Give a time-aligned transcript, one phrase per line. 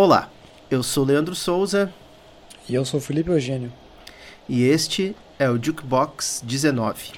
[0.00, 0.30] Olá,
[0.70, 1.92] eu sou Leandro Souza.
[2.68, 3.72] E eu sou Felipe Eugênio.
[4.48, 7.14] E este é o Jukebox 19.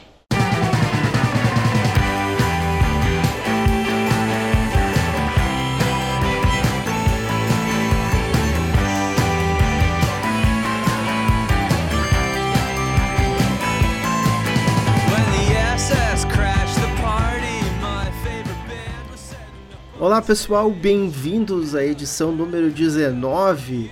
[20.20, 23.90] Olá pessoal, bem-vindos à edição número 19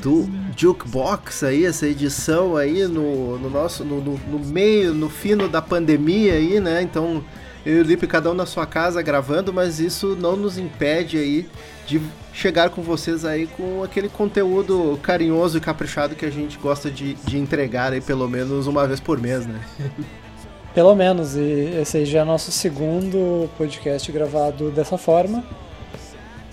[0.00, 5.48] do Jukebox aí, essa edição aí no, no nosso, no, no, no, meio, no fino
[5.48, 6.80] da pandemia aí, né?
[6.80, 7.24] Então
[7.66, 11.18] eu e o Lipe, cada um na sua casa gravando, mas isso não nos impede
[11.18, 11.50] aí
[11.88, 12.00] de
[12.32, 17.14] chegar com vocês aí com aquele conteúdo carinhoso e caprichado que a gente gosta de,
[17.14, 19.60] de entregar aí pelo menos uma vez por mês, né?
[20.74, 25.44] Pelo menos, e esse já é nosso segundo podcast gravado dessa forma.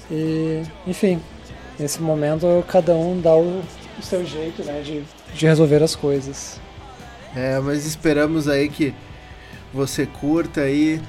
[0.09, 1.21] E, enfim,
[1.79, 3.61] nesse momento cada um dá o,
[3.99, 6.59] o seu jeito né, de, de resolver as coisas.
[7.35, 8.93] É, mas esperamos aí que
[9.73, 11.01] você curta aí,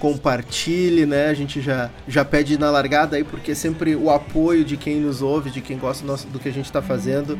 [0.00, 1.28] compartilhe, né?
[1.28, 5.22] A gente já, já pede na largada aí, porque sempre o apoio de quem nos
[5.22, 7.38] ouve, de quem gosta do, nosso, do que a gente está fazendo,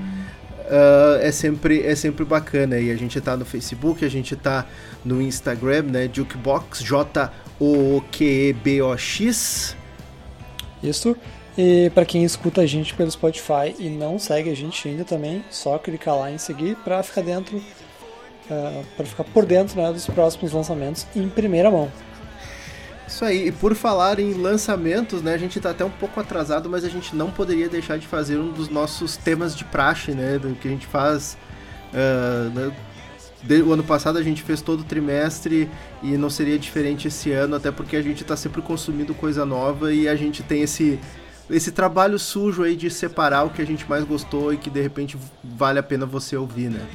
[0.69, 2.79] uh, é, sempre, é sempre bacana.
[2.79, 4.67] E a gente tá no Facebook, a gente tá
[5.05, 6.09] no Instagram, né?
[6.13, 7.37] Jukebox, J-O-Q-E-B-O-X.
[10.83, 11.17] Isso.
[11.57, 15.45] E para quem escuta a gente pelo Spotify e não segue a gente ainda também,
[15.51, 17.63] só clicar lá em seguir para ficar dentro, uh,
[18.49, 21.91] ah, para ficar por dentro né, dos próximos lançamentos em primeira mão.
[23.09, 26.69] Isso aí, e por falar em lançamentos, né, a gente tá até um pouco atrasado,
[26.69, 30.39] mas a gente não poderia deixar de fazer um dos nossos temas de praxe, né,
[30.39, 31.39] do que a gente faz.
[31.91, 32.77] Uh, né,
[33.43, 35.71] de, o ano passado a gente fez todo o trimestre
[36.03, 39.91] e não seria diferente esse ano, até porque a gente está sempre consumindo coisa nova
[39.91, 41.01] e a gente tem esse,
[41.49, 44.83] esse trabalho sujo aí de separar o que a gente mais gostou e que de
[44.83, 46.87] repente vale a pena você ouvir, né?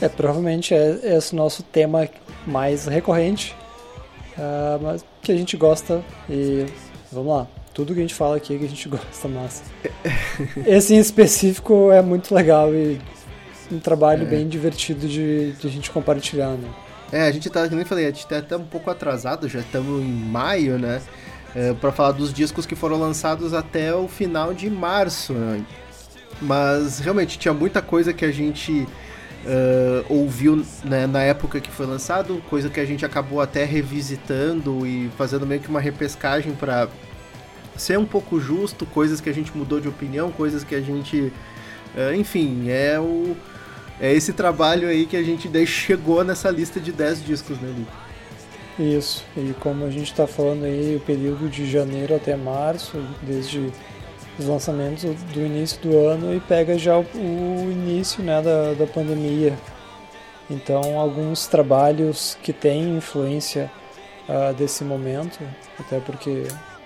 [0.00, 2.08] É, provavelmente é esse nosso tema
[2.46, 3.54] mais recorrente
[4.38, 6.64] Uh, mas que a gente gosta e
[7.10, 7.46] vamos lá.
[7.74, 9.62] Tudo que a gente fala aqui é que a gente gosta, mas
[10.64, 13.00] esse em específico é muito legal e
[13.70, 14.26] um trabalho é.
[14.26, 16.68] bem divertido de, de a gente compartilhar, né?
[17.10, 19.60] É, a gente tá, como eu falei, a gente tá até um pouco atrasado, já
[19.60, 21.00] estamos em maio, né?
[21.54, 25.32] É, para falar dos discos que foram lançados até o final de março.
[25.32, 25.64] Né?
[26.40, 28.86] Mas realmente tinha muita coisa que a gente
[29.44, 34.86] uh, ouviu né, na época que foi lançado, coisa que a gente acabou até revisitando
[34.86, 36.88] e fazendo meio que uma repescagem para
[37.76, 41.32] ser um pouco justo, coisas que a gente mudou de opinião, coisas que a gente.
[41.94, 43.36] Uh, enfim, é o.
[44.00, 47.92] É esse trabalho aí que a gente chegou nessa lista de 10 discos, né, Lico?
[48.78, 53.72] Isso, e como a gente está falando aí, o período de janeiro até março, desde
[54.38, 57.04] os lançamentos do início do ano e pega já o,
[57.70, 59.58] início né, da, da pandemia.
[60.50, 63.70] Então, alguns trabalhos que têm influência
[64.28, 65.38] uh, desse momento,
[65.78, 66.44] até porque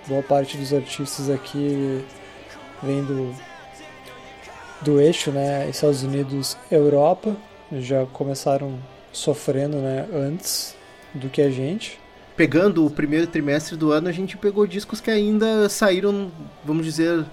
[0.09, 2.05] boa parte dos artistas aqui
[2.83, 3.33] vem do,
[4.81, 7.37] do eixo, né, Estados Unidos, Europa,
[7.73, 8.79] já começaram
[9.13, 10.75] sofrendo, né, antes
[11.15, 12.01] do que a gente.
[12.37, 16.33] Pegando o primeiro trimestre do ano, a gente pegou discos que ainda saíram,
[16.65, 17.25] vamos dizer,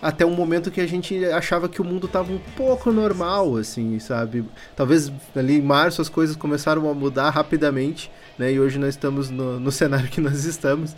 [0.00, 3.98] até um momento que a gente achava que o mundo estava um pouco normal, assim,
[3.98, 4.44] sabe?
[4.76, 8.52] Talvez ali em março as coisas começaram a mudar rapidamente, né?
[8.52, 10.94] E hoje nós estamos no, no cenário que nós estamos.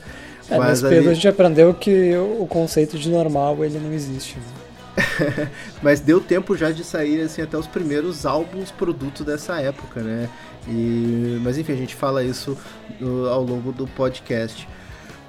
[0.50, 1.08] É, mas, mas ali...
[1.08, 4.36] a gente aprendeu que o conceito de normal ele não existe.
[4.36, 5.50] Né?
[5.82, 10.28] mas deu tempo já de sair assim até os primeiros álbuns produto dessa época, né?
[10.68, 12.56] E, mas enfim, a gente fala isso
[12.98, 14.68] no, ao longo do podcast.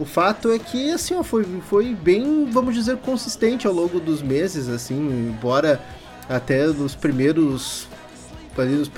[0.01, 4.19] O fato é que, assim, ó, foi, foi bem, vamos dizer, consistente ao longo dos
[4.19, 5.79] meses, assim, embora
[6.27, 7.87] até nos primeiros
[8.57, 8.89] ali nos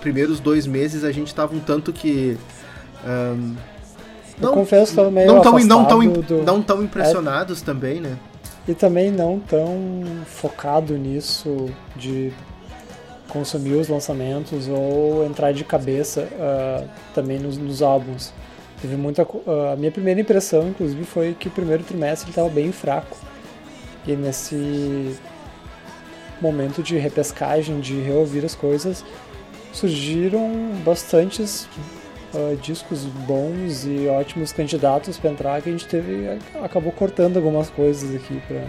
[0.00, 2.36] primeiros dois meses a gente tava um tanto que
[3.04, 3.54] um,
[4.38, 6.42] não, confesso que meio não tão, não tão, do...
[6.42, 8.16] não tão impressionados é, também, né?
[8.66, 12.32] E também não tão focado nisso de
[13.28, 18.32] consumir os lançamentos ou entrar de cabeça uh, também nos, nos álbuns.
[18.80, 19.26] Teve muita.
[19.72, 23.16] A minha primeira impressão, inclusive, foi que o primeiro trimestre estava bem fraco.
[24.06, 25.16] E nesse
[26.40, 29.04] momento de repescagem, de reouvir as coisas,
[29.72, 31.68] surgiram bastantes
[32.32, 37.68] uh, discos bons e ótimos candidatos para entrar que a gente teve acabou cortando algumas
[37.68, 38.64] coisas aqui para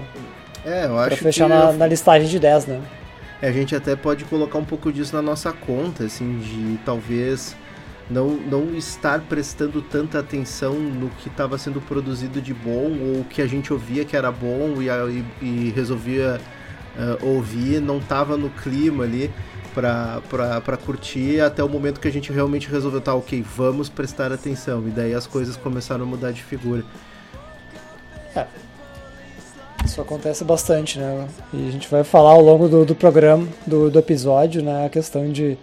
[0.66, 1.74] é, eu acho fechar na, eu...
[1.74, 2.82] na, listagem de 10, né?
[3.42, 7.56] É, a gente até pode colocar um pouco disso na nossa conta, assim, de talvez
[8.12, 13.42] não, não estar prestando tanta atenção no que estava sendo produzido de bom ou que
[13.42, 16.40] a gente ouvia que era bom e, e, resolvia
[16.98, 19.32] uh, ouvir, não estava no clima ali
[19.74, 24.86] para curtir até o momento que a gente realmente resolveu, tá, ok, vamos prestar atenção.
[24.86, 26.84] E daí as coisas começaram a mudar de figura.
[28.36, 28.46] É.
[29.86, 31.28] Isso acontece bastante, né?
[31.54, 34.86] E a gente vai falar ao longo do, do programa, do, do episódio, né?
[34.86, 35.58] A questão de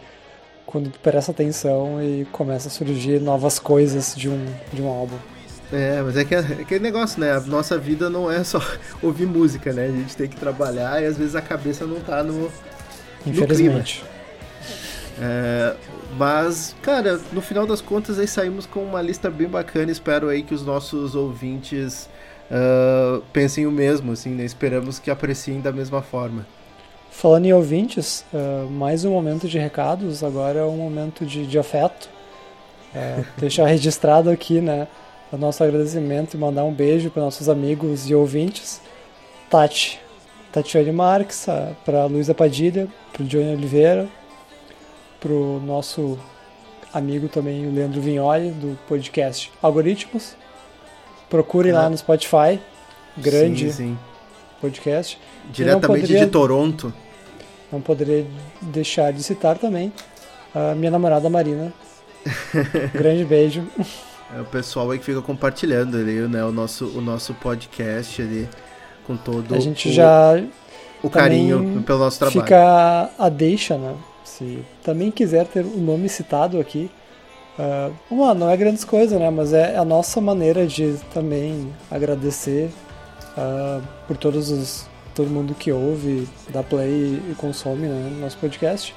[0.68, 5.16] quando tu presta atenção e começa a surgir novas coisas de um, de um álbum.
[5.72, 7.32] É, mas é que é aquele negócio, né?
[7.32, 8.60] A nossa vida não é só
[9.02, 9.86] ouvir música, né?
[9.86, 12.52] A gente tem que trabalhar e às vezes a cabeça não tá no.
[13.26, 14.04] Infelizmente.
[15.16, 15.74] No é,
[16.18, 19.90] mas, cara, no final das contas aí saímos com uma lista bem bacana.
[19.90, 22.10] Espero aí que os nossos ouvintes
[22.50, 24.44] uh, pensem o mesmo, assim, né?
[24.44, 26.46] Esperamos que apreciem da mesma forma.
[27.18, 31.58] Falando em ouvintes, uh, mais um momento de recados, agora é um momento de, de
[31.58, 32.08] afeto.
[32.94, 34.86] É, deixar registrado aqui, né,
[35.32, 38.80] o nosso agradecimento e mandar um beijo para nossos amigos e ouvintes.
[39.50, 39.98] Tati,
[40.52, 41.44] Tatiane Marques,
[41.84, 44.06] para Luísa Padilha, para o Johnny Oliveira,
[45.18, 46.16] para o nosso
[46.94, 50.36] amigo também, o Leandro Vignoli, do podcast Algoritmos.
[51.28, 51.80] Procurem ah.
[51.80, 52.60] lá no Spotify,
[53.16, 53.98] grande sim, sim.
[54.60, 55.18] podcast.
[55.50, 56.24] Diretamente poderia...
[56.24, 56.94] de Toronto
[57.70, 58.26] não poderia
[58.60, 59.92] deixar de citar também
[60.54, 61.72] a minha namorada Marina.
[62.92, 63.66] Grande beijo.
[64.36, 68.48] É o pessoal aí que fica compartilhando ali, né, o nosso, o nosso podcast ali
[69.06, 70.42] com todo a gente o, já
[71.02, 72.40] o carinho pelo nosso trabalho.
[72.42, 73.94] Fica a deixa, né?
[74.24, 76.90] Se também quiser ter o nome citado aqui,
[77.58, 79.30] uh, não é grandes coisas, né?
[79.30, 82.70] Mas é a nossa maneira de também agradecer
[83.36, 84.86] uh, por todos os
[85.18, 88.94] todo mundo que ouve, dá play e consome né, nosso podcast.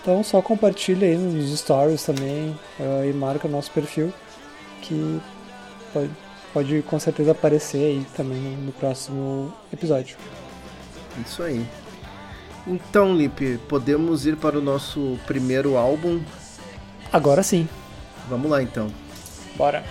[0.00, 4.12] Então só compartilha aí nos stories também uh, e marca o nosso perfil
[4.80, 5.20] que
[5.92, 6.10] pode,
[6.52, 10.16] pode com certeza aparecer aí também no, no próximo episódio.
[11.24, 11.64] Isso aí.
[12.66, 16.20] Então, Lipe, podemos ir para o nosso primeiro álbum?
[17.12, 17.68] Agora sim.
[18.28, 18.88] Vamos lá então.
[19.56, 19.84] Bora.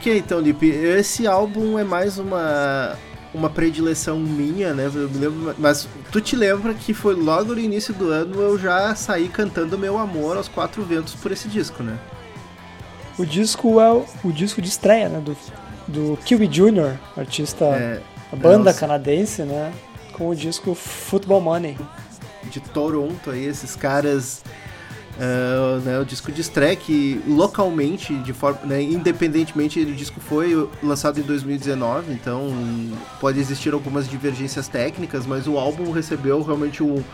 [0.00, 2.96] Ok, então, Lipe, esse álbum é mais uma
[3.34, 4.86] uma predileção minha, né?
[4.86, 8.58] Eu me lembro, mas tu te lembra que foi logo no início do ano eu
[8.58, 11.98] já saí cantando meu amor aos quatro ventos por esse disco, né?
[13.18, 15.20] O disco é o, o disco de estreia, né?
[15.20, 15.36] Do,
[15.86, 18.00] do Kiwi Jr., artista, é,
[18.32, 19.70] a banda canadense, né?
[20.14, 21.76] Com o disco Football Money.
[22.44, 24.42] De Toronto aí, esses caras
[25.20, 26.42] Uh, né, o disco de
[26.76, 32.50] que localmente, de forma, né, independentemente, o disco foi lançado em 2019, então
[33.20, 37.04] pode existir algumas divergências técnicas, mas o álbum recebeu realmente um,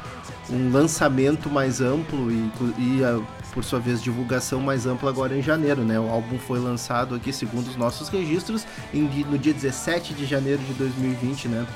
[0.49, 2.49] um lançamento mais amplo e,
[2.79, 3.20] e a,
[3.53, 5.99] por sua vez, divulgação mais ampla agora em janeiro, né?
[5.99, 8.64] O álbum foi lançado aqui, segundo os nossos registros,
[8.94, 11.67] em, no dia 17 de janeiro de 2020, né?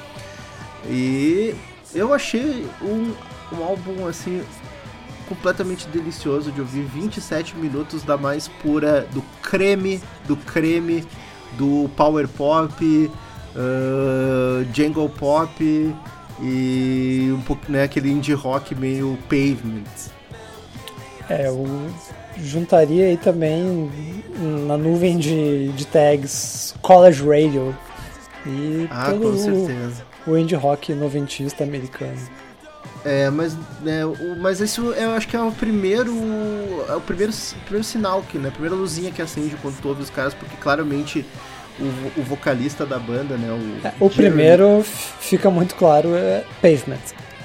[0.86, 1.56] E
[1.94, 3.12] eu achei um,
[3.52, 4.42] um álbum, assim,
[5.30, 11.06] completamente delicioso de ouvir 27 minutos da mais pura do creme, do creme,
[11.52, 15.94] do power pop, uh, jangle pop
[16.42, 19.84] e um pouco né, aquele indie rock meio pavement.
[21.28, 21.64] É, eu
[22.38, 23.88] juntaria aí também
[24.66, 27.76] na nuvem de, de tags College Radio
[28.44, 29.36] e ah, todo
[30.26, 32.18] o indie rock noventista americano.
[33.04, 36.12] É, mas, né, o, mas isso eu acho que é o primeiro.
[36.88, 37.32] É o primeiro,
[37.64, 38.48] primeiro sinal que, né?
[38.48, 41.24] A primeira luzinha que acende quando tu ouve os caras, porque claramente
[41.78, 43.50] o, o vocalista da banda, né?
[43.50, 46.98] O, é, o primeiro fica muito claro é Pavement.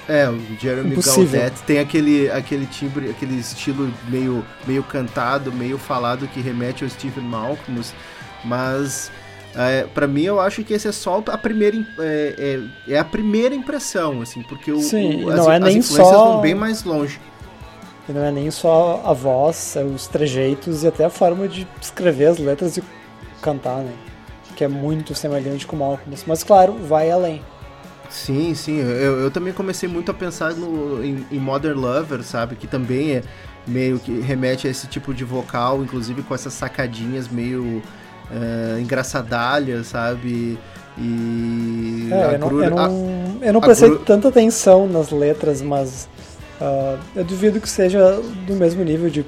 [0.08, 1.40] É, o Jeremy Impossível.
[1.40, 6.90] Gaudette tem aquele, aquele timbre, aquele estilo meio, meio cantado, meio falado que remete ao
[6.90, 7.82] Stephen Malcolm,
[8.44, 9.10] mas
[9.56, 13.06] é, para mim, eu acho que esse é só a primeira é, é, é a
[13.06, 16.32] primeira impressão, assim, porque o, Sim, o, as, não é nem as influências só...
[16.32, 17.20] vão bem mais longe.
[18.08, 21.68] E não é nem só a voz, é os trejeitos e até a forma de
[21.82, 22.84] escrever as letras e
[23.42, 23.94] cantar, né?
[24.56, 26.16] Que é muito semelhante com o Malcolm.
[26.28, 27.42] Mas claro, vai além.
[28.10, 28.78] Sim, sim.
[28.78, 32.56] Eu, eu também comecei muito a pensar no, em, em Modern Lover, sabe?
[32.56, 33.24] Que também é
[33.68, 37.82] meio que remete a esse tipo de vocal, inclusive com essas sacadinhas meio
[38.32, 40.58] uh, engraçadalha, sabe?
[40.98, 42.10] E.
[42.12, 44.00] É, eu, não, eu, não, eu não prestei gru...
[44.00, 46.08] tanta atenção nas letras, mas
[46.62, 49.26] uh, eu duvido que seja do mesmo nível de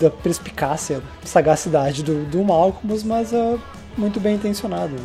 [0.00, 3.60] da perspicácia, sagacidade do, do Malcolm, mas uh,
[3.96, 4.96] muito bem intencionado.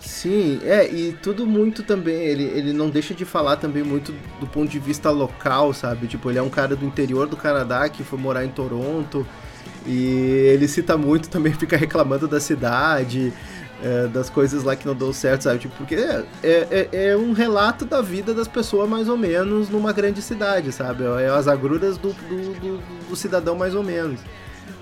[0.00, 4.46] Sim, é, e tudo muito também, ele, ele não deixa de falar também muito do
[4.46, 6.06] ponto de vista local, sabe?
[6.06, 9.26] Tipo, ele é um cara do interior do Canadá que foi morar em Toronto,
[9.86, 13.32] e ele cita muito também, fica reclamando da cidade,
[13.82, 15.58] é, das coisas lá que não deu certo, sabe?
[15.60, 19.92] Tipo, porque é, é, é, um relato da vida das pessoas mais ou menos numa
[19.92, 21.04] grande cidade, sabe?
[21.04, 24.20] É as agruras do, do, do, do cidadão mais ou menos.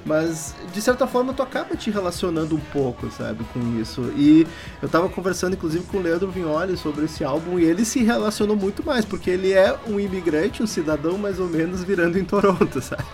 [0.04, 4.02] Mas, de certa forma, tu acaba te relacionando um pouco, sabe, com isso.
[4.16, 4.46] E
[4.82, 8.54] eu tava conversando, inclusive, com o Leandro Vignoli sobre esse álbum e ele se relacionou
[8.54, 12.80] muito mais, porque ele é um imigrante, um cidadão mais ou menos virando em Toronto,
[12.82, 13.04] sabe?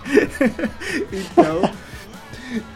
[1.12, 1.70] então.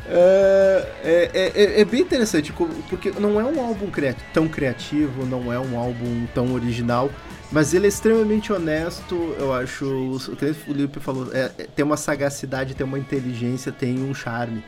[0.06, 2.52] É, é, é, é, bem interessante,
[2.88, 3.90] porque não é um álbum
[4.32, 7.10] tão criativo, não é um álbum tão original,
[7.54, 9.86] mas ele é extremamente honesto, eu acho.
[9.86, 14.12] O que o Felipe falou, é, é, tem uma sagacidade, tem uma inteligência, tem um
[14.12, 14.62] charme.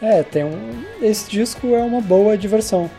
[0.00, 0.82] É, tem um.
[1.02, 2.90] Esse disco é uma boa diversão.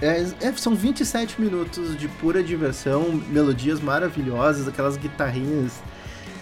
[0.00, 5.72] É, é, são 27 minutos de pura diversão, melodias maravilhosas, aquelas guitarrinhas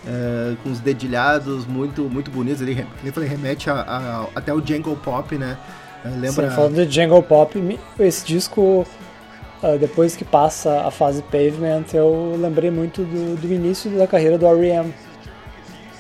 [0.05, 2.63] uh, com os dedilhados muito, muito bonitos.
[2.63, 5.59] Ele, ele remete a, a, até o Jungle Pop, né?
[6.05, 6.51] Uh, lembra...
[6.51, 8.87] Sim, falando de Jungle Pop, esse disco,
[9.65, 14.37] uh, depois que passa a fase Pavement, eu lembrei muito do, do início da carreira
[14.37, 14.93] do R.E.M.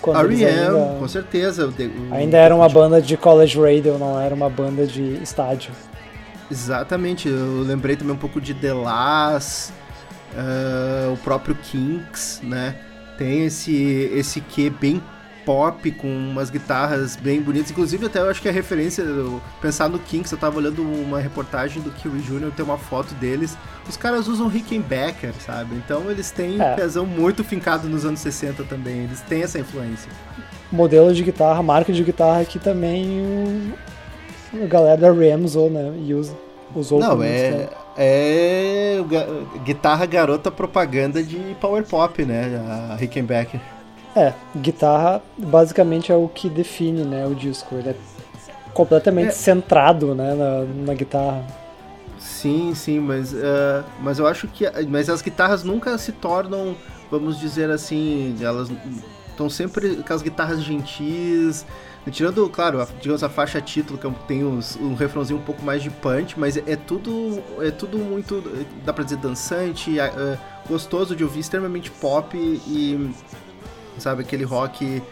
[0.06, 1.72] R.E.M., ainda, com certeza.
[2.10, 5.72] Ainda era uma banda de college radio, não era uma banda de estádio.
[6.50, 9.72] Exatamente, eu lembrei também um pouco de The Last,
[10.34, 12.76] uh, o próprio Kinks, né?
[13.16, 15.02] Tem esse, esse que bem
[15.44, 17.70] pop, com umas guitarras bem bonitas.
[17.70, 19.04] Inclusive, até eu acho que a referência,
[19.60, 23.56] pensar no Kinks, eu tava olhando uma reportagem do Kiwi Jr., tem uma foto deles.
[23.88, 25.74] Os caras usam Rickenbacker, sabe?
[25.76, 26.74] Então eles têm é.
[26.74, 29.04] pesão muito fincado nos anos 60 também.
[29.04, 30.10] Eles têm essa influência.
[30.72, 33.20] Modelo de guitarra, marca de guitarra que também
[34.52, 35.94] o, a galera da Ram usou, né?
[36.04, 36.34] E usa.
[36.74, 38.98] Usou Não, é, é
[39.64, 42.60] guitarra garota propaganda de power pop, né?
[42.90, 43.60] A Rickenbacker.
[44.16, 47.74] É, guitarra basicamente é o que define né, o disco.
[47.74, 47.96] Ele é
[48.72, 49.32] completamente é.
[49.32, 51.44] centrado né, na, na, guitarra.
[52.18, 54.64] Sim, sim, mas, uh, mas eu acho que.
[54.88, 56.76] Mas as guitarras nunca se tornam,
[57.10, 58.70] vamos dizer assim, elas
[59.28, 61.66] estão sempre com as guitarras gentis
[62.10, 65.64] Tirando, claro, a, digamos a faixa título, que é tem uns, um refrãozinho um pouco
[65.64, 68.42] mais de punch, mas é, é tudo é tudo muito,
[68.84, 73.10] dá pra dizer, dançante, é, gostoso de ouvir, extremamente pop e,
[73.98, 75.02] sabe, aquele rock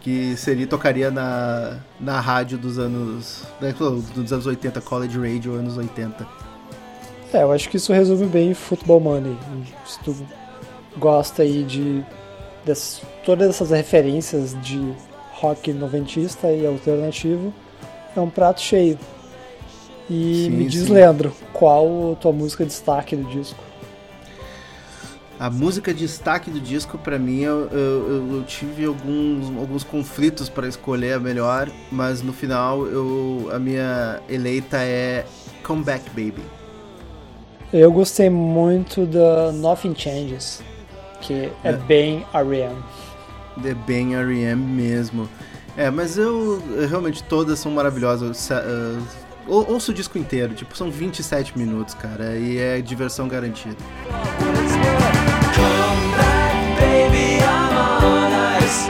[0.00, 3.74] que seria, tocaria na, na rádio dos anos, né,
[4.14, 6.26] dos anos 80, college radio, anos 80.
[7.32, 9.36] É, eu acho que isso resume bem Football Money.
[9.84, 10.16] Se tu
[10.96, 12.02] gosta aí de
[13.24, 14.92] todas essas referências de
[15.32, 17.52] rock noventista e alternativo,
[18.16, 18.98] é um prato cheio.
[20.08, 20.92] E sim, me diz, sim.
[20.92, 23.67] Leandro, qual a tua música de destaque do disco?
[25.40, 30.48] A música de destaque do disco, para mim, eu, eu, eu, tive alguns, alguns conflitos
[30.48, 35.24] para escolher a melhor, mas no final eu, a minha eleita é
[35.62, 36.42] Come Back Baby.
[37.72, 40.60] Eu gostei muito da Nothing Changes,
[41.20, 41.72] que é, é.
[41.72, 42.74] bem R.E.M.
[43.64, 44.60] É bem R.E.M.
[44.60, 45.28] mesmo.
[45.76, 48.50] É, mas eu, realmente todas são maravilhosas.
[48.50, 49.00] Uh,
[49.46, 53.76] ouço o disco inteiro, tipo, são 27 minutos, cara, e é diversão garantida.
[55.58, 58.88] Come back, baby, I'm on ice,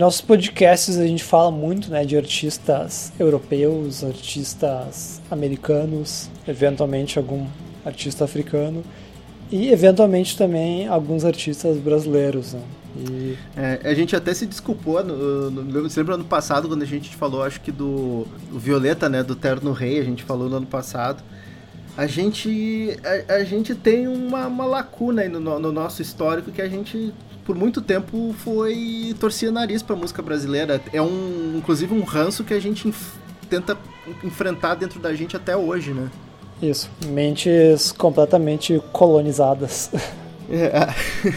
[0.00, 7.46] nossos podcasts a gente fala muito né, de artistas europeus, artistas americanos, eventualmente algum
[7.84, 8.82] artista africano
[9.52, 12.54] e eventualmente também alguns artistas brasileiros.
[12.54, 12.62] Né?
[12.96, 13.36] E...
[13.54, 17.42] É, a gente até se desculpou, no, no, lembra ano passado quando a gente falou,
[17.42, 21.22] acho que do, do Violeta, né, do Terno Rei, a gente falou no ano passado.
[21.94, 22.96] A gente,
[23.28, 27.12] a, a gente tem uma, uma lacuna no, no nosso histórico que a gente
[27.44, 30.80] por muito tempo foi torcia nariz pra música brasileira.
[30.92, 32.92] É um, inclusive, um ranço que a gente
[33.48, 33.76] tenta
[34.22, 36.10] enfrentar dentro da gente até hoje, né?
[36.62, 39.90] Isso, mentes completamente colonizadas.
[40.52, 40.72] É.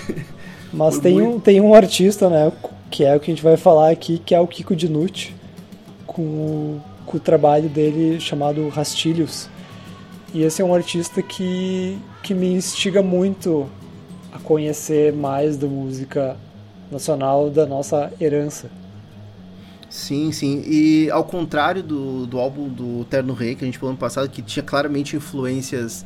[0.74, 2.52] Mas tem um, tem um artista, né,
[2.90, 5.36] que é o que a gente vai falar aqui, que é o Kiko Dinucci,
[6.08, 9.48] com o, com o trabalho dele chamado Rastilhos.
[10.34, 13.70] E esse é um artista que, que me instiga muito
[14.44, 16.38] conhecer mais da música
[16.92, 18.70] nacional, da nossa herança.
[19.90, 20.64] Sim, sim.
[20.66, 24.28] E ao contrário do, do álbum do Terno Rei, que a gente falou ano passado,
[24.28, 26.06] que tinha claramente influências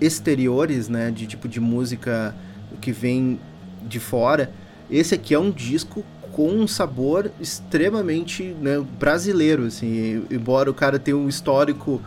[0.00, 1.10] exteriores, né?
[1.10, 2.34] De tipo de música
[2.80, 3.40] que vem
[3.82, 4.52] de fora.
[4.88, 10.24] Esse aqui é um disco com um sabor extremamente né, brasileiro, assim.
[10.30, 12.00] Embora o cara tenha um histórico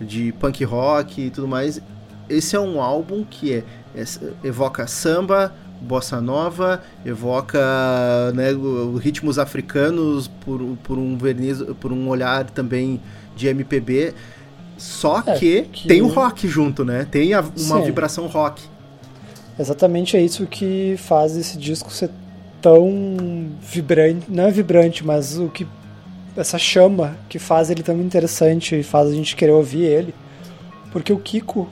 [0.00, 1.80] de punk rock e tudo mais,
[2.28, 3.64] esse é um álbum que é
[4.44, 7.58] evoca samba, bossa nova, evoca
[8.34, 8.48] né,
[9.00, 13.00] ritmos africanos por, por um verniz, por um olhar também
[13.34, 14.14] de MPB.
[14.76, 17.06] Só é, que, que, tem o rock junto, né?
[17.10, 17.82] Tem a, uma Sim.
[17.82, 18.62] vibração rock.
[19.58, 22.10] Exatamente é isso que faz esse disco ser
[22.60, 25.66] tão vibrante, não é vibrante, mas o que
[26.36, 30.14] essa chama que faz ele tão interessante e faz a gente querer ouvir ele.
[30.92, 31.68] Porque o Kiko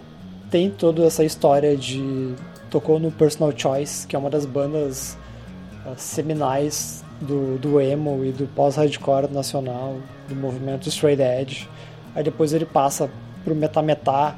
[0.54, 2.32] tem toda essa história de
[2.70, 5.18] tocou no Personal Choice, que é uma das bandas
[5.84, 9.96] uh, seminais do, do emo e do pós-hardcore nacional,
[10.28, 11.68] do movimento straight edge.
[12.14, 13.11] Aí depois ele passa
[13.42, 14.37] pro Metametá,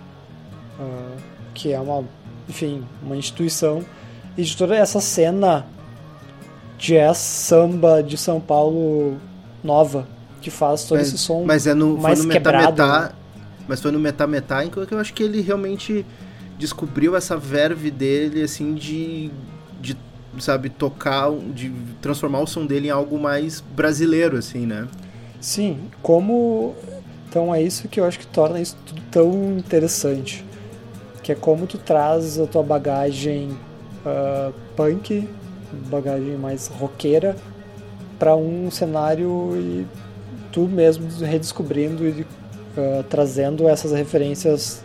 [0.81, 1.21] uh,
[1.53, 2.03] que é uma,
[2.49, 3.85] enfim, uma instituição.
[4.39, 5.67] E de toda essa cena
[6.79, 9.19] jazz, samba de São Paulo
[9.63, 10.09] nova,
[10.41, 12.71] que faz todo mas, esse som mas é no, mais no quebrado.
[12.71, 13.11] Metá, né?
[13.69, 16.05] Mas foi no Metá Metá em que eu acho que ele realmente
[16.59, 19.31] descobriu essa verve dele, assim, de,
[19.81, 19.97] de
[20.39, 24.87] sabe, tocar, de transformar o som dele em algo mais brasileiro, assim, né?
[25.41, 26.75] Sim, como...
[27.29, 30.45] Então é isso que eu acho que torna isso tudo tão interessante.
[31.23, 33.51] Que é como tu traz a tua bagagem
[34.07, 35.29] uh, punk,
[35.91, 37.37] bagagem mais roqueira,
[38.19, 39.87] para um cenário e
[40.53, 42.27] tu mesmo redescobrindo e
[42.77, 44.85] uh, trazendo essas referências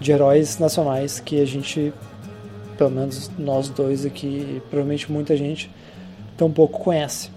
[0.00, 1.92] de heróis nacionais que a gente,
[2.76, 5.70] pelo menos nós dois aqui, provavelmente muita gente,
[6.36, 7.30] tão pouco conhece.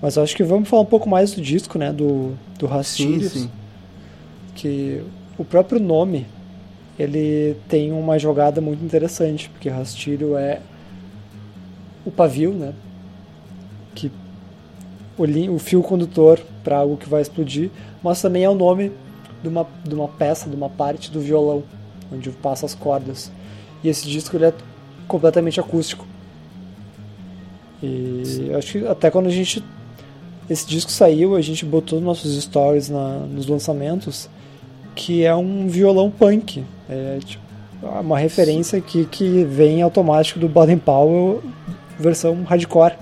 [0.00, 3.50] Mas acho que vamos falar um pouco mais do disco, né, do, do sim.
[4.54, 5.02] Que
[5.38, 6.26] o próprio nome,
[6.98, 10.60] ele tem uma jogada muito interessante, porque Rastilho é
[12.04, 12.74] o pavio, né,
[13.94, 14.10] que
[15.16, 17.70] o, o fio condutor para algo que vai explodir,
[18.02, 18.90] mas também é o nome
[19.42, 21.62] de uma, de uma peça, de uma parte do violão
[22.12, 23.30] onde passa as cordas.
[23.82, 24.54] E esse disco ele é
[25.08, 26.06] completamente acústico.
[27.82, 29.62] E acho que até quando a gente.
[30.50, 34.28] Esse disco saiu, a gente botou nos nossos stories na, nos lançamentos
[34.94, 36.64] que é um violão punk.
[36.88, 37.42] É tipo,
[38.00, 41.42] uma referência que, que vem automático do Baden Powell
[41.98, 42.94] versão hardcore.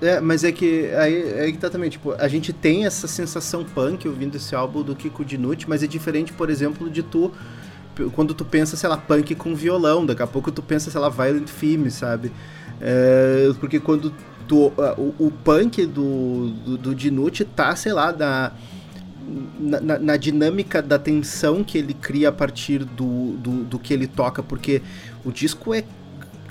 [0.00, 3.64] É, mas é que aí, aí que tá também, tipo, a gente tem essa sensação
[3.64, 7.30] punk ouvindo esse álbum do Kiko Dinucci, mas é diferente, por exemplo, de tu
[8.14, 11.08] quando tu pensa, sei lá, punk com violão, daqui a pouco tu pensa, sei lá,
[11.08, 12.32] Violent Femmes, sabe?
[12.80, 14.12] É, porque quando
[14.48, 18.52] tu, o, o punk do, do, do Dinucci tá, sei lá, na,
[19.58, 24.06] na, na, dinâmica da tensão que ele cria a partir do, do, do que ele
[24.06, 24.80] toca, porque
[25.24, 25.84] o disco é,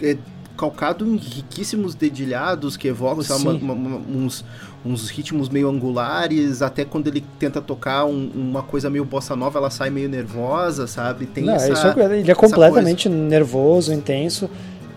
[0.02, 0.18] é
[0.60, 4.44] calcado em riquíssimos dedilhados que evocam sabe, uma, uma, uns,
[4.86, 9.58] uns ritmos meio angulares, até quando ele tenta tocar um, uma coisa meio bossa nova,
[9.58, 11.26] ela sai meio nervosa, sabe?
[11.28, 14.50] Tem não, essa, é, ele é completamente nervoso, intenso,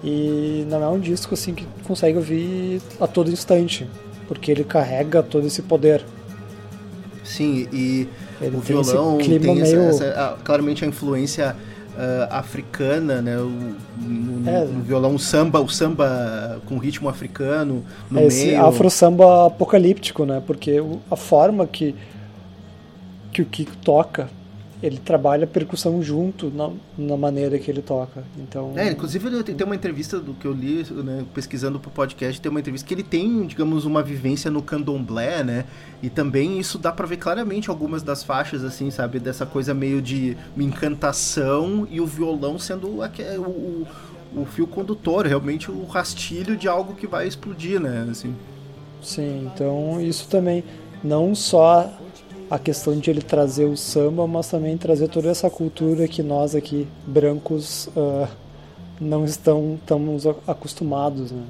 [0.03, 3.88] e não é um disco assim que consegue ouvir a todo instante,
[4.27, 6.05] porque ele carrega todo esse poder.
[7.22, 8.09] Sim, e
[8.40, 9.88] ele o violão tem essa, meio...
[9.88, 11.55] essa, claramente a influência
[11.97, 13.37] uh, africana, né?
[13.39, 13.51] O,
[14.01, 14.65] no, é.
[14.65, 18.65] no, violão samba, o samba com ritmo africano no é esse meio.
[18.65, 20.43] afro samba apocalíptico, né?
[20.47, 21.95] Porque a forma que
[23.33, 24.29] que o Kiko toca
[24.83, 28.25] ele trabalha a percussão junto na, na, maneira que ele toca.
[28.37, 32.51] Então, é, inclusive tem uma entrevista do que eu li, né, pesquisando pro podcast, tem
[32.51, 35.64] uma entrevista que ele tem, digamos, uma vivência no candomblé, né?
[36.03, 40.03] E também isso dá para ver claramente algumas das faixas assim, sabe, dessa coisa meio
[40.03, 43.03] de encantação e o violão sendo o,
[43.38, 43.87] o,
[44.42, 48.35] o fio condutor, realmente o rastilho de algo que vai explodir, né, assim.
[49.01, 50.64] Sim, então isso também
[51.05, 51.88] não só
[52.53, 56.55] a questão de ele trazer o samba, mas também trazer toda essa cultura que nós
[56.55, 58.29] aqui, brancos, uh,
[59.01, 61.45] não estão, estamos acostumados, né?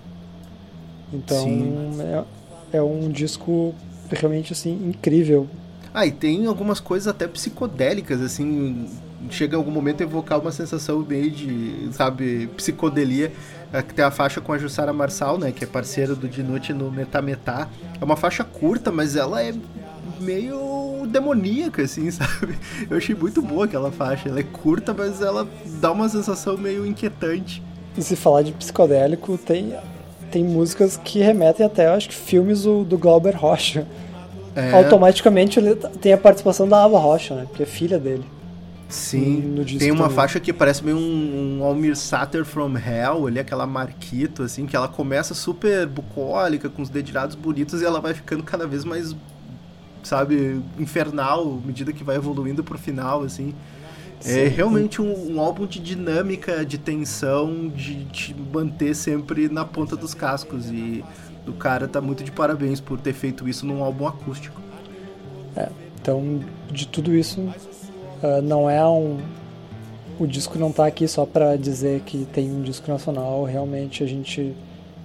[1.12, 2.24] Então
[2.70, 3.74] é, é um disco
[4.08, 5.48] realmente assim incrível.
[5.92, 8.88] Ah, e tem algumas coisas até psicodélicas, assim,
[9.28, 13.32] chega em algum momento a evocar uma sensação meio de, sabe, psicodelia.
[13.72, 16.92] É, tem a faixa com a Jussara Marçal, né, que é parceira do Dinucci no
[16.92, 17.68] Metá Metá.
[18.00, 19.52] É uma faixa curta, mas ela é
[20.22, 22.56] meio demoníaca, assim, sabe?
[22.88, 24.28] Eu achei muito boa aquela faixa.
[24.28, 25.48] Ela é curta, mas ela
[25.80, 27.62] dá uma sensação meio inquietante.
[27.96, 29.74] E se falar de psicodélico, tem,
[30.30, 33.86] tem músicas que remetem até, acho que, filmes do, do Glauber Rocha.
[34.54, 34.72] É.
[34.72, 35.60] Automaticamente
[36.00, 37.46] tem a participação da Ava Rocha, né?
[37.54, 38.24] Que é filha dele.
[38.92, 40.16] Sim, tem uma também.
[40.16, 44.76] faixa que parece meio um, um Almir Sater from Hell, ali, aquela Marquito, assim, que
[44.76, 49.16] ela começa super bucólica, com os dedilhados bonitos, e ela vai ficando cada vez mais,
[50.02, 53.54] sabe, infernal, medida que vai evoluindo pro final, assim.
[54.20, 54.40] É Sim.
[54.40, 59.96] É realmente um, um, álbum de dinâmica, de tensão, de te manter sempre na ponta
[59.96, 60.70] dos cascos.
[60.70, 61.04] E
[61.46, 64.60] o cara tá muito de parabéns por ter feito isso num álbum acústico.
[65.56, 65.68] É,
[66.00, 69.18] então, de tudo isso, uh, não é um.
[70.18, 74.06] O disco não tá aqui só para dizer que tem um disco nacional, realmente a
[74.06, 74.54] gente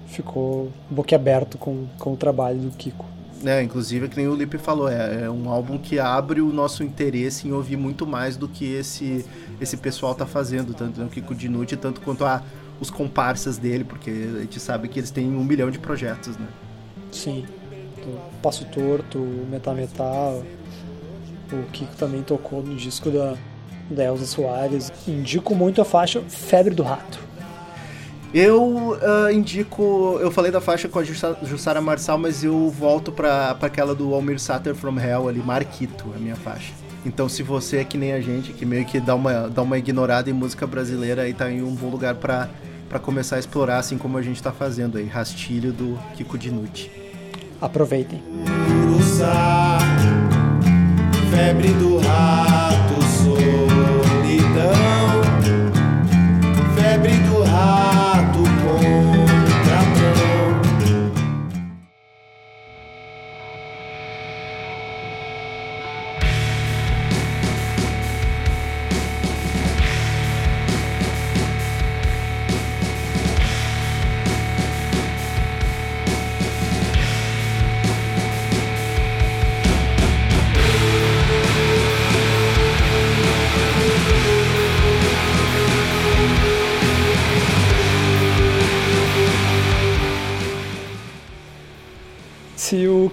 [0.06, 3.06] ficou boquiaberto com, com o trabalho do Kiko.
[3.46, 6.52] É, inclusive, é que nem o Lipe falou, é, é, um álbum que abre o
[6.52, 9.26] nosso interesse em ouvir muito mais do que esse,
[9.62, 12.42] esse pessoal tá fazendo, tanto o Kiko Dinucci, tanto quanto a,
[12.80, 16.48] os comparsas dele, porque a gente sabe que eles têm um milhão de projetos, né?
[17.12, 17.46] Sim.
[18.06, 20.44] O Passo Torto, o Metametal,
[21.52, 23.36] o Kiko também tocou no disco da,
[23.90, 24.92] da Elza Soares.
[25.08, 27.20] Indico muito a faixa Febre do Rato.
[28.34, 30.18] Eu uh, indico.
[30.22, 34.14] Eu falei da faixa com a Jussara Marçal, mas eu volto pra, pra aquela do
[34.14, 36.74] Almir Sater from Hell ali, Marquito, a minha faixa.
[37.06, 39.78] Então, se você é que nem a gente, que meio que dá uma, dá uma
[39.78, 42.50] ignorada em música brasileira, aí tá em um bom lugar pra,
[42.90, 45.06] pra começar a explorar, assim como a gente tá fazendo aí.
[45.06, 46.92] Rastilho do Kiko Dinucci.
[47.62, 48.22] Aproveitem.
[51.32, 52.87] Febre do rato,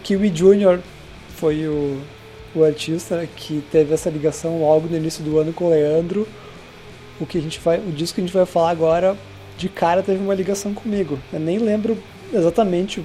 [0.04, 0.80] Kiwi Jr.
[1.34, 1.98] foi o,
[2.54, 6.28] o artista que teve essa ligação logo no início do ano com o Leandro,
[7.18, 9.16] o que a gente vai, o disco que a gente vai falar agora,
[9.56, 11.18] de cara teve uma ligação comigo.
[11.32, 11.96] Eu nem lembro
[12.34, 13.02] exatamente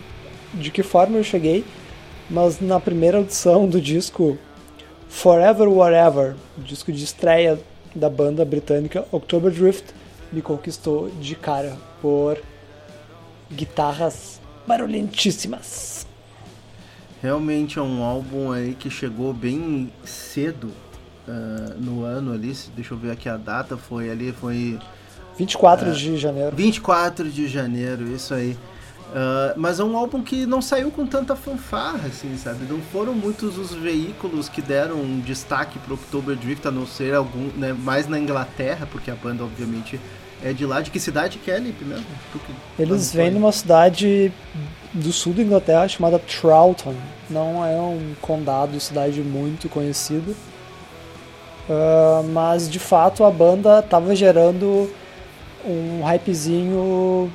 [0.53, 1.63] de que forma eu cheguei,
[2.29, 4.37] mas na primeira audição do disco
[5.07, 7.57] Forever Whatever, disco de estreia
[7.95, 9.85] da banda britânica October Drift,
[10.33, 12.37] me conquistou de cara por
[13.49, 16.08] guitarras barulhentíssimas.
[17.21, 20.71] Realmente é um álbum aí que chegou bem cedo
[21.27, 22.55] uh, no ano ali.
[22.75, 23.75] Deixa eu ver aqui a data.
[23.75, 24.79] Foi ali, foi.
[25.37, 26.55] 24 uh, de janeiro.
[26.55, 28.57] 24 de janeiro, isso aí.
[29.09, 32.65] Uh, mas é um álbum que não saiu com tanta fanfarra, assim, sabe?
[32.69, 37.15] Não foram muitos os veículos que deram um destaque pro October Drift, a não ser
[37.15, 39.99] algum, né, mais na Inglaterra, porque a banda, obviamente,
[40.43, 40.79] é de lá.
[40.79, 42.05] De que cidade que é, Lipe, mesmo?
[42.77, 44.31] Eles vêm numa cidade
[44.93, 46.95] do sul da Inglaterra chamada Troughton.
[47.29, 50.31] Não é um condado, cidade muito conhecida.
[51.69, 54.89] Uh, mas de fato a banda estava gerando
[55.63, 57.31] um hypezinho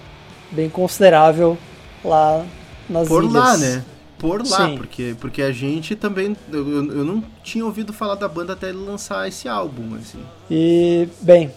[0.50, 1.56] bem considerável
[2.04, 2.44] lá
[2.88, 3.34] nas Por ilhas.
[3.34, 3.84] lá, né?
[4.18, 6.36] Por lá, porque, porque a gente também.
[6.50, 10.18] Eu, eu não tinha ouvido falar da banda até ele lançar esse álbum, assim.
[10.50, 11.52] E, bem,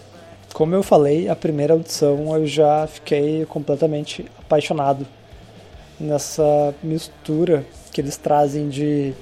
[0.52, 5.06] como eu falei, a primeira audição eu já fiquei completamente apaixonado
[5.98, 9.14] nessa mistura que eles trazem de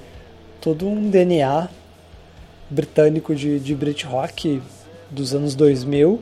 [0.61, 1.69] todo um DNA
[2.69, 4.61] britânico de, de Brit Rock
[5.09, 6.11] dos anos 2000.
[6.11, 6.21] Uh,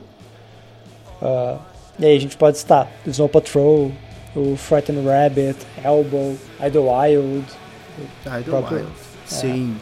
[1.22, 1.58] ah,
[1.98, 3.90] e aí a gente pode estar Snow Patrol,
[4.34, 7.44] o Frightened Rabbit, Elbow, Idlewild,
[8.26, 8.84] Idlewild, é,
[9.26, 9.76] sim.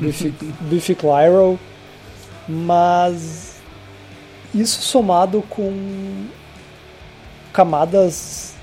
[0.00, 1.58] Biffy, Biffy Clyro,
[2.48, 3.56] mas
[4.54, 6.26] isso somado com
[7.52, 8.55] camadas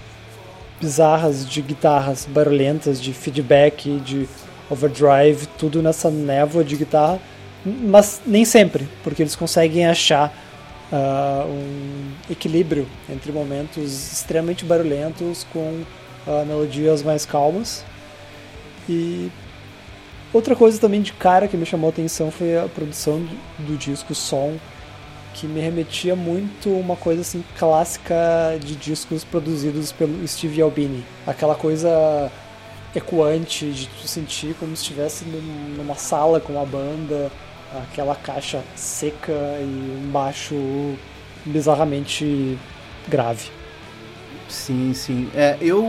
[0.79, 4.27] bizarras de guitarras barulhentas, de feedback, de
[4.69, 7.19] overdrive, tudo nessa névoa de guitarra,
[7.65, 10.33] mas nem sempre, porque eles conseguem achar
[10.91, 15.83] uh, um equilíbrio entre momentos extremamente barulhentos com
[16.27, 17.86] uh, melodias mais calmas.
[18.88, 19.31] E
[20.33, 23.25] outra coisa também de cara que me chamou a atenção foi a produção
[23.59, 24.57] do, disco som,
[25.34, 28.15] que me remetia muito uma coisa assim clássica
[28.63, 31.04] de discos produzidos pelo Steve Albini.
[31.26, 32.32] Aquela coisa
[32.96, 37.32] ecoante de tu sentir como se estivesse numa sala com a banda,
[37.76, 40.56] aquela caixa seca e um baixo
[41.46, 42.58] bizarramente
[43.08, 43.50] grave.
[44.53, 45.31] Sim, sim.
[45.33, 45.83] É, eu,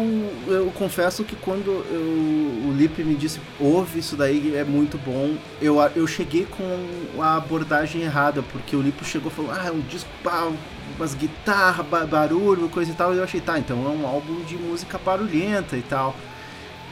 [0.49, 5.37] eu confesso que quando eu, o Lipe me disse, ouve isso daí, é muito bom,
[5.61, 9.71] eu, eu cheguei com a abordagem errada, porque o Lipe chegou e falou, ah, é
[9.71, 10.51] um disco, pá,
[10.97, 14.57] umas guitarras, barulho, coisa e tal, e eu achei, tá, então é um álbum de
[14.57, 16.17] música barulhenta e tal.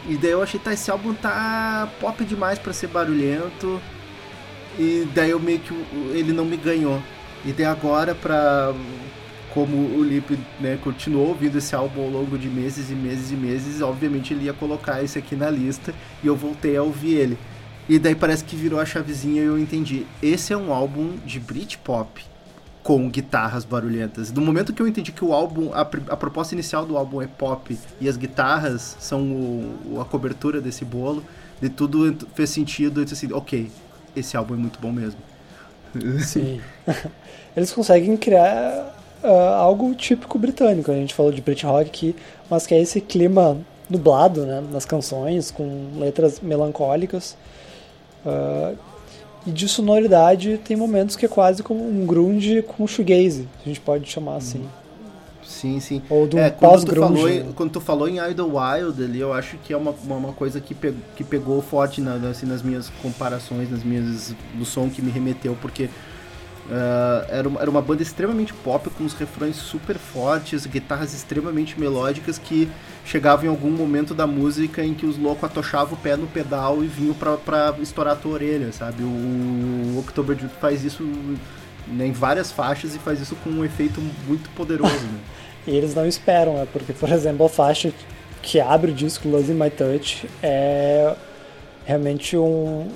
[0.06, 3.80] E daí eu achei, tá, esse álbum tá pop demais para ser barulhento,
[4.78, 5.72] e daí eu meio que,
[6.12, 7.02] ele não me ganhou.
[7.46, 8.74] E daí agora, pra
[9.52, 13.34] como o Lip né, continuou ouvindo esse álbum ao longo de meses e meses e
[13.34, 17.38] meses, obviamente ele ia colocar esse aqui na lista e eu voltei a ouvir ele.
[17.88, 20.06] E daí parece que virou a chavezinha e eu entendi.
[20.22, 22.24] Esse é um álbum de Britpop
[22.82, 24.30] com guitarras barulhentas.
[24.30, 27.26] Do momento que eu entendi que o álbum, a, a proposta inicial do álbum é
[27.26, 31.22] pop e as guitarras são o, a cobertura desse bolo,
[31.60, 33.00] de tudo fez sentido.
[33.00, 33.70] Eu disse assim, ok,
[34.16, 35.20] esse álbum é muito bom mesmo.
[36.20, 36.60] Sim.
[37.54, 40.90] Eles conseguem criar uh, algo típico britânico.
[40.90, 42.16] A gente falou de Brit Rock aqui,
[42.50, 43.58] mas que é esse clima
[43.88, 47.36] nublado né, nas canções, com letras melancólicas.
[48.24, 48.76] Uh,
[49.46, 53.80] e de sonoridade tem momentos que é quase como um grunge com shoegaze, a gente
[53.80, 54.64] pode chamar assim.
[55.44, 56.00] Sim, sim.
[56.08, 59.72] Ou do é, quando, tu falou, quando tu falou em Idlewild ali, eu acho que
[59.72, 63.82] é uma, uma coisa que, pe, que pegou forte na, assim, nas minhas comparações, nas
[63.82, 65.90] minhas, no som que me remeteu, porque
[66.66, 71.78] Uh, era, uma, era uma banda extremamente pop, com os refrões super fortes, guitarras extremamente
[71.78, 72.68] melódicas que
[73.04, 76.82] chegavam em algum momento da música em que os loucos atochavam o pé no pedal
[76.82, 79.02] e vinham pra, estourar a tua orelha, sabe?
[79.02, 81.02] O, o October Drift faz isso
[81.88, 84.94] né, em várias faixas e faz isso com um efeito muito poderoso.
[84.94, 85.18] Né?
[85.66, 86.68] e eles não esperam, né?
[86.72, 87.92] Porque, por exemplo, a faixa
[88.40, 91.14] que abre o disco Losing My Touch é
[91.84, 92.88] realmente um,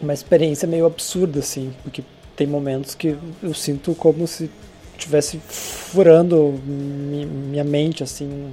[0.00, 2.04] uma experiência meio absurda, assim, porque
[2.40, 4.50] tem momentos que eu sinto como se
[4.96, 8.50] estivesse furando minha mente, assim,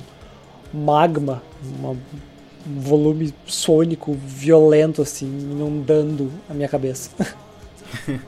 [0.73, 1.41] um magma,
[1.79, 7.09] uma, um volume sônico violento, assim, inundando a minha cabeça.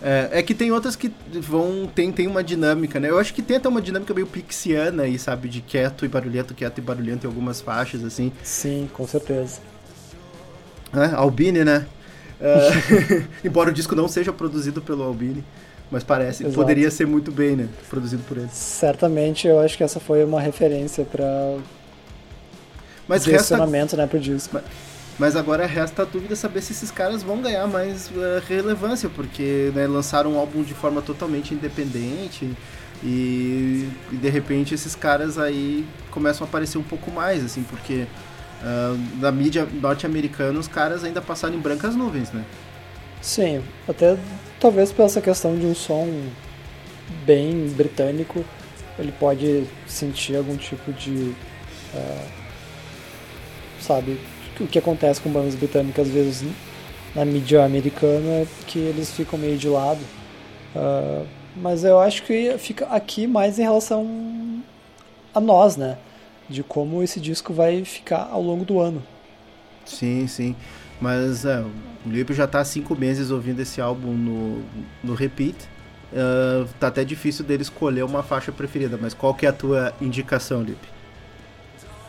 [0.00, 1.90] É, é, que tem outras que vão.
[1.92, 3.10] Tem, tem uma dinâmica, né?
[3.10, 5.48] Eu acho que tem até uma dinâmica meio pixiana aí, sabe?
[5.48, 8.30] De quieto e barulhento, quieto e barulhento em algumas faixas, assim.
[8.44, 9.58] Sim, com certeza.
[10.94, 11.84] É, Albini, né?
[12.40, 15.44] Uh, embora o disco não seja produzido pelo Albini,
[15.90, 16.54] mas parece, Exato.
[16.54, 17.68] poderia ser muito bem, né?
[17.88, 18.48] Produzido por ele.
[18.52, 21.58] Certamente, eu acho que essa foi uma referência para
[23.08, 23.96] mas direcionamento, resta...
[23.96, 24.50] né, pro disco.
[24.54, 24.64] Mas,
[25.18, 29.72] mas, agora resta a dúvida saber se esses caras vão ganhar mais uh, relevância, porque
[29.74, 32.54] né, lançaram um álbum de forma totalmente independente
[33.02, 38.06] e, e de repente esses caras aí começam a aparecer um pouco mais, assim, porque
[38.60, 42.44] Uh, na mídia norte-americana, os caras ainda passaram em brancas nuvens, né?
[43.20, 44.16] Sim, até
[44.58, 46.08] talvez pela essa questão de um som
[47.24, 48.44] bem britânico,
[48.98, 51.34] ele pode sentir algum tipo de.
[51.94, 52.28] Uh,
[53.80, 54.20] sabe,
[54.60, 56.44] o que acontece com bandas britânicas às vezes
[57.14, 60.00] na mídia americana, que eles ficam meio de lado.
[60.74, 64.62] Uh, mas eu acho que fica aqui mais em relação
[65.34, 65.96] a nós, né?
[66.48, 69.02] De como esse disco vai ficar ao longo do ano.
[69.84, 70.56] Sim, sim.
[71.00, 74.62] Mas é, o Lipe já está há cinco meses ouvindo esse álbum no,
[75.02, 75.56] no repeat.
[76.12, 79.92] Uh, tá até difícil dele escolher uma faixa preferida, mas qual que é a tua
[80.00, 80.88] indicação, Lipe?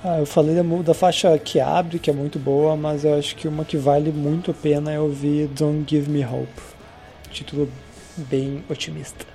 [0.01, 3.35] Ah, eu falei da, da, faixa que abre, que é muito boa, mas eu acho
[3.35, 6.61] que uma que vale muito a pena é ouvir Don't Give Me Hope.
[7.29, 7.69] Título
[8.15, 9.25] bem otimista.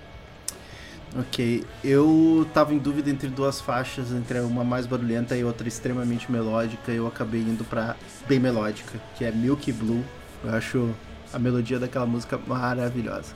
[1.16, 6.31] Ok, eu tava em dúvida entre duas faixas, entre uma mais barulhenta e outra extremamente
[6.31, 7.94] melódica, e eu acabei indo pra
[8.27, 10.03] bem melódica, que é Milky Blue.
[10.42, 10.90] Eu acho
[11.33, 13.33] a melodia daquela música maravilhosa.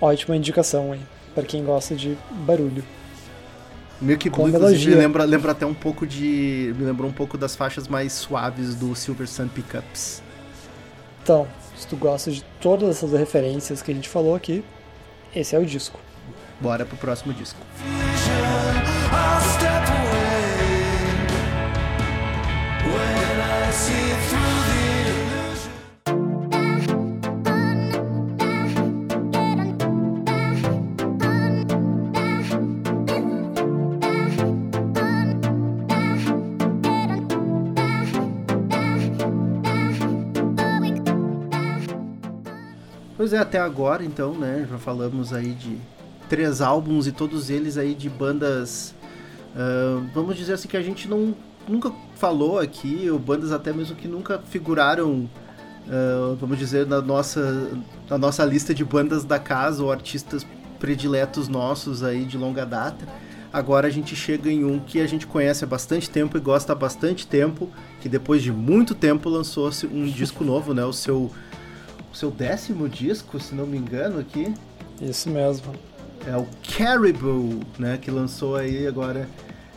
[0.00, 1.00] Ótima indicação, hein?
[1.34, 2.16] Pra quem gosta de
[2.46, 2.84] barulho.
[4.00, 6.72] Milky Blue, inclusive, lembra, lembra até um pouco de.
[6.78, 10.22] Me lembrou um pouco das faixas mais suaves do Silver Sun Pickups.
[11.22, 14.64] Então, se tu gosta de todas essas referências que a gente falou aqui,
[15.34, 15.98] esse é o disco.
[16.60, 17.58] Bora pro próximo disco.
[43.16, 44.66] Pois é, até agora então, né?
[44.68, 45.78] Já falamos aí de
[46.30, 48.94] três álbuns e todos eles aí de bandas.
[49.52, 51.34] Uh, vamos dizer assim que a gente não
[51.68, 55.28] nunca falou aqui, ou bandas até mesmo que nunca figuraram,
[55.86, 57.70] uh, vamos dizer, na nossa,
[58.08, 60.46] na nossa lista de bandas da casa ou artistas
[60.78, 63.06] prediletos nossos aí de longa data.
[63.52, 66.72] Agora a gente chega em um que a gente conhece há bastante tempo e gosta
[66.72, 67.68] há bastante tempo,
[68.00, 70.84] que depois de muito tempo lançou-se um disco novo, né?
[70.84, 71.30] O seu,
[72.12, 74.54] o seu décimo disco, se não me engano, aqui.
[75.02, 75.89] Isso mesmo.
[76.26, 77.98] É o Caribou, né?
[78.00, 79.28] Que lançou aí agora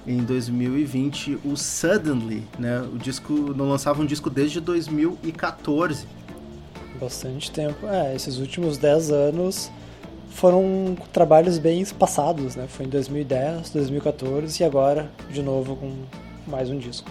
[0.06, 2.82] em 2020 o Suddenly, né?
[2.82, 6.06] O disco não lançava um disco desde 2014.
[7.00, 7.88] Bastante tempo.
[7.88, 9.72] É, esses últimos 10 anos
[10.30, 12.66] foram trabalhos bem espaçados, né?
[12.68, 15.94] Foi em 2010, 2014 e agora de novo com
[16.46, 17.10] mais um disco.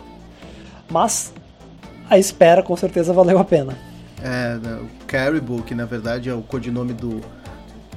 [0.90, 1.32] Mas
[2.10, 3.76] a espera com certeza valeu a pena.
[4.22, 7.20] É, né, o Caribou, que na verdade é o codinome do,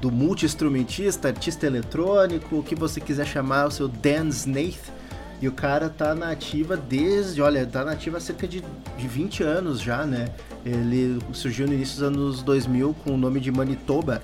[0.01, 4.93] do multi-instrumentista, artista eletrônico, o que você quiser chamar, o seu Dan Snaith.
[5.41, 8.63] E o cara tá na ativa desde, olha, tá na ativa há cerca de,
[8.97, 10.29] de 20 anos já, né?
[10.65, 14.21] Ele surgiu no início dos anos 2000 com o nome de Manitoba,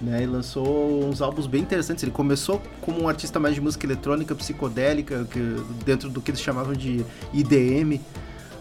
[0.00, 2.02] né, e lançou uns álbuns bem interessantes.
[2.02, 5.40] Ele começou como um artista mais de música eletrônica, psicodélica, que,
[5.84, 8.00] dentro do que eles chamavam de IDM.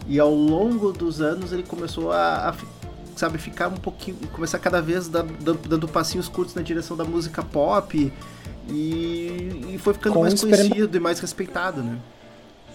[0.08, 2.54] E ao longo dos anos ele começou a, a
[3.19, 4.17] sabe, ficar um pouquinho.
[4.32, 8.12] começar cada vez dando, dando passinhos curtos na direção da música pop.
[8.69, 11.97] E, e foi ficando com mais conhecido e mais respeitado, né?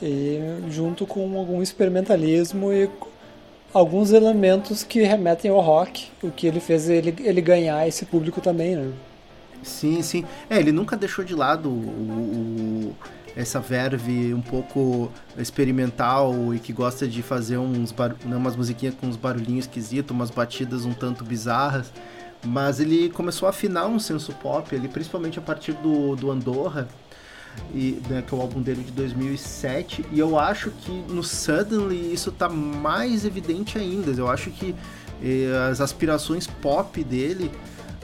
[0.03, 0.39] E
[0.71, 2.89] junto com algum experimentalismo e
[3.73, 8.41] alguns elementos que remetem ao rock, o que ele fez ele, ele ganhar esse público
[8.41, 8.93] também, né?
[9.63, 10.25] Sim, sim.
[10.51, 12.97] É, ele nunca deixou de lado o, o,
[13.37, 18.15] essa verve um pouco experimental e que gosta de fazer uns bar...
[18.25, 21.93] Né, umas musiquinhas com uns barulhinhos esquisitos, umas batidas um tanto bizarras.
[22.45, 26.89] Mas ele começou a afinar um senso pop, ele, principalmente a partir do, do Andorra,
[27.75, 32.13] e, né, que é o álbum dele de 2007, e eu acho que no Suddenly
[32.13, 34.11] isso tá mais evidente ainda.
[34.11, 34.75] Eu acho que
[35.23, 37.51] eh, as aspirações pop dele,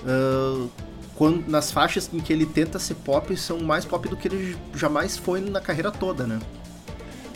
[0.04, 0.70] uh,
[1.18, 4.56] quando, nas faixas em que ele tenta ser pop, são mais pop do que ele
[4.72, 6.38] jamais foi na carreira toda, né?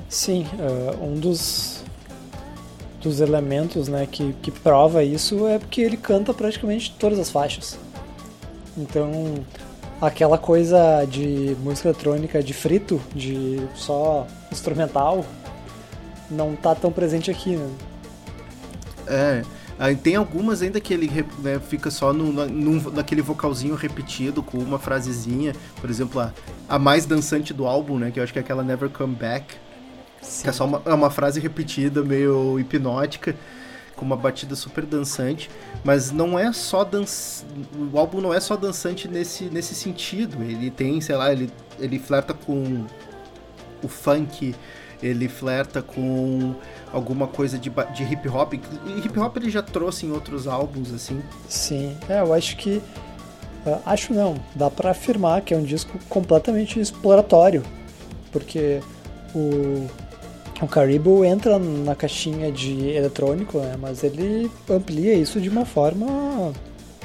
[0.09, 1.83] Sim, uh, um dos,
[3.01, 7.77] dos elementos né, que, que prova isso é porque ele canta praticamente todas as faixas.
[8.79, 9.45] Então,
[10.01, 15.25] aquela coisa de música eletrônica de frito, de só instrumental,
[16.31, 17.69] não tá tão presente aqui, né?
[19.09, 19.43] É.
[20.03, 24.79] Tem algumas ainda que ele né, fica só no, no, naquele vocalzinho repetido com uma
[24.79, 25.55] frasezinha.
[25.81, 26.33] Por exemplo, a,
[26.69, 28.11] a mais dançante do álbum, né?
[28.11, 29.55] Que eu acho que é aquela Never Come Back.
[30.21, 30.45] Sim.
[30.45, 33.35] Que é só uma, é uma frase repetida, meio hipnótica
[34.03, 35.49] com uma batida super dançante,
[35.85, 37.45] mas não é só dança,
[37.93, 40.43] o álbum não é só dançante nesse, nesse sentido.
[40.43, 42.85] Ele tem, sei lá, ele, ele flerta com
[43.81, 44.57] o funk,
[45.01, 46.55] ele flerta com
[46.93, 48.55] alguma coisa de, de hip hop.
[48.55, 48.59] E
[49.05, 51.23] hip hop ele já trouxe em outros álbuns, assim.
[51.49, 52.83] Sim, é, eu acho que.
[53.65, 57.63] Uh, acho não, dá para afirmar que é um disco completamente exploratório,
[58.33, 58.81] porque
[59.33, 59.89] o
[60.63, 63.75] o Caribou entra na caixinha de eletrônico, né?
[63.79, 66.53] mas ele amplia isso de uma forma.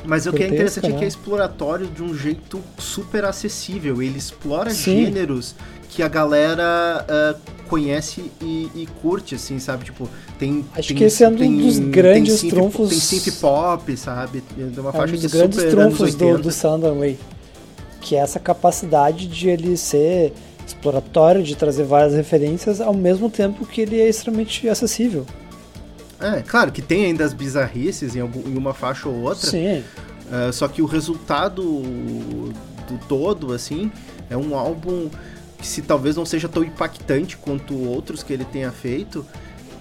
[0.05, 0.95] Mas o que é interessante né?
[0.95, 3.99] é que é exploratório de um jeito super acessível.
[4.01, 5.05] Ele explora Sim.
[5.05, 5.55] gêneros
[5.89, 9.85] que a galera uh, conhece e, e, curte, assim, sabe?
[9.85, 10.65] Tipo, tem.
[10.73, 12.89] Acho tem, que esse é um tem, dos grandes tem trunfos.
[12.89, 14.43] Tem synth pop, sabe?
[14.57, 17.17] É uma faixa é um dos grandes trunfos do, do Sunderland.
[18.01, 20.33] Que é essa capacidade de ele ser
[20.65, 25.25] exploratório, de trazer várias referências, ao mesmo tempo que ele é extremamente acessível.
[26.19, 29.49] É, claro que tem ainda as bizarrices em, algum, em uma faixa ou outra.
[29.49, 29.83] Sim.
[30.29, 33.91] Uh, só que o resultado do todo, assim,
[34.29, 35.09] é um álbum
[35.57, 39.25] que se talvez não seja tão impactante quanto outros que ele tenha feito,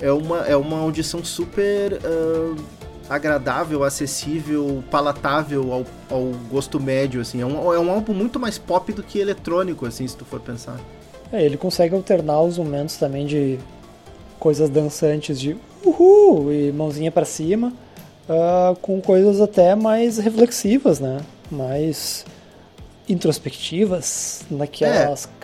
[0.01, 2.57] é uma, é uma audição super uh,
[3.09, 7.41] agradável, acessível, palatável ao, ao gosto médio, assim.
[7.41, 10.41] É um, é um álbum muito mais pop do que eletrônico, assim, se tu for
[10.41, 10.79] pensar.
[11.33, 13.59] É, ele consegue alternar os momentos também de
[14.39, 17.72] coisas dançantes de uhul e mãozinha para cima,
[18.29, 21.20] uh, com coisas até mais reflexivas, né?
[21.51, 22.24] Mais
[23.09, 25.36] introspectivas, naquelas é.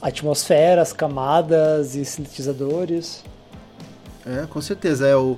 [0.00, 3.22] Atmosferas, camadas e sintetizadores.
[4.26, 5.06] É, com certeza.
[5.06, 5.36] É o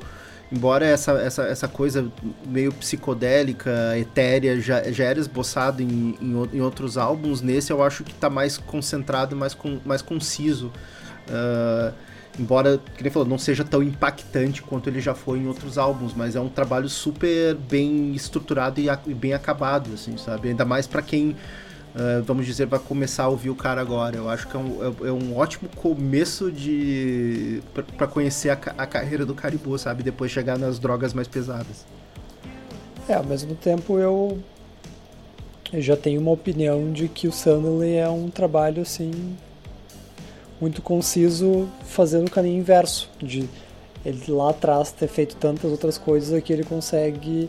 [0.52, 2.06] embora essa, essa, essa coisa
[2.46, 8.04] meio psicodélica, etérea, já, já era esboçado em, em, em, outros álbuns, nesse eu acho
[8.04, 10.70] que está mais concentrado, mais, com, mais conciso.
[11.26, 11.94] Uh,
[12.38, 16.12] embora, que nem falou, não seja tão impactante quanto ele já foi em outros álbuns,
[16.14, 20.48] mas é um trabalho super bem estruturado e, e bem acabado, assim, sabe?
[20.48, 21.34] Ainda mais para quem,
[21.94, 24.16] uh, vamos dizer, vai começar a ouvir o cara agora.
[24.16, 27.62] Eu acho que é um, é, é um ótimo começo de
[27.96, 30.02] para conhecer a, a, carreira do Caribou, sabe?
[30.02, 31.84] Depois chegar nas drogas mais pesadas.
[33.08, 34.38] É, ao mesmo tempo eu,
[35.72, 39.36] eu já tenho uma opinião de que o Sandley é um trabalho, assim,
[40.60, 43.48] muito conciso fazendo o caminho inverso, de
[44.04, 47.48] ele lá atrás ter feito tantas outras coisas que ele consegue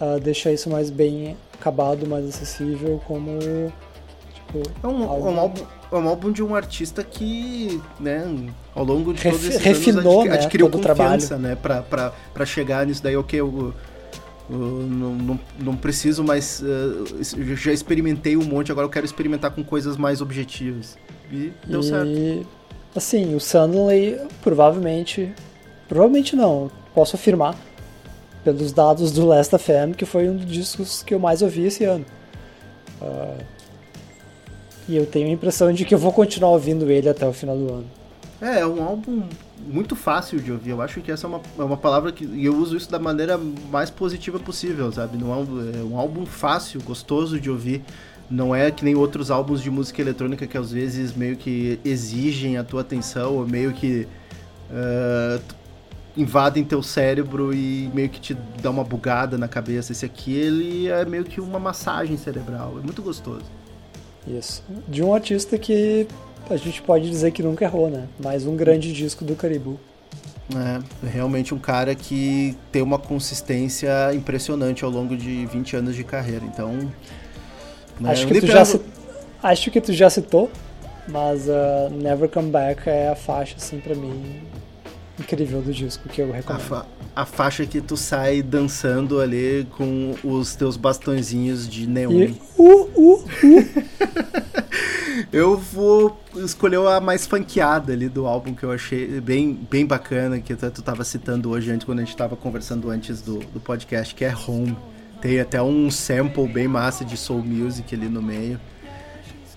[0.00, 3.38] uh, deixar isso mais bem acabado, mais acessível, como
[4.34, 5.28] tipo, é um, algo...
[5.30, 8.24] um álbum, é um álbum de um artista que, né,
[8.74, 11.38] ao longo de todos esses refinou, anos né, adquiriu confiança, trabalho.
[11.38, 13.74] né, pra, pra, pra chegar nisso daí, ok, eu,
[14.50, 19.50] eu não, não, não, preciso mais, uh, já experimentei um monte, agora eu quero experimentar
[19.50, 20.96] com coisas mais objetivas.
[21.30, 22.46] E deu e, certo.
[22.96, 25.32] Assim, o Suddenly provavelmente.
[25.88, 27.56] Provavelmente não, posso afirmar,
[28.52, 31.84] pelos dados do Last FM, que foi um dos discos que eu mais ouvi esse
[31.84, 32.04] ano.
[33.00, 33.44] Uh,
[34.88, 37.56] e eu tenho a impressão de que eu vou continuar ouvindo ele até o final
[37.56, 37.86] do ano.
[38.40, 39.22] É, é um álbum
[39.66, 40.70] muito fácil de ouvir.
[40.70, 43.36] Eu acho que essa é uma, é uma palavra que eu uso isso da maneira
[43.70, 45.18] mais positiva possível, sabe?
[45.18, 47.82] Não é um álbum fácil, gostoso de ouvir.
[48.30, 52.56] Não é que nem outros álbuns de música eletrônica que às vezes meio que exigem
[52.56, 54.06] a tua atenção ou meio que
[54.70, 55.57] uh,
[56.18, 59.92] invadem teu cérebro e meio que te dá uma bugada na cabeça.
[59.92, 62.74] Esse aqui, ele é meio que uma massagem cerebral.
[62.78, 63.44] É muito gostoso.
[64.26, 64.62] Isso.
[64.88, 66.08] De um artista que
[66.50, 68.08] a gente pode dizer que nunca errou, né?
[68.22, 69.78] Mais um grande disco do Caribou.
[70.54, 76.02] É, realmente um cara que tem uma consistência impressionante ao longo de 20 anos de
[76.02, 76.44] carreira.
[76.44, 76.72] Então,
[78.00, 78.10] né?
[78.10, 78.82] Acho, que tu já cit...
[79.42, 80.50] Acho que tu já citou,
[81.06, 84.40] mas uh, Never Come Back é a faixa, assim, pra mim,
[85.18, 86.60] incrível do disco, que eu recomendo.
[86.60, 92.12] A, fa a faixa que tu sai dançando ali com os teus bastõezinhos de neon.
[92.12, 92.40] E...
[92.56, 93.24] Uh, uh, uh.
[95.32, 100.38] eu vou escolher a mais funkeada ali do álbum que eu achei bem, bem bacana,
[100.38, 103.60] que tu, tu tava citando hoje, antes, quando a gente tava conversando antes do, do
[103.60, 104.76] podcast, que é Home.
[105.20, 108.60] Tem até um sample bem massa de soul music ali no meio.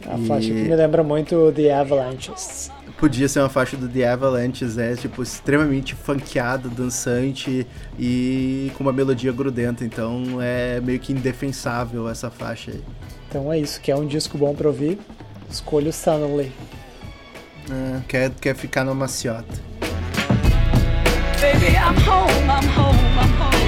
[0.07, 0.27] A e...
[0.27, 2.71] faixa que me lembra muito The Avalanches.
[2.97, 7.65] Podia ser uma faixa do The Avalanches, é tipo extremamente funkeada, dançante
[7.97, 12.83] e com uma melodia grudenta, então é meio que indefensável essa faixa aí.
[13.27, 14.99] Então é isso, quer um disco bom pra ouvir?
[15.49, 16.51] Escolha o Stanley.
[17.69, 19.71] É, quer, quer ficar no maciota.
[21.41, 23.61] Baby, I'm home, I'm home, I'm home.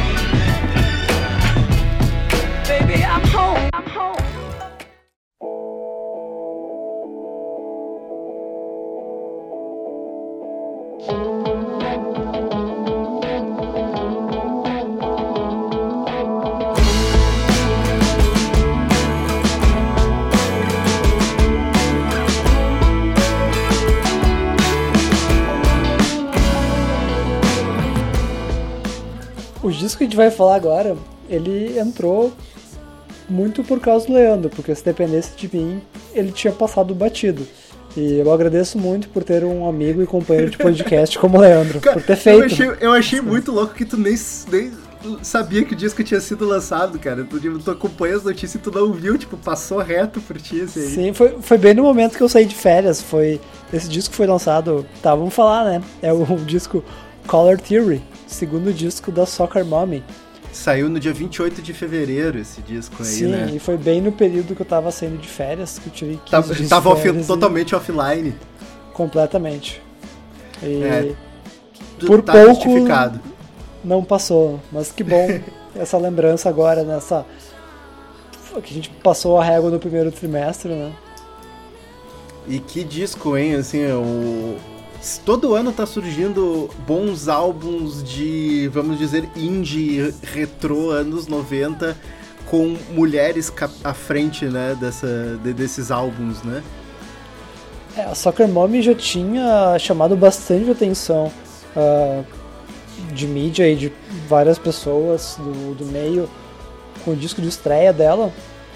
[2.67, 3.69] baby, I'm home.
[3.73, 4.22] I'm home.
[29.83, 30.97] Disco que a gente vai falar agora,
[31.29, 32.33] ele entrou
[33.29, 35.81] muito por causa do Leandro, porque se dependesse de mim,
[36.13, 37.45] ele tinha passado batido.
[37.95, 41.79] E eu agradeço muito por ter um amigo e companheiro de podcast como o Leandro,
[41.79, 42.39] Cara, por ter feito.
[42.39, 44.15] Eu achei, eu achei muito louco que tu nem,
[44.51, 44.71] nem
[45.21, 47.23] sabia que o disco tinha sido lançado, cara.
[47.23, 50.61] Tu, tipo, tu acompanha as notícias e tu não viu, tipo, passou reto por ti
[50.61, 50.89] assim.
[50.89, 52.99] Sim, foi, foi bem no momento que eu saí de férias.
[52.99, 53.39] Foi.
[53.71, 54.85] Esse disco foi lançado.
[55.01, 55.83] Tá, vamos falar, né?
[56.01, 56.83] É o, o disco
[57.27, 58.01] Color Theory,
[58.33, 60.03] segundo disco da Soccer Mommy.
[60.51, 63.47] Saiu no dia 28 de fevereiro esse disco aí, Sim, né?
[63.47, 66.19] Sim, e foi bem no período que eu tava saindo de férias, que eu tirei
[66.25, 68.35] 15 tava, Tava off, totalmente offline.
[68.93, 69.81] Completamente.
[70.61, 71.15] E é,
[72.05, 72.69] por tá pouco
[73.83, 75.41] não passou, mas que bom
[75.75, 77.25] essa lembrança agora nessa
[78.63, 80.93] que a gente passou a régua no primeiro trimestre, né?
[82.47, 83.55] E que disco, hein?
[83.55, 84.57] Assim, o,
[85.25, 91.97] todo ano tá surgindo bons álbuns de, vamos dizer, indie retrô anos 90
[92.45, 93.51] com mulheres
[93.83, 96.63] à frente, né, dessa, de, desses álbuns, né?
[97.97, 101.31] É, a Soccer Mommy já tinha chamado bastante atenção
[101.75, 102.25] uh,
[103.13, 103.91] de mídia e de
[104.27, 106.29] várias pessoas do, do meio
[107.03, 108.31] com o disco de estreia dela,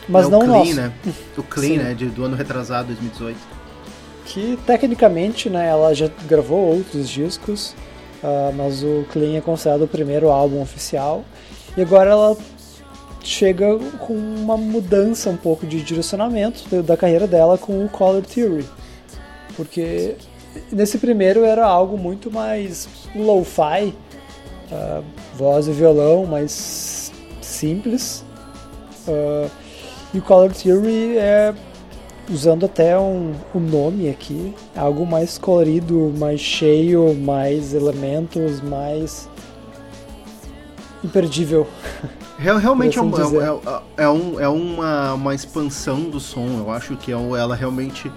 [0.10, 0.76] mas é, não o Clean, nosso.
[0.76, 0.94] né?
[1.38, 1.78] O Clean, Sim.
[1.78, 3.57] né, de, do ano retrasado, 2018
[4.28, 7.74] que tecnicamente né, ela já gravou outros discos,
[8.22, 11.24] uh, mas o Clean é considerado o primeiro álbum oficial.
[11.76, 12.38] E agora ela
[13.24, 18.66] chega com uma mudança um pouco de direcionamento da carreira dela com o Color Theory.
[19.56, 20.16] Porque
[20.72, 23.94] nesse primeiro era algo muito mais lo-fi,
[24.72, 25.04] uh,
[25.36, 27.12] voz e violão, mais
[27.42, 28.26] simples.
[29.08, 29.50] Uh,
[30.14, 31.54] e o Color Theory é
[32.30, 39.30] usando até um, um nome aqui, algo mais colorido, mais cheio, mais elementos, mais
[41.04, 41.68] imperdível.
[42.38, 46.46] Real- Realmente é, um- assim é, é- é um- é uma, uma expansão do som.
[46.60, 48.12] Eu acho que é um- ela realmente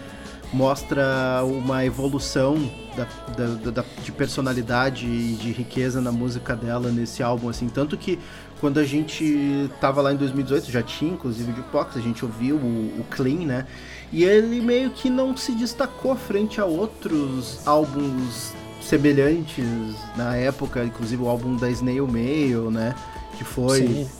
[0.53, 2.57] mostra uma evolução
[2.97, 3.07] da-
[3.47, 7.49] da- da- de personalidade e de riqueza na música dela nesse álbum.
[7.49, 8.19] assim Tanto que
[8.61, 12.57] quando a gente tava lá em 2018, já tinha inclusive de Pox, a gente ouviu
[12.57, 12.59] o,
[13.01, 13.67] o Clean, né?
[14.13, 18.53] E ele meio que não se destacou frente a outros álbuns
[18.83, 19.65] semelhantes
[20.17, 22.95] na época, inclusive o álbum da Snail Mail, né?
[23.39, 24.11] Que foi Sim.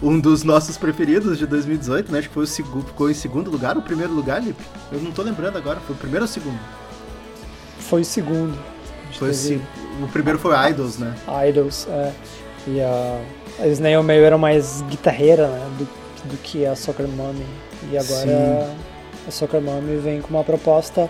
[0.00, 2.20] um dos nossos preferidos de 2018, né?
[2.20, 4.62] Acho que foi o segundo, ficou em segundo lugar, o primeiro lugar, Lipe?
[4.92, 6.58] Eu não tô lembrando agora, foi o primeiro ou o segundo?
[7.78, 8.56] Foi o segundo.
[9.18, 9.60] Foi se-
[10.00, 11.14] o primeiro foi Idols, né?
[11.48, 12.12] Idols, é.
[12.68, 13.20] E a,
[13.58, 15.70] a Snail Mail era mais guitarreira, né?
[15.76, 15.84] Do,
[16.28, 17.44] do que a Soccer Mommy.
[17.90, 18.70] E agora
[19.30, 21.08] a Soccer Mommy vem com uma proposta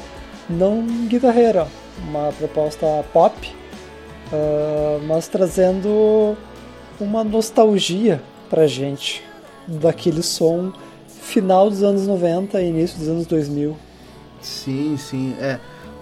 [0.49, 1.67] não guitarreira,
[2.07, 3.35] uma proposta pop,
[4.33, 6.37] ah, mas trazendo
[7.01, 9.25] uma nostalgia pra gente
[9.67, 10.71] daquele som
[11.09, 13.77] final dos anos 90 e início dos anos 2000.
[14.43, 15.59] Sim, sim, é.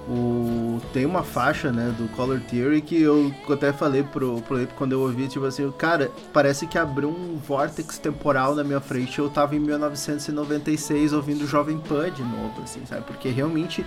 [0.09, 4.73] O, tem uma faixa, né, do Color Theory que eu até falei pro, pro Lipe
[4.75, 9.19] quando eu ouvi, tipo assim, cara, parece que abriu um vórtex temporal na minha frente.
[9.19, 13.03] Eu tava em 1996 ouvindo Jovem Pan de novo, assim, sabe?
[13.03, 13.85] Porque realmente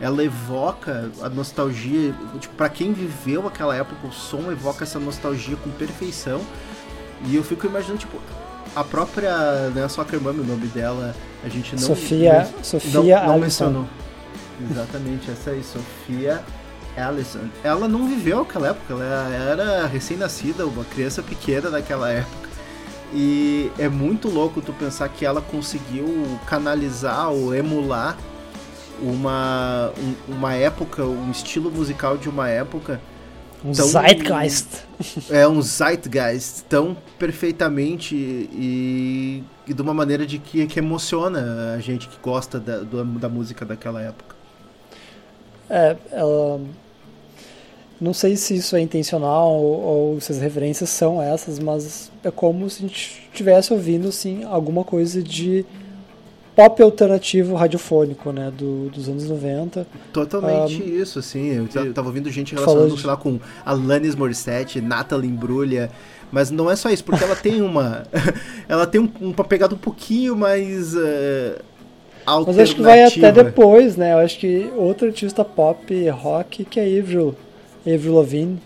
[0.00, 5.54] ela evoca a nostalgia, tipo, pra quem viveu aquela época, o som evoca essa nostalgia
[5.56, 6.40] com perfeição.
[7.26, 8.18] E eu fico imaginando, tipo,
[8.74, 11.82] a própria, né, Soccer Mom, o nome dela, a gente não...
[11.82, 13.38] Sofia, não- Sofia não, não Alisson.
[13.40, 13.84] mencionou.
[14.70, 16.42] Exatamente, essa aí, Sofia
[16.96, 17.40] Allison.
[17.62, 22.48] Ela não viveu aquela época, ela era recém-nascida, uma criança pequena naquela época.
[23.12, 28.16] E é muito louco tu pensar que ela conseguiu canalizar ou emular
[29.00, 33.00] uma, um- uma época, um estilo musical de uma época
[33.64, 34.68] Um Então- Zeitgeist.
[35.30, 41.80] é um zeitgeist tão perfeitamente e, e de uma maneira de que, que emociona a
[41.80, 44.33] gente que gosta da, do- da música daquela época.
[45.70, 46.60] É, ela.
[48.00, 49.80] Não sei se isso é intencional ou,
[50.14, 54.42] ou se as referências são essas, mas é como se a gente estivesse ouvindo assim,
[54.44, 55.64] alguma coisa de
[56.56, 58.52] pop alternativo radiofônico, né?
[58.56, 59.86] do- dos anos 90.
[60.12, 61.66] Totalmente isso, assim.
[61.74, 65.90] Eu tava ouvindo gente relacionando, de- sei lá, com Alanis Morissette, Natalie Imbruglia.
[66.32, 68.02] Mas não é só isso, porque ela tem uma.
[68.68, 70.94] ela tem um, uma pegada um pouquinho mais.
[70.94, 71.60] Uh,
[72.46, 74.12] Mas acho que vai até depois, né?
[74.14, 77.34] Eu acho que outra artista pop rock que é a Avril,
[77.86, 78.58] Avril Lavigne,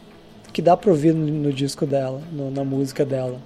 [0.52, 3.38] que dá pra ouvir no, no disco dela, no- na música dela.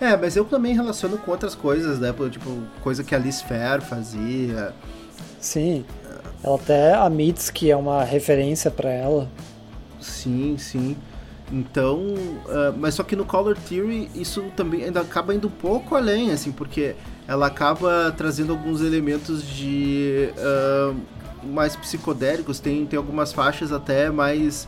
[0.00, 2.12] É, mas eu também relaciono com outras coisas, né?
[2.30, 2.50] Tipo,
[2.82, 4.72] coisa que a Liz Fair fazia.
[5.38, 5.84] Sim.
[6.42, 9.28] Ela até a Mitski é uma referência pra ela.
[10.00, 10.96] Sim, sim.
[11.52, 12.14] Então,
[12.48, 16.30] ah, mas só que no Color Theory isso também ainda acaba indo um pouco além,
[16.30, 16.94] assim, porque
[17.30, 20.92] ela acaba trazendo alguns elementos de ah,
[21.44, 24.66] mais psicodélicos, tem, tem algumas faixas até mais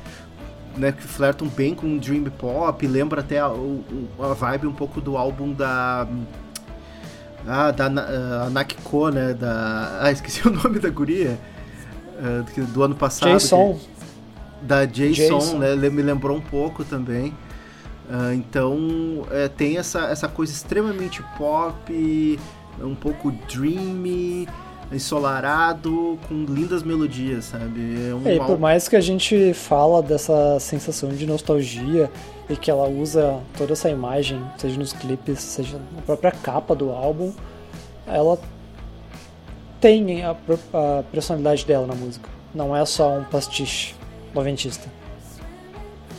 [0.77, 5.17] né, que flertam bem com dream pop, lembra até a, a vibe um pouco do
[5.17, 6.07] álbum da
[7.49, 11.37] ah, da ah, Nakiko, né, da ah, esqueci o nome da guria
[12.17, 13.27] ah, do, ano passado.
[13.27, 13.81] que- Jason.
[14.63, 15.59] da Jason, Jason.
[15.59, 15.75] né?
[15.75, 17.35] Me lembrou um pouco também.
[18.11, 22.39] Ah, então é, tem essa, essa coisa extremamente pop,
[22.81, 24.47] um pouco dreamy,
[24.93, 28.09] ensolarado, com lindas melodias, sabe?
[28.09, 32.11] É um É, e por mais que a gente fala dessa sensação de nostalgia
[32.49, 36.91] e que ela usa toda essa imagem, seja nos clipes, seja na própria capa do
[36.91, 37.33] álbum,
[38.07, 38.39] ela
[39.81, 42.29] tem a, a personalidade dela na música.
[42.55, 43.95] Não é só um pastiche
[44.35, 44.89] noventista.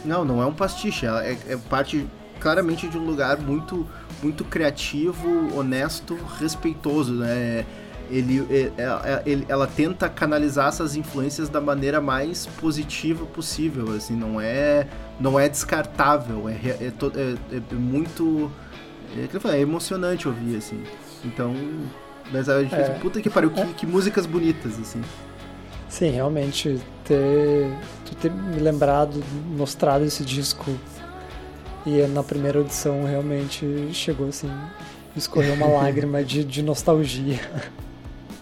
[0.05, 2.05] Não, não é um pastiche, ela é, é parte
[2.39, 3.87] claramente de um lugar muito,
[4.21, 7.65] muito criativo, honesto, respeitoso, né?
[8.09, 14.13] Ele, é- é- ele- ela tenta canalizar essas influências da maneira mais positiva possível, assim,
[14.15, 14.87] não é,
[15.19, 18.51] não é descartável, é, é, é- é muito,
[19.17, 20.83] é, é emocionante ouvir, assim.
[21.23, 21.55] Então,
[22.31, 22.89] mas a gente É.
[23.01, 25.01] puta que pariu, que, que músicas bonitas, assim.
[25.93, 27.71] Sim, realmente ter,
[28.03, 29.23] tu ter me lembrado,
[29.55, 30.75] mostrado esse disco
[31.85, 34.49] e na primeira audição realmente chegou assim,
[35.15, 37.39] escorreu uma lágrima de, de nostalgia.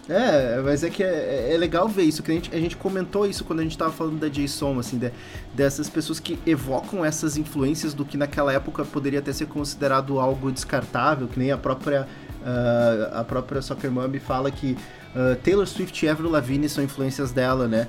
[0.08, 3.26] É, mas é que é, é legal ver isso, que a gente, a gente comentou
[3.26, 5.12] isso quando a gente tava falando da J-Som, assim, de,
[5.52, 10.50] dessas pessoas que evocam essas influências do que naquela época poderia até ser considerado algo
[10.50, 12.08] descartável, que nem a própria,
[12.40, 14.74] uh, a própria Soccer Mommy fala que
[15.14, 17.88] uh, Taylor Swift e Avril Lavigne são influências dela, né?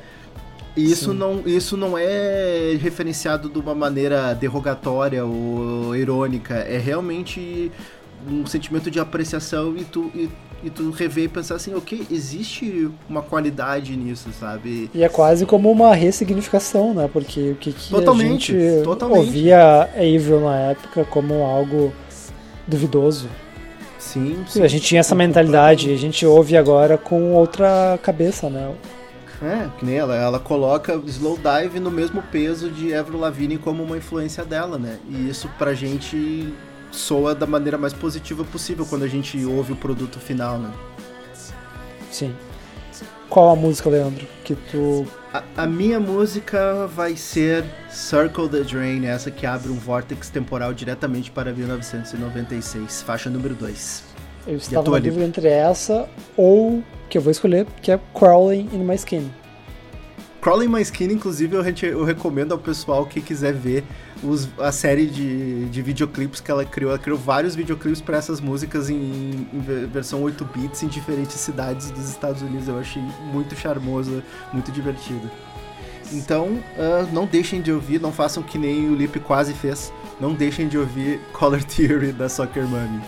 [0.76, 7.72] E isso não, isso não é referenciado de uma maneira derrogatória ou irônica, é realmente
[8.28, 10.30] um sentimento de apreciação e tu, e,
[10.64, 14.90] e tu rever e pensar assim, ok, existe uma qualidade nisso, sabe?
[14.94, 17.10] E é quase como uma ressignificação, né?
[17.12, 19.20] Porque o que, que Totalmente, a gente totalmente.
[19.20, 21.94] ouvia Evil na época como algo
[22.68, 23.30] duvidoso.
[24.04, 28.76] Sim, a gente tinha essa mentalidade e a gente ouve agora com outra cabeça, né?
[29.42, 33.82] É, que nem ela, ela coloca Slow Dive no mesmo peso de Avril Lavigne como
[33.82, 35.00] uma influência dela, né?
[35.10, 36.54] E isso pra gente
[36.92, 40.72] soa da maneira mais positiva possível quando a gente ouve o produto final, né?
[42.12, 42.34] Sim.
[43.34, 49.08] Qual a música, Leandro, que tu A, a minha música vai ser Circle the Drain,
[49.08, 54.04] essa que abre um vórtex temporal diretamente para 1996, faixa número 2.
[54.46, 56.08] eu estava na dúvida entre essa
[56.38, 59.32] ou que eu vou escolher, que é Crawling in My Skin.
[60.40, 63.84] Crawling My Skin, inclusive, eu, eu recomendo ao pessoal que quiser ver
[64.24, 66.92] os- a série de, de videoclipes que ela criou.
[66.92, 71.36] Ela criou vários videoclipes para essas músicas em, em ve- versão 8 bits em diferentes
[71.36, 72.68] cidades dos Estados Unidos.
[72.68, 73.02] Eu achei
[73.32, 75.30] muito charmoso, muito divertido.
[76.12, 79.92] Então, ah, não deixem de ouvir, não façam que nem o Lip quase fez.
[80.20, 83.02] Não deixem de ouvir Color Theory da Soccer Mommy.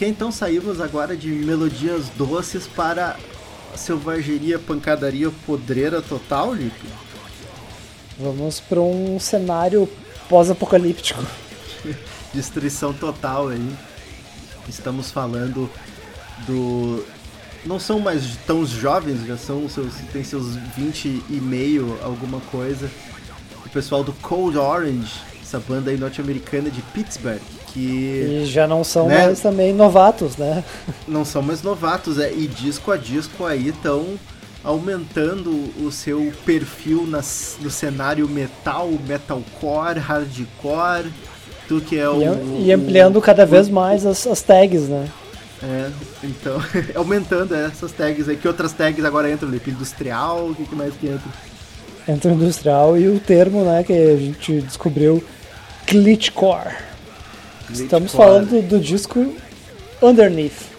[0.00, 3.18] Ok, então saímos agora de melodias doces para
[3.76, 6.86] selvageria, pancadaria, podreira total, Lipe?
[8.18, 9.86] Vamos para um cenário
[10.26, 11.22] pós-apocalíptico.
[12.32, 13.76] Destruição total aí.
[14.66, 15.70] Estamos falando
[16.46, 17.04] do.
[17.66, 19.92] Não são mais tão jovens, já são seus.
[20.14, 22.90] tem seus 20 e meio, alguma coisa.
[23.66, 27.42] O pessoal do Cold Orange, essa banda aí norte-americana de Pittsburgh,
[27.72, 29.26] que E já não são Né?
[29.26, 30.64] mais também novatos, né?
[31.06, 34.18] não são mais novatos, é, e disco a disco aí estão
[34.62, 35.50] aumentando
[35.82, 41.10] o seu perfil nas, no cenário metal, metalcore, hardcore,
[41.66, 42.20] tu que é o...
[42.58, 45.08] E, e ampliando cada vez mais as, as tags, né?
[45.62, 45.90] É,
[46.24, 46.58] então,
[46.94, 48.36] aumentando essas tags aí.
[48.36, 49.70] Que outras tags agora entram, Lipe?
[49.70, 51.30] Industrial, o que, que mais que entra?
[52.08, 55.22] Entre o industrial e o termo, né, que a gente descobriu,
[55.86, 56.74] glitchcore.
[57.72, 59.34] Estamos falando do disco
[60.02, 60.70] Underneath.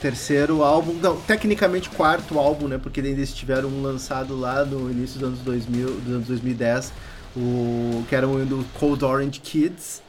[0.00, 2.78] Terceiro álbum, não, tecnicamente quarto álbum, né?
[2.78, 6.92] Porque eles tiveram um lançado lá no início dos anos 2000, dos anos 2010,
[7.34, 10.02] o, que era o do Cold Orange Kids,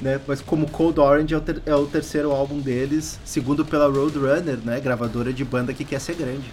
[0.00, 0.18] né?
[0.26, 4.58] Mas como Cold Orange é o, ter- é o terceiro álbum deles, segundo pela Roadrunner,
[4.64, 4.80] né?
[4.80, 6.50] Gravadora de banda que quer ser grande.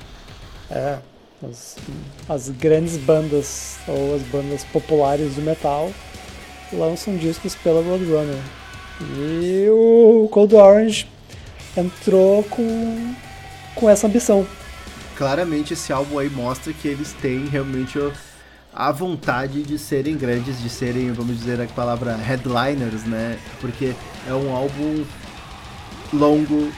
[0.69, 0.99] É,
[1.43, 1.75] as,
[2.27, 5.91] as grandes bandas ou as bandas populares do metal
[6.71, 8.41] lançam discos pela Roadrunner.
[9.01, 11.07] E o Cold Orange
[11.77, 13.13] entrou com,
[13.75, 14.45] com essa ambição.
[15.15, 17.99] claramente esse álbum aí mostra que eles têm realmente
[18.73, 23.37] a vontade de serem grandes, de serem, vamos dizer a palavra headliners, né?
[23.59, 23.93] Porque
[24.27, 25.03] é um álbum
[26.13, 26.71] longo,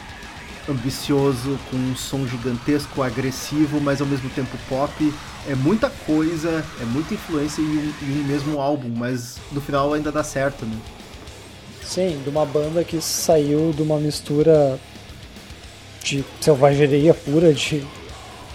[0.69, 5.13] ambicioso, com um som gigantesco, agressivo, mas ao mesmo tempo pop.
[5.47, 9.93] É muita coisa, é muita influência em um, em um mesmo álbum, mas no final
[9.93, 10.77] ainda dá certo, né?
[11.83, 14.79] Sim, de uma banda que saiu de uma mistura
[16.03, 17.85] de selvageria pura, de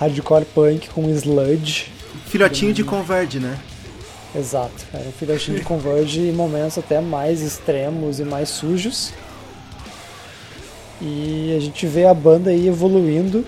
[0.01, 1.93] hardcore punk com sludge.
[2.27, 3.59] Filhotinho de Converge, né?
[4.35, 9.12] Exato, era um filhotinho de Converge em momentos até mais extremos e mais sujos.
[11.01, 13.45] E a gente vê a banda aí evoluindo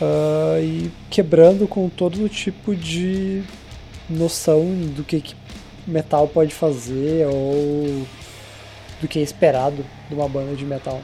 [0.00, 3.42] ah, e quebrando com todo tipo de
[4.08, 4.64] noção
[4.94, 5.34] do que, que
[5.86, 8.06] metal pode fazer ou
[9.00, 11.00] do que é esperado de uma banda de metal.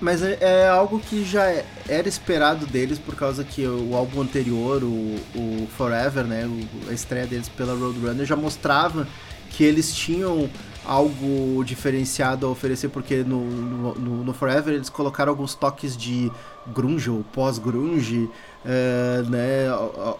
[0.00, 4.20] Mas é, é algo que já é- era esperado deles, por causa que o álbum
[4.22, 6.46] anterior, o, o Forever, né,
[6.88, 9.06] a estreia deles pela Roadrunner, já mostrava
[9.50, 10.50] que eles tinham
[10.84, 13.94] algo diferenciado a oferecer, porque no, no,
[14.24, 16.30] no- Forever eles colocaram alguns toques de
[16.66, 18.28] grunge ou pós-grunge,
[18.64, 19.66] eh, né?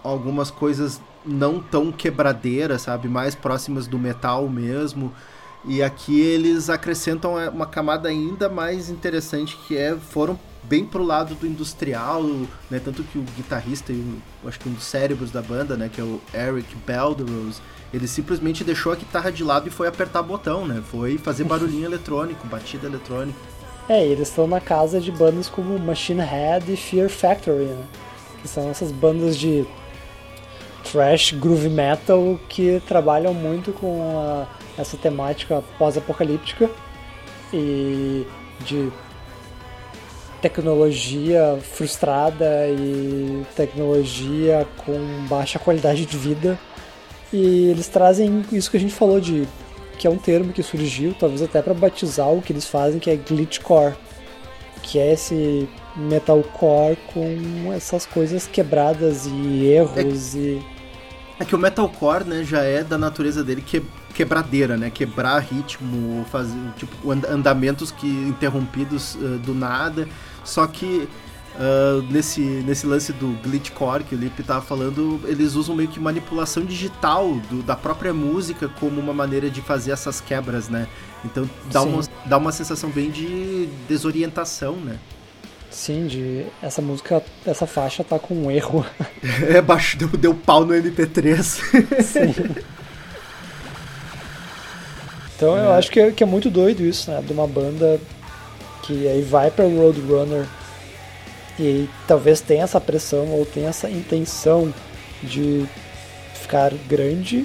[0.02, 3.08] Algumas coisas não tão quebradeiras, sabe?
[3.08, 5.12] Mais próximas do metal mesmo.
[5.66, 11.02] E aqui eles acrescentam é, uma camada ainda mais interessante que é foram bem pro
[11.02, 12.22] lado do industrial,
[12.70, 12.80] né?
[12.84, 16.00] Tanto que o guitarrista e o, acho que um dos cérebros da banda, né, que
[16.00, 17.60] é o Eric Belderose,
[17.92, 20.82] ele simplesmente deixou a guitarra de lado e foi apertar botão, né?
[20.90, 23.38] Foi fazer barulhinho eletrônico, batida eletrônica.
[23.88, 27.84] É, eles estão na casa de bandas como Machine Head e Fear Factory, né?
[28.42, 29.64] Que são essas bandas de
[30.84, 34.46] thrash groove metal que trabalham muito com a-
[34.78, 36.70] essa temática pós-apocalíptica
[37.52, 38.26] e
[38.60, 38.90] de
[40.40, 46.58] tecnologia frustrada e tecnologia com baixa qualidade de vida.
[47.32, 49.46] E eles trazem isso que a gente falou de
[49.98, 53.10] que é um termo que surgiu, talvez até para batizar o que eles fazem, que
[53.10, 53.94] é glitchcore,
[54.82, 60.62] que é esse metalcore com essas coisas quebradas e erros e
[61.40, 63.82] É que o metalcore, né, já é da natureza dele que
[64.16, 64.90] quebradeira, né?
[64.90, 70.08] Quebrar ritmo, fazer tipo and- andamentos que interrompidos eh, do nada.
[70.44, 71.08] Só que
[71.58, 75.98] ah, nesse nesse lance do glitchcore que o Lipe tava falando, eles usam meio que
[76.00, 80.86] manipulação digital do- da própria música como uma maneira de fazer essas quebras, né?
[81.24, 81.88] Então dá Sim.
[81.88, 84.98] uma, dá uma sensação bem de desorientação, né?
[85.68, 88.84] sim, de essa música, essa faixa tá com um erro.
[89.46, 91.42] É, baixo, deu, deu pau no MP3.
[92.02, 92.34] Sim.
[95.36, 97.22] Então eu acho que é, que é muito doido isso, né?
[97.24, 98.00] De uma banda
[98.82, 100.46] que aí vai pra Roadrunner
[101.58, 104.72] e aí talvez tenha essa pressão ou tenha essa intenção
[105.22, 105.66] de
[106.34, 107.44] ficar grande,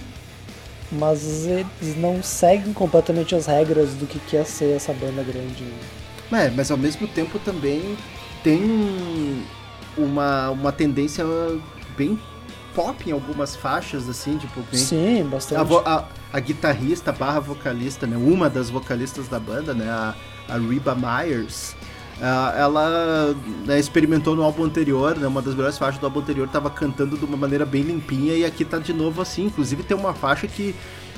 [0.92, 5.64] mas eles não seguem completamente as regras do que quer ser essa banda grande.
[6.32, 7.98] É, mas ao mesmo tempo também
[8.44, 9.44] tem um-
[9.98, 11.26] uma, uma tendência
[11.98, 12.18] bem
[12.74, 14.80] pop em algumas faixas, assim, tipo, bem...
[14.80, 15.64] Sim, A, bastante.
[15.68, 18.18] vo- a- a guitarrista barra vocalista, né?
[18.18, 19.90] Uma das vocalistas da banda, né?
[19.90, 20.16] A,
[20.48, 21.76] a Reba Myers.
[22.22, 25.28] ah, ela né, experimentou no álbum anterior, né?
[25.28, 28.46] Uma das melhores faixas do álbum anterior tava cantando de uma maneira bem limpinha e
[28.46, 29.46] aqui tá de novo assim.
[29.46, 30.74] Inclusive tem uma faixa que,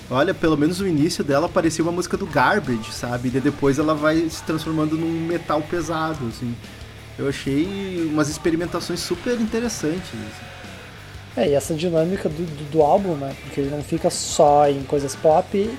[0.10, 3.30] olha, pelo menos o início dela parecia uma música do Garbage, sabe?
[3.30, 6.56] E depois ela vai se transformando num metal pesado, assim.
[7.20, 10.10] Eu achei umas experimentações super interessantes.
[10.10, 10.63] assim.
[11.36, 13.36] É, e essa dinâmica do, do, do álbum, né?
[13.42, 15.70] Porque ele não fica só em coisas pop,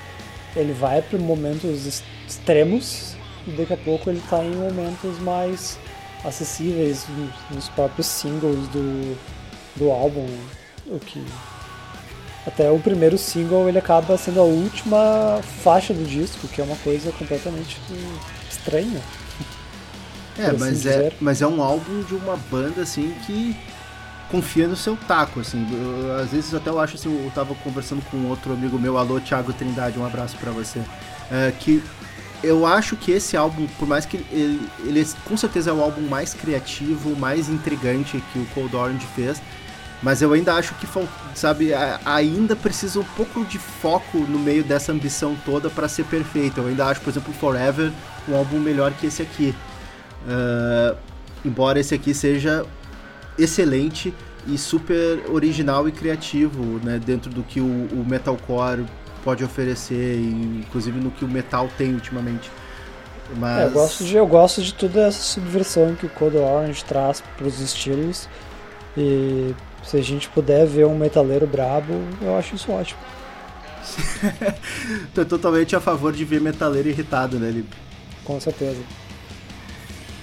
[0.55, 3.15] ele vai para momentos ex- extremos
[3.47, 5.77] e daqui a pouco ele tá em momentos mais
[6.23, 7.05] acessíveis
[7.51, 9.17] nos, próprios singles do,
[9.75, 10.27] do álbum.
[10.87, 11.23] O que.
[12.45, 16.75] Até o primeiro single ele acaba sendo a última faixa do disco, que é uma
[16.77, 17.79] coisa completamente
[18.49, 19.01] estranha.
[20.37, 23.55] É, assim mas é, mas é um álbum de uma banda assim que
[24.29, 25.67] confia no seu taco, assim.
[25.71, 29.19] Eu, às vezes até eu acho assim, eu tava conversando com outro amigo meu, alô
[29.19, 30.81] Thiago Trindade, um abraço pra você,
[31.31, 31.83] é, que
[32.43, 36.01] eu acho que esse álbum, por mais que ele, ele com certeza é o álbum
[36.01, 39.41] mais criativo, mais intrigante que o Cold Orange fez,
[40.03, 40.87] mas eu ainda acho que,
[41.33, 41.71] sabe,
[42.05, 46.59] ainda precisa um pouco de foco no meio dessa ambição toda pra ser perfeito.
[46.59, 47.91] Eu ainda acho, por exemplo, Forever
[48.27, 49.55] um álbum melhor que esse aqui.
[50.27, 50.95] Ah,
[51.43, 52.65] embora esse aqui seja
[53.37, 54.13] excelente
[54.45, 58.85] e super original e criativo, né, dentro do que o, o metalcore
[59.23, 62.51] pode oferecer, e inclusive no que o metal tem ultimamente.
[63.27, 66.83] Mas É, eu, gosto de, eu gosto de toda essa subversão que o Code Orange
[66.85, 68.29] traz para os estilos.
[68.97, 73.01] E se a gente puder ver um metaleiro brabo, eu acho isso ótimo.
[75.13, 77.77] tô totalmente a favor de ver metaleiro irritado, né, Lipe?
[78.23, 78.85] Com certeza.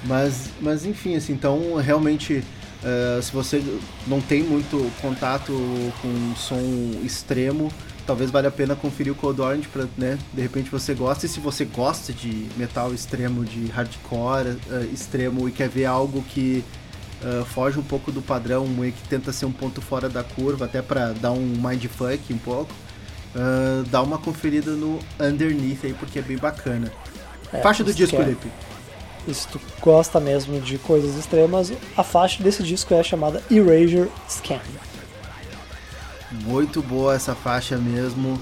[0.02, 2.44] Mas, mas enfim, assim, então realmente,
[2.84, 3.62] eh, se você
[4.06, 5.52] não tem muito contato
[6.00, 6.60] com som
[7.04, 7.70] extremo,
[8.06, 11.26] talvez valha a pena conferir o Cold Orange pra, né, de repente você gosta.
[11.26, 16.22] E se você gosta de metal extremo, de hardcore eh, extremo e quer ver algo
[16.22, 16.64] que
[17.22, 20.64] eh, foge um pouco do padrão e que tenta ser um ponto fora da curva,
[20.64, 22.72] até pra dar um mindfuck um pouco,
[23.90, 26.92] dá uma conferida no Underneath aí, porque é bem bacana.
[27.52, 28.48] É, Faixa do disco, quer- Felipe.
[29.26, 34.10] E se tu gosta mesmo de coisas extremas, a faixa desse disco é chamada Erasure
[34.28, 34.60] Scan.
[36.30, 38.40] Muito boa essa faixa mesmo.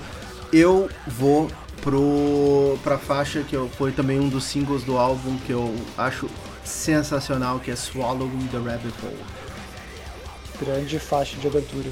[0.53, 1.51] Eu vou
[1.83, 6.29] pro pra faixa que eu, foi também um dos singles do álbum que eu acho
[6.65, 9.17] sensacional, que é Swallowing the Rabbit Hole.
[10.61, 11.91] Grande faixa de abertura.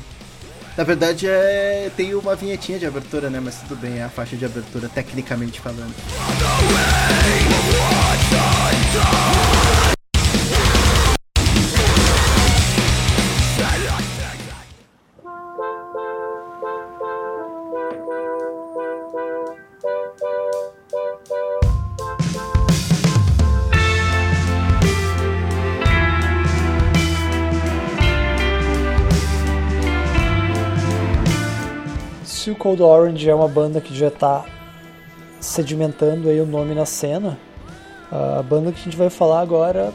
[0.79, 1.91] Na verdade, é...
[1.97, 3.41] tem uma vinhetinha de abertura, né?
[3.41, 5.93] Mas tudo bem, é a faixa de abertura, tecnicamente falando.
[32.59, 34.45] Cold Orange é uma banda que já está
[35.41, 37.39] sedimentando aí o nome na cena,
[38.11, 39.93] a banda que a gente vai falar agora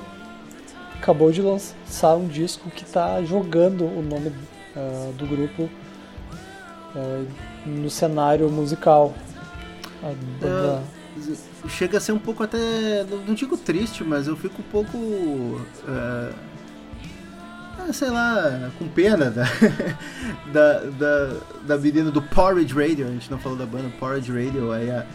[0.95, 4.31] acabou de lançar um disco que está jogando o nome
[4.75, 5.69] ah, do grupo
[6.95, 7.25] ah,
[7.65, 9.13] no cenário musical.
[10.39, 10.83] Banda,
[11.67, 12.57] Chega a ser um pouco até.
[13.27, 15.61] Não digo triste, mas eu fico um pouco.
[15.87, 16.52] é, é,
[17.91, 19.43] sei lá, com pena da,
[20.53, 23.07] da, da, da menina do Porridge Radio.
[23.07, 25.05] A gente não falou da banda Porridge Radio, aí a,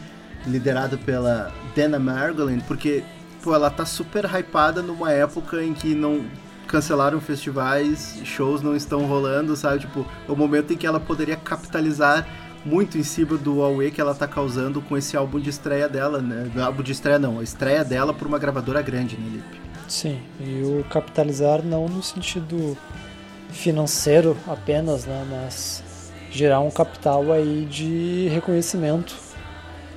[0.46, 3.02] liderado pela Dana Margolin, porque
[3.42, 6.24] pô, ela tá super hypada numa época em que não
[6.66, 9.80] cancelaram festivais, shows não estão rolando, sabe?
[9.80, 12.26] Tipo, o momento em que ela poderia capitalizar
[12.64, 16.20] muito em cima do Huawei que ela tá causando com esse álbum de estreia dela,
[16.20, 16.50] né?
[16.62, 19.57] Álbum de estreia não, a estreia dela por uma gravadora grande, né, Lipe?
[19.88, 22.76] Sim, e o capitalizar não no sentido
[23.50, 25.82] financeiro apenas, né, mas
[26.30, 29.16] gerar um capital aí de reconhecimento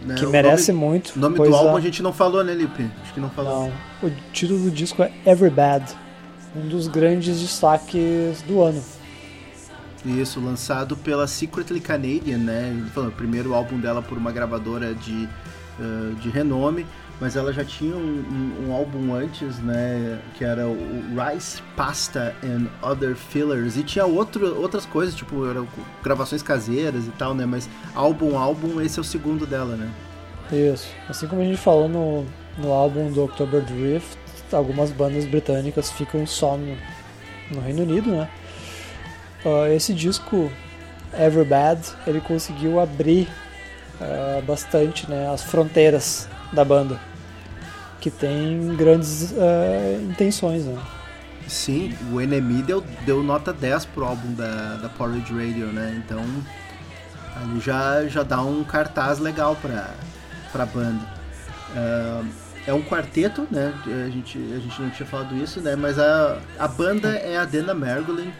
[0.01, 1.15] Né, que merece nome, muito.
[1.15, 2.89] O nome do álbum a- a gente não falou, né, Lipe?
[3.03, 3.69] Acho que não falou.
[4.01, 5.85] Não, o título do disco é Every Bad,
[6.55, 8.81] um dos grandes destaques do ano.
[10.03, 12.73] Isso, lançado pela Secretly Canadian, né?
[12.95, 15.29] O primeiro álbum dela por uma gravadora de,
[15.79, 16.87] eh, de renome,
[17.21, 17.99] mas ela já tinha um,
[18.59, 20.19] um- um álbum antes, né?
[20.37, 20.75] Que era o
[21.15, 25.65] Rice, Pasta and Other Fillers, e tinha outro, outras coisas, tipo, eram
[26.03, 27.45] gravações caseiras e tal, né?
[27.45, 29.89] Mas álbum, álbum, esse é o segundo dela, né?
[30.51, 30.89] Isso.
[31.07, 32.25] Assim como a gente falou no,
[32.57, 34.17] no álbum do October Drift,
[34.51, 36.75] algumas bandas britânicas ficam só no,
[37.51, 38.27] no Reino Unido, né?
[39.45, 40.51] Ah, esse disco,
[41.17, 43.27] Every Bad, ele conseguiu abrir
[44.01, 46.99] ah, bastante né, as fronteiras da banda,
[48.01, 50.77] que tem grandes ah, intenções, né?
[51.47, 56.01] Sim, o NME deu, deu nota 10 pro álbum da, da Porridge Radio, né?
[56.03, 56.23] Então,
[57.35, 59.91] ali já, já dá um cartaz legal pra,
[60.51, 61.05] pra banda.
[61.75, 62.23] Ah,
[62.65, 63.73] é um quarteto, né?
[63.85, 65.75] A gente, a gente não tinha falado isso, né?
[65.75, 68.31] Mas a, a banda é a Dana Margolin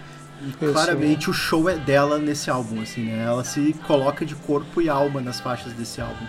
[0.42, 0.58] e Isso.
[0.58, 3.26] claramente o show é dela nesse álbum, assim, né?
[3.26, 6.26] Ela se coloca de corpo e alma nas faixas desse álbum.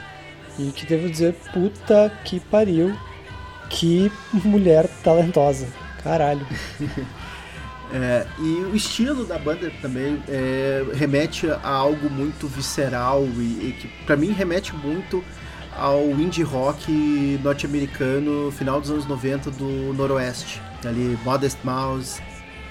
[0.59, 2.95] E que devo dizer, puta que pariu,
[3.73, 5.67] que mulher talentosa.
[6.03, 6.47] Caralho.
[7.95, 13.77] É, e o estilo da banda também é, remete a algo muito visceral e, e
[13.79, 15.23] que pra mim remete muito
[15.77, 22.19] ao indie rock norte-americano final dos anos 90 do noroeste ali Modest Mouse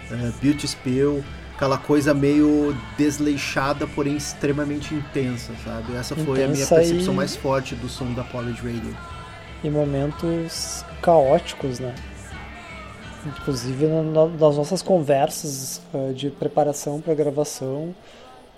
[0.09, 1.23] uh, Beauty Spill
[1.55, 7.17] aquela coisa meio desleixada porém extremamente intensa sabe essa foi a minha Intensa percepção e-
[7.17, 8.97] mais forte do som da Porridge Radio
[9.63, 11.93] em momentos caóticos, né?
[13.25, 17.93] Inclusive na- na- nas nossas conversas eh, de preparação para gravação,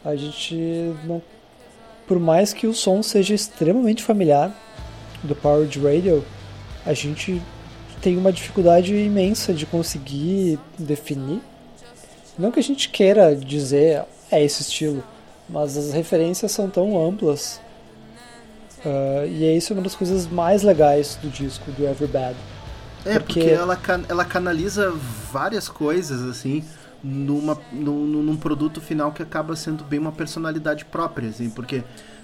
[0.06, 0.56] a gente
[1.04, 1.22] não,
[2.08, 4.56] por mais que o som seja extremamente familiar
[5.22, 6.24] do Powered Radio,
[6.86, 7.41] a gente
[8.01, 11.41] tem uma dificuldade imensa de conseguir definir.
[12.38, 15.04] Não que a gente queira dizer é esse estilo,
[15.49, 17.60] mas as referências são tão amplas
[18.86, 22.36] Uh, e é isso uma das coisas mais legais do disco do Every Bad.
[23.05, 23.77] É, porque, Porque- ela,
[24.09, 24.93] ela canaliza
[25.31, 26.63] várias coisas, assim,
[27.03, 31.84] numa, num, num produto final que acaba sendo bem uma personalidade própria, assim, porque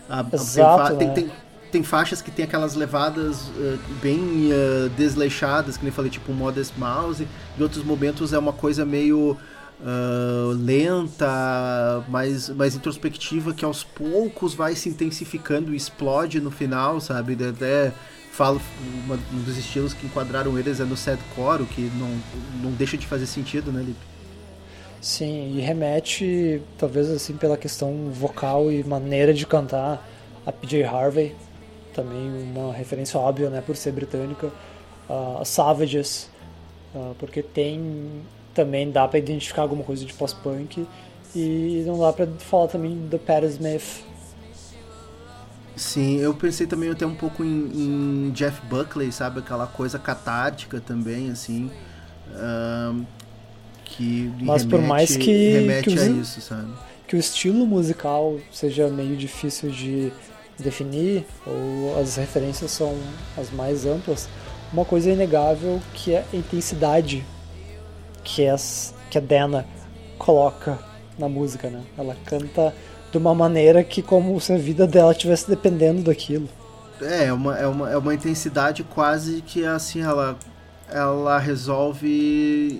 [0.10, 1.14] a- Exato, tem, né?
[1.14, 1.32] tem,
[1.72, 6.74] tem faixas que tem aquelas levadas eh, bem eh, desleixadas, que nem falei, tipo Modest
[6.78, 9.38] Mouse, e outros momentos é uma coisa meio
[9.80, 17.00] ah, lenta, mais, mais introspectiva, que aos poucos vai se intensificando e explode no final,
[17.02, 17.38] sabe?
[17.46, 17.96] Até
[18.30, 22.74] falo, uma- um dos estilos que enquadraram eles é no sadcore, o que não, não
[22.76, 24.08] deixa de fazer sentido, né, Lipe?
[25.02, 30.06] Sim, e remete, talvez assim, pela questão vocal e maneira de cantar,
[30.46, 31.36] a PJ Harvey,
[31.94, 34.54] também uma referência óbvia, né, por ser britânica,
[35.08, 36.30] a Savages,
[36.94, 40.86] ah, porque tem também dá pra identificar alguma coisa de pós-punk
[41.36, 44.04] e não dá pra falar também do Pat Smith.
[45.76, 47.70] Sim, eu pensei também até um pouco em,
[48.28, 49.40] em Jeff Buckley, sabe?
[49.40, 51.72] Aquela coisa catártica também, assim.
[52.36, 53.04] ahn,
[53.86, 56.72] que Mas por mais que- remete que a isso, sabe?
[57.08, 60.12] que o estilo musical seja meio difícil de
[60.60, 62.96] definir ou as referências são
[63.36, 64.30] as mais amplas,
[64.72, 67.26] uma coisa inegável que é a intensidade
[68.24, 69.66] que, as, que a Dana
[70.18, 70.80] coloca
[71.18, 71.82] na música, né?
[71.98, 72.74] Ela canta
[73.12, 76.48] de uma maneira que como se a vida dela estivesse dependendo daquilo.
[77.02, 80.38] É, é uma, é uma, é uma intensidade quase que assim, ela,
[80.90, 82.08] ela resolve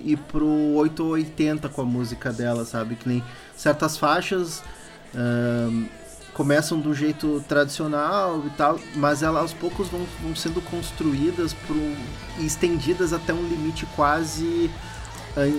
[0.04, 2.96] ir pro 880 com a música dela, sabe?
[2.96, 3.24] Que nem
[3.56, 4.62] certas faixas
[6.32, 11.76] começam do jeito tradicional e tal, mas elas aos poucos vão, vão sendo construídas pro,
[12.38, 14.70] e estendidas até um limite quase.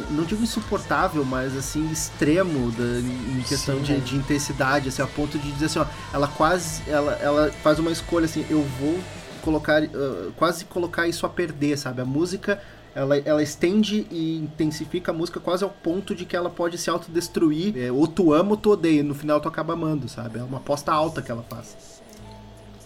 [0.10, 4.00] Não digo insuportável, mas assim, extremo da, em questão Sim, de, né?
[4.00, 6.82] de intensidade, assim, a ponto de dizer assim, ó, ela quase.
[6.88, 9.00] Ela, ela faz uma escolha assim, eu vou
[9.42, 9.82] colocar.
[9.84, 12.02] ah, quase colocar isso a perder, sabe?
[12.02, 12.62] A música
[12.94, 16.90] ela, ela estende e intensifica a música quase ao ponto de que ela pode se
[16.90, 17.78] autodestruir.
[17.78, 20.40] É, ou tu ama ou tu odeia, e no final tu acaba amando, sabe?
[20.40, 22.02] É uma aposta alta que ela faz.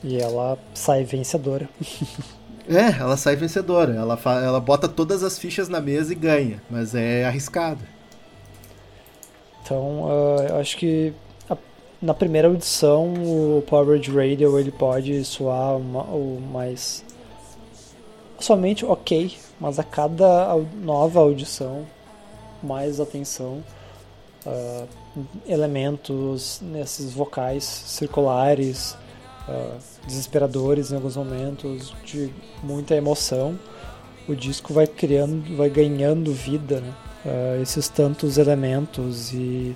[0.03, 1.67] E ela sai vencedora.
[2.67, 3.93] É, ela sai vencedora.
[3.93, 7.81] Ela, ela bota todas as fichas na mesa e ganha, mas é arriscado.
[9.63, 11.13] Então, ah, eu acho que
[11.49, 11.57] a-
[12.01, 17.03] na primeira audição o Powered Radio ele pode soar uma, o mais
[18.39, 21.85] somente ok, mas a cada nova audição
[22.61, 23.63] mais atenção,
[24.45, 24.85] ah,
[25.47, 28.95] elementos nesses vocais circulares,
[29.47, 32.31] ah, desesperadores em alguns momentos, de
[32.63, 33.59] muita emoção,
[34.27, 36.93] o disco vai criando, vai ganhando vida, né?
[37.25, 39.75] Ah, esses tantos elementos e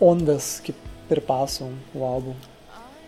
[0.00, 0.74] ondas que
[1.08, 2.34] perpassam o álbum.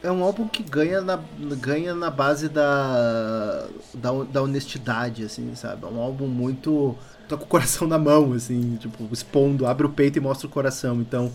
[0.02, 1.18] É um álbum que ganha na,
[1.60, 5.84] ganha na base da, da, da honestidade, assim, sabe?
[5.84, 6.96] É um álbum muito.
[7.28, 10.50] tá com o coração na mão, assim, tipo, expondo, abre o peito e mostra o
[10.50, 11.00] coração.
[11.00, 11.32] Então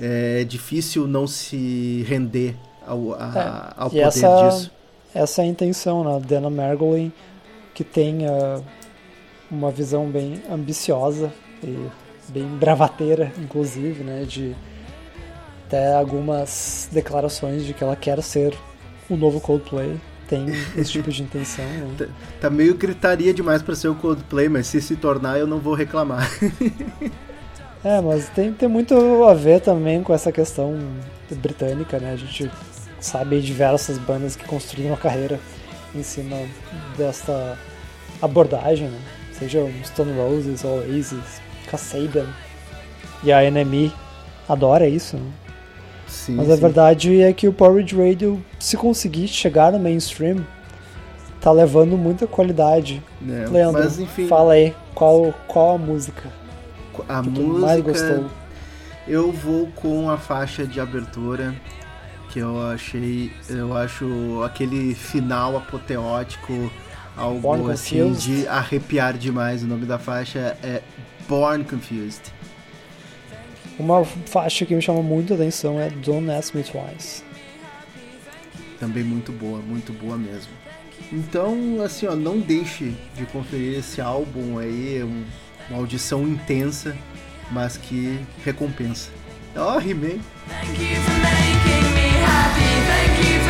[0.00, 2.56] é difícil não se render
[2.88, 4.72] ao, a- ao e poder essa, disso.
[5.14, 6.20] essa é a intenção, né?
[6.26, 7.12] Dana Margolin,
[7.74, 8.60] que tem ah,
[9.50, 11.32] uma visão bem ambiciosa
[11.62, 11.88] e
[12.28, 14.24] bem bravateira, inclusive, né?
[14.24, 14.56] De
[15.66, 18.56] até algumas declarações de que ela quer ser
[19.08, 20.00] o novo Coldplay.
[20.26, 21.88] Tem esse tipo de intenção, né?
[21.98, 22.06] Tá-
[22.40, 25.74] Tá meio gritaria demais pra ser o Coldplay, mas se se tornar eu não vou
[25.74, 26.28] reclamar.
[27.84, 30.76] É, mas tem, tem muito a ver também com essa questão
[31.30, 32.12] britânica, né?
[32.12, 32.50] A gente
[33.00, 35.38] sabe diversas bandas que construíram uma carreira
[35.94, 36.36] em cima
[36.96, 37.58] desta
[38.20, 38.98] abordagem, né?
[39.32, 41.40] Seja o Stone Roses, Oasis,
[41.70, 42.26] Kasabian
[43.22, 43.92] e a NME
[44.48, 45.30] adora isso, né?
[46.06, 46.60] Sim, Mas a sim.
[46.60, 50.44] verdade é que o Porridge Radio, se conseguir chegar no mainstream,
[51.40, 53.02] tá levando muita qualidade.
[53.22, 56.32] É, Leandro, mas enfim, fala aí, qual, qual a música
[57.08, 57.82] a que tu mais música.
[57.82, 58.30] gostou?
[59.06, 61.54] Eu vou com a faixa de abertura
[62.28, 66.70] que eu achei, eu acho aquele final apoteótico
[67.16, 68.42] algo Born assim Confused.
[68.42, 69.62] de arrepiar demais.
[69.62, 70.82] O nome da faixa é
[71.28, 72.22] Born Confused.
[73.78, 77.22] Uma faixa que me chama muito a atenção é Don't Ask Me Twice.
[78.80, 80.52] Também muito boa, muito boa mesmo.
[81.12, 85.24] Então, assim, ó, não deixe de conferir esse álbum aí, um-
[85.70, 86.96] uma audição intensa,
[87.50, 89.10] mas que recompensa.
[89.56, 90.20] Ó, rimei.
[90.48, 92.07] Thank you for making me
[92.38, 92.70] happy.
[92.90, 93.47] Thank you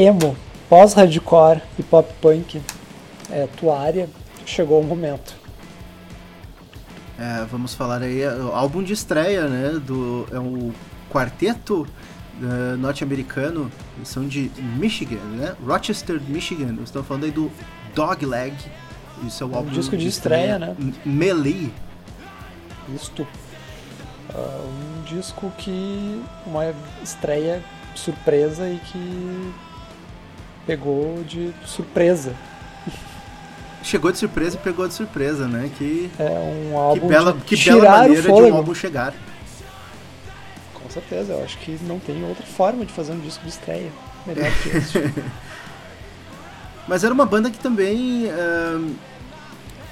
[0.00, 0.36] emo,
[0.68, 2.60] pós-hardcore e pop punk
[3.30, 4.08] é tua área,
[4.46, 5.34] chegou o momento.
[7.18, 9.78] É, vamos falar aí, é, o álbum de estreia, né?
[9.78, 10.72] Do, é um
[11.10, 11.86] quarteto
[12.42, 13.70] eh, norte-americano,
[14.04, 15.54] são de Michigan, né?
[15.66, 16.76] Rochester, Michigan.
[16.82, 17.50] Estão falando aí do
[17.94, 18.54] Dogleg.
[19.26, 20.74] Isso é o Um álbum disco de estreia, né?
[20.78, 21.70] M- Melee.
[22.94, 23.26] Isto.
[24.34, 26.22] Ah, um disco que.
[26.46, 26.72] Uma
[27.02, 27.62] estreia
[27.94, 29.52] surpresa e que
[30.66, 32.34] pegou de surpresa.
[33.82, 35.70] Chegou de surpresa e pegou de surpresa, né?
[35.76, 39.14] Que, É um que álbum bela, que bela tirar o maneira de um álbum chegar.
[40.74, 43.90] Com certeza, eu acho que não tem outra forma de fazer um disco de estreia
[44.26, 44.98] melhor que esse.
[46.86, 48.94] Mas era uma banda que também ahn,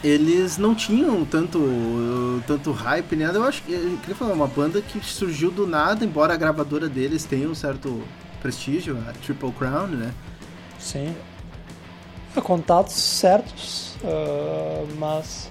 [0.03, 3.31] eles não tinham tanto, tanto hype, né?
[3.33, 6.89] Eu acho que eu queria falar, uma banda que surgiu do nada, embora a gravadora
[6.89, 8.03] deles tenha um certo
[8.41, 10.12] prestígio, a Triple Crown, né?
[10.79, 11.14] Sim.
[12.43, 15.51] Contatos certos, ah, mas.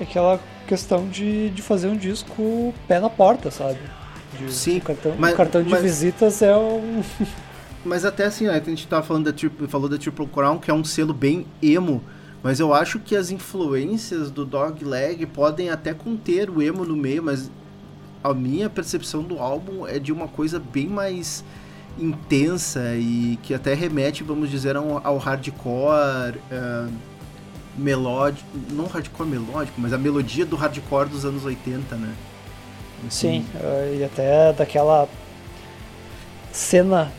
[0.00, 3.78] É aquela questão de, de fazer um disco pé na porta, sabe?
[4.38, 7.02] De- Sim, o cartão, mas- cartão de mas- visitas é um.
[7.84, 10.70] Mas até assim, né, a gente tava falando da Triple, falou da Triple Crown, que
[10.70, 12.00] é um selo bem emo,
[12.40, 17.24] mas eu acho que as influências do Dogleg podem até conter o emo no meio,
[17.24, 17.50] mas
[18.22, 21.44] a minha percepção do álbum é de uma coisa bem mais
[21.98, 26.88] intensa e que até remete, vamos dizer, ao, ao hardcore ah,
[27.76, 32.14] melódico, não hardcore melódico, mas a melodia do hardcore dos anos 80, né?
[33.10, 35.08] Sim, ah, e até daquela
[36.52, 37.10] cena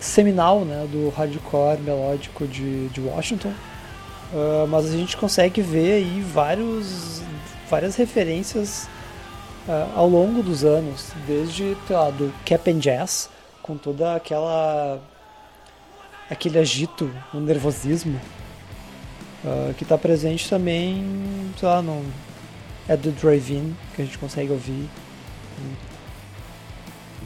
[0.00, 3.52] seminal né, do hardcore melódico de, de Washington.
[4.34, 7.22] Ah, mas a gente consegue ver aí vários,
[7.68, 8.88] várias referências
[9.68, 13.30] ah, ao longo dos anos, desde lá, do Cap and Jazz,
[13.68, 14.98] com toda aquela
[16.30, 18.18] aquele agito, o nervosismo,
[19.44, 21.04] ah, que está presente também,
[21.58, 22.02] sei lá, no
[22.88, 24.88] é do Drive-In, que a gente consegue ouvir.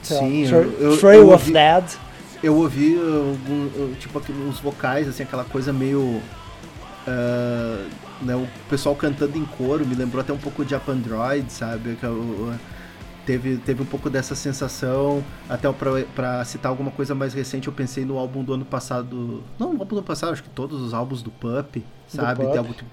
[0.03, 1.83] Sei lá, Sim, Tra- eu, eu, Trail eu of ouvi- Dead.
[2.43, 6.21] Eu ouvi algum, eu, tipo uns vocais, assim, aquela coisa meio.
[7.07, 7.87] ah,
[8.21, 11.95] né, o pessoal cantando em coro, me lembrou até um pouco de Up Android, sabe?
[11.95, 12.53] Que eu-
[13.25, 15.23] teve, teve um pouco dessa sensação.
[15.49, 19.43] Até pra, pra citar alguma coisa mais recente, eu pensei no álbum do ano passado.
[19.59, 22.41] Não, no álbum do ano passado, acho que todos os álbuns do Pup, sabe?
[22.41, 22.49] Pup.
[22.49, 22.89] Tem algo tipo-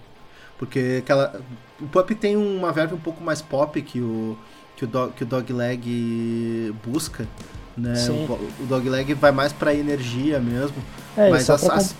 [0.58, 1.40] porque aquela.
[1.80, 4.36] O Pup tem uma verve um pouco mais pop que o,
[4.76, 7.26] que o, dog, que o Dogleg busca.
[7.76, 7.94] Né?
[7.94, 8.26] Sim.
[8.28, 10.76] O, o Dogleg vai mais pra energia mesmo.
[11.16, 11.94] É, mas as, pra as-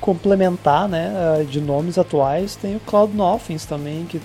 [0.00, 4.20] complementar, né, ah, de nomes atuais, tem o Cloud Nothings também, que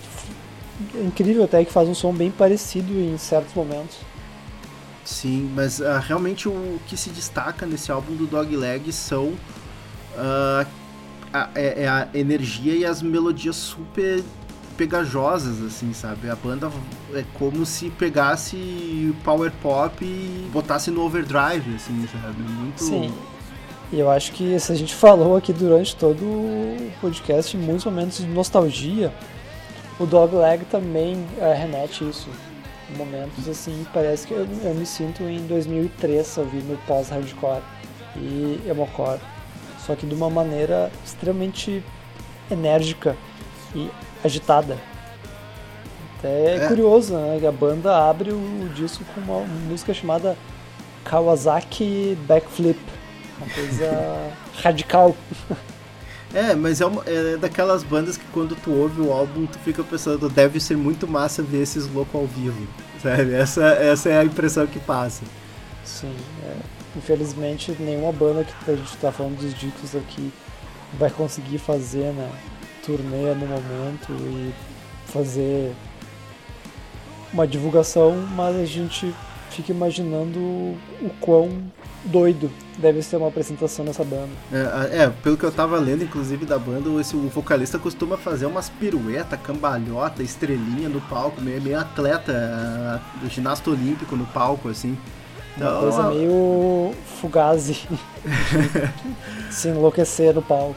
[0.96, 3.98] é incrível até que faz um som bem parecido em certos momentos.
[5.04, 9.34] Sim, mas ah, realmente o que se destaca nesse álbum do Dogleg são
[10.18, 10.66] ah,
[11.32, 14.24] a, é, é a energia e as melodias super
[14.76, 16.30] pegajosas, assim, sabe?
[16.30, 16.72] A banda
[17.14, 22.42] é como se pegasse power pop e botasse no overdrive, assim, sabe?
[22.42, 22.84] Muito.
[22.84, 23.14] Sim.
[23.92, 27.86] E eu acho que se a gente falou aqui durante todo o podcast, em muitos
[27.86, 29.14] momentos de nostalgia,
[30.00, 32.30] o Dogleg também eh, remete isso.
[32.98, 37.62] Momentos assim, parece que eu, eu me sinto em 2003 ouvindo pós-hardcore
[38.16, 39.20] e emocore.
[39.86, 41.84] Só que de uma maneira extremamente
[42.50, 43.16] enérgica
[43.74, 43.90] e
[44.24, 44.78] agitada.
[46.20, 46.68] Até é É.
[46.68, 47.40] curioso, né?
[47.48, 50.38] A banda abre o disco com uma música chamada
[51.04, 52.80] Kawasaki Backflip.
[53.38, 54.32] Uma coisa
[54.64, 55.16] radical.
[56.34, 59.84] É, mas é, uma- é daquelas bandas que quando tu ouve o álbum, tu fica
[59.84, 62.68] pensando, deve ser muito massa ver esses loucos ao vivo,
[63.02, 63.34] sabe?
[63.34, 65.24] Essa, essa é a impressão que passa.
[65.84, 66.14] Sim,
[66.44, 66.56] é,
[66.98, 70.32] infelizmente nenhuma banda que a gente tá falando dos discos aqui
[70.98, 72.30] vai conseguir fazer, né?
[72.86, 74.54] Turnê no momento e
[75.12, 75.74] fazer
[77.32, 79.14] uma divulgação, mas a gente
[79.50, 81.50] fica imaginando o quão
[82.04, 84.30] doido deve ser uma apresentação dessa banda.
[84.52, 88.46] É, é, pelo que eu tava lendo, inclusive, da banda, esse, o vocalista costuma fazer
[88.46, 94.98] umas pirueta, cambalhota, estrelinha no palco, meio, meio atleta, é, ginasta olímpico no palco, assim.
[95.58, 97.88] Uma Então, coisa meio fugazi
[99.50, 100.76] se enlouquecer no palco.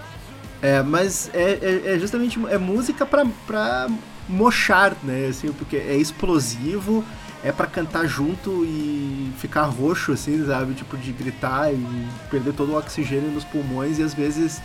[0.63, 3.89] É, mas é, é, é justamente é música pra, pra
[4.29, 5.27] mochar, né?
[5.29, 7.05] Assim, porque é explosivo,
[7.45, 10.74] é pra cantar junto e ficar roxo, assim, sabe?
[10.74, 14.60] Tipo, de gritar e perder todo o oxigênio nos pulmões e às vezes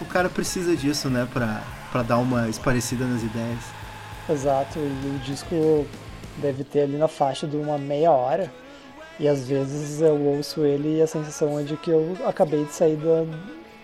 [0.00, 1.26] o cara precisa disso, né?
[1.32, 3.60] Pra, pra dar uma esparecida nas ideias.
[4.28, 5.86] Exato, e o disco
[6.38, 8.52] deve ter ali na faixa de uma meia hora.
[9.18, 12.72] E às vezes eu ouço ele e a sensação é de que eu acabei de
[12.72, 13.24] sair da,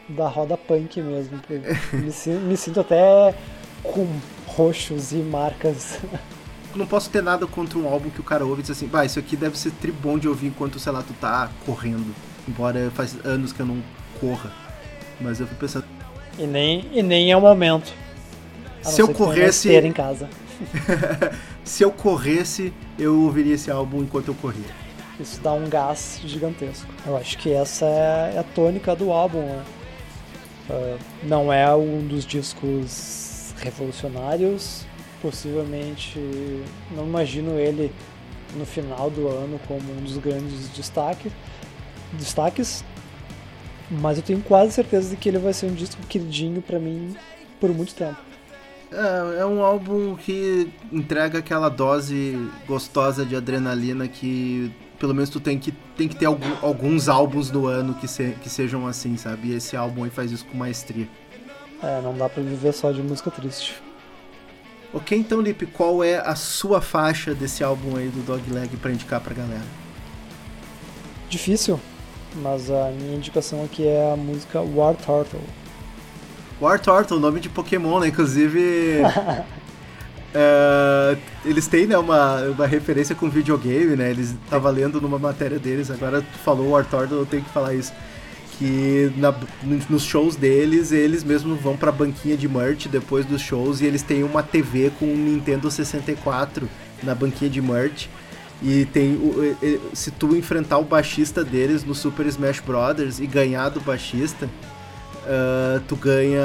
[0.09, 1.41] da roda punk mesmo.
[1.93, 3.35] Me, me sinto até
[3.83, 4.07] com
[4.47, 6.01] roxos e marcas.
[6.75, 9.05] Não posso ter nada contra um álbum que o cara ouve e diz assim, bah,
[9.05, 12.15] isso aqui deve ser tribom de ouvir enquanto, sei lá, tu tá correndo.
[12.49, 13.83] Embora faz anos que eu não
[14.21, 14.53] corra.
[15.21, 15.85] Mas eu fico pensando,
[16.39, 17.93] E nem, e nem é o momento.
[18.83, 20.29] Se eu corresse- em casa.
[21.65, 24.71] se eu corresse, eu ouviria esse álbum enquanto eu corria.
[25.19, 26.87] Isso dá um gás gigantesco.
[27.07, 29.41] Eu acho que essa é a tônica do álbum.
[29.43, 29.63] né?
[30.71, 34.87] Ah, não é um dos discos revolucionários.
[35.23, 36.19] Possivelmente,
[36.91, 37.93] não imagino ele
[38.57, 41.31] no final do ano como um dos grandes destaques.
[42.13, 42.85] destaques
[43.91, 47.15] Mas eu tenho quase certeza de que ele vai ser um disco queridinho pra mim
[47.61, 48.17] por muito tempo.
[48.93, 52.37] É, é um álbum que entrega aquela dose
[52.67, 57.67] gostosa de adrenalina que pelo menos tu tem que, tem que ter alguns álbuns no
[57.67, 59.49] ano que, se- que sejam assim, sabe?
[59.49, 61.09] E esse álbum aí faz isso com maestria.
[61.83, 63.75] É, não dá pra viver só de música triste.
[64.93, 69.21] Ok, então, Lipe, qual é a sua faixa desse álbum aí do Dogleg pra indicar
[69.21, 69.63] pra galera?
[71.29, 71.79] Difícil,
[72.37, 75.41] mas a minha indicação aqui é a música War Turtle.
[76.61, 78.09] War Turtle, nome de Pokémon, né?
[78.09, 78.99] Inclusive.
[80.35, 84.11] é, eles têm né, uma, uma referência com videogame, né?
[84.11, 87.75] Eles tava lendo numa matéria deles, agora tu falou War Turtle, eu tenho que falar
[87.75, 87.93] isso.
[88.61, 89.35] Que na-
[89.89, 94.03] nos shows deles, eles mesmos vão pra banquinha de merch depois dos shows e eles
[94.03, 96.69] têm uma TV com um Nintendo 64
[97.03, 98.09] na banquinha de merch.
[98.63, 99.19] E tem
[99.95, 104.47] se tu enfrentar o baixista deles no Super Smash Brothers e ganhar do baixista,
[105.27, 106.45] ah, tu ganha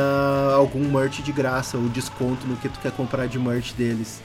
[0.56, 4.22] algum merch de graça, ou desconto no que tu quer comprar de merch deles.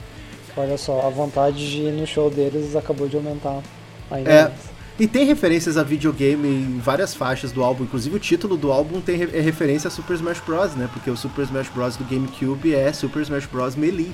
[0.57, 3.61] Olha só, a vontade de ir no show deles acabou de aumentar
[4.09, 4.43] ainda É.
[4.45, 4.55] mais.
[5.01, 9.01] E tem referências a videogame em várias faixas do álbum, inclusive o título do álbum
[9.01, 10.91] tem é referência a Super Smash Bros, né?
[10.93, 14.13] Porque o Super Smash Bros do GameCube é Super Smash Bros Melee.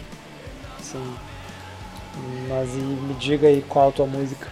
[0.81, 1.03] Sim.
[2.49, 4.47] Mas e me diga aí qual a tua música.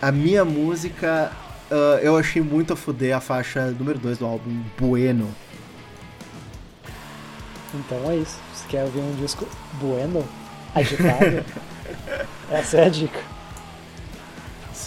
[0.00, 1.32] A minha música,
[1.68, 5.28] ah, eu achei muito a fuder a faixa número 2 do álbum, Bueno.
[7.74, 8.38] Então é isso.
[8.54, 9.44] Você quer ouvir um disco
[9.80, 10.24] bueno,
[10.72, 11.44] agitado?
[12.48, 13.29] Essa é a dica.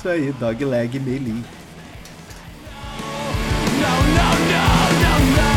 [0.03, 1.41] Isso aí, Dogleg Melee.
[5.05, 5.52] If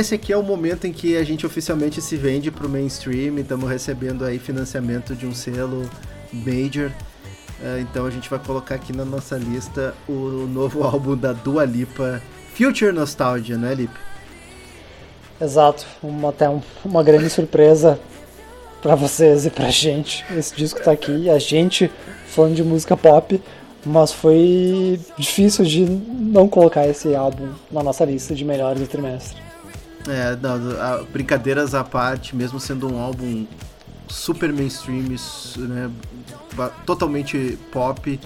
[0.00, 3.68] Esse aqui é o momento em que a gente oficialmente se vende pro mainstream, estamos
[3.68, 5.82] recebendo aí financiamento de um selo
[6.32, 6.90] major.
[7.62, 11.66] Eh, então a gente vai colocar aqui na nossa lista o novo álbum da Dua
[11.66, 12.22] Lipa,
[12.54, 13.92] Future Nostalgia, né, Lipe?
[15.38, 15.84] Exato.
[16.02, 18.00] Uma, até um- uma grande surpresa
[18.80, 20.24] pra vocês e pra gente.
[20.34, 21.90] Esse disco tá aqui, a gente
[22.26, 23.38] falando de música pop,
[23.84, 29.49] mas foi difícil de não colocar esse álbum na nossa lista de melhores do trimestre.
[30.08, 33.46] É, não, a- brincadeiras à parte, mesmo sendo um álbum
[34.08, 35.04] super mainstream,
[35.56, 35.90] né,
[36.84, 38.18] totalmente pop,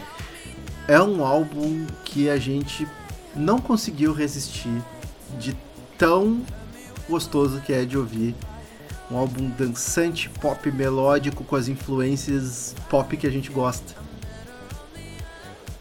[0.89, 2.87] é um álbum que a gente
[3.35, 4.83] não conseguiu resistir
[5.39, 5.57] de
[5.99, 6.41] tão
[7.09, 8.35] gostoso que é de ouvir.
[9.11, 13.95] Um álbum dançante, pop melódico, com as influências pop que a gente gosta.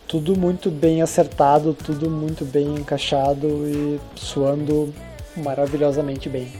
[0.08, 4.94] Tudo muito bem acertado, tudo muito bem encaixado e suando
[5.38, 6.52] maravilhosamente bem.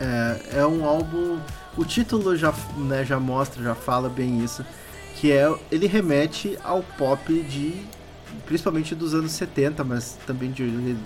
[0.00, 1.38] É, é um álbum.
[1.76, 4.64] O título já, né, já mostra, já fala bem isso.
[5.16, 5.52] Que é.
[5.70, 7.74] Ele remete ao pop de.
[8.46, 10.96] Principalmente dos anos 70, mas também de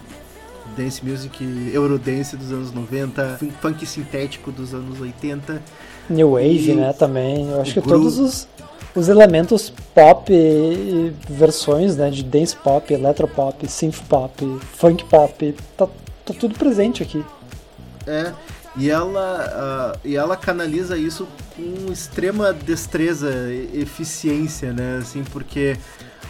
[0.77, 5.63] dance music, eurodance dos anos 90, fun- funk sintético dos anos 80.
[6.09, 7.49] New Wave, E né, também.
[7.51, 8.49] Eu acho que groove- todos os,
[8.95, 15.87] os elementos pop e versões, né, de dance pop, electropop, synth pop, funk pop, tá,
[16.33, 17.25] tá tudo presente aqui.
[18.07, 18.33] É,
[18.77, 21.27] e ela, ah, e ela canaliza isso
[21.57, 24.99] com extrema destreza e eficiência, né?
[24.99, 25.77] Assim, porque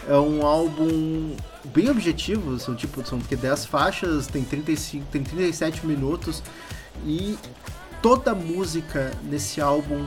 [0.08, 5.86] é um álbum bem objetivo, são tipo, são que 10 faixas, tem 35, tem 37
[5.86, 6.42] minutos
[7.04, 7.38] e
[8.00, 10.06] toda música nesse álbum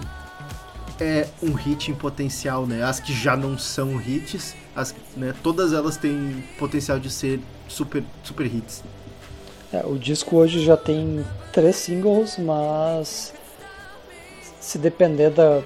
[1.00, 2.84] é um hit em potencial, né?
[2.84, 5.34] As que já não são hits, as, né?
[5.42, 8.84] todas elas têm potencial de ser super, super hits.
[9.74, 13.34] É, o disco hoje já tem três singles, mas
[14.60, 15.62] se depender da,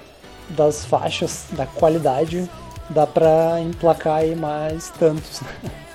[0.50, 2.48] das faixas, da qualidade,
[2.88, 5.40] dá pra emplacar aí mais tantos.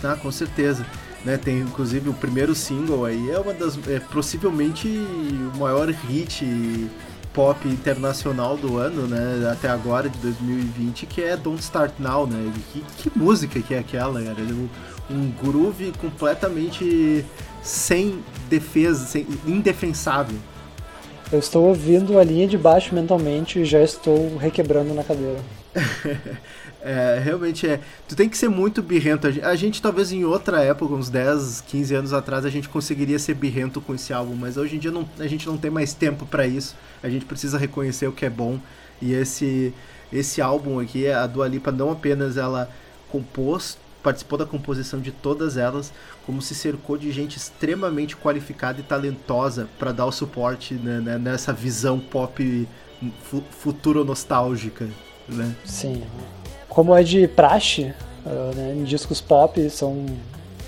[0.00, 0.84] Tá, com certeza.
[1.24, 3.78] Né, tem inclusive o primeiro single aí, é uma das.
[3.86, 6.44] É possivelmente o maior hit
[7.32, 9.48] pop internacional do ano, né?
[9.50, 12.52] Até agora, de 2020, que é Don't Start Now, né?
[12.72, 14.20] Que, que música que é aquela?
[14.20, 14.68] Um,
[15.12, 17.24] um groove completamente
[17.62, 18.18] sem
[18.48, 20.38] defesa, sem, indefensável.
[21.30, 25.40] Eu estou ouvindo a linha de baixo mentalmente e já estou requebrando na cadeira.
[26.84, 27.78] É, realmente é.
[28.08, 29.28] Tu tem que ser muito birrento.
[29.44, 33.34] A gente, talvez em outra época, uns 10, 15 anos atrás, a gente conseguiria ser
[33.34, 36.26] birrento com esse álbum, mas hoje em dia não, a gente não tem mais tempo
[36.26, 36.74] para isso.
[37.00, 38.58] A gente precisa reconhecer o que é bom.
[39.00, 39.72] E esse
[40.12, 42.68] esse álbum aqui, a Dua Lipa não apenas ela
[43.10, 45.92] compôs, participou da composição de todas elas,
[46.26, 51.18] como se cercou de gente extremamente qualificada e talentosa para dar o suporte né, né,
[51.18, 52.68] nessa visão pop
[53.22, 54.88] fu futuro nostálgica,
[55.28, 55.54] né?
[55.64, 56.02] Sim.
[56.68, 57.92] Como é de praxe,
[58.24, 60.06] uh, né, em discos pop são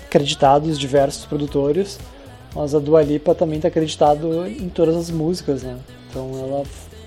[0.05, 1.99] acreditados diversos produtores,
[2.53, 5.77] mas a Dua Lipa também está acreditado em todas as músicas, né?
[6.09, 6.63] Então ela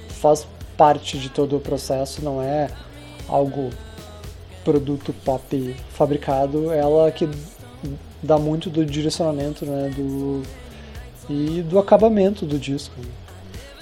[0.08, 0.46] faz
[0.76, 2.68] parte de todo o processo, não é
[3.28, 3.70] algo
[4.68, 7.26] produto pop fabricado, ela que
[8.22, 10.42] dá muito do direcionamento, né, do
[11.30, 12.94] e do acabamento do disco.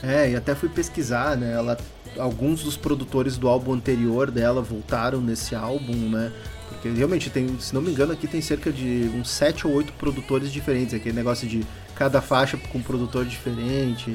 [0.01, 1.53] É, e até fui pesquisar, né?
[1.53, 1.77] Ela,
[2.19, 6.33] alguns dos produtores do álbum anterior dela voltaram nesse álbum, né?
[6.69, 9.93] Porque realmente tem, se não me engano, aqui tem cerca de uns 7 ou 8
[9.95, 11.65] produtores diferentes, aquele negócio de
[11.97, 14.15] cada faixa com um produtor diferente.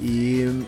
[0.00, 0.64] E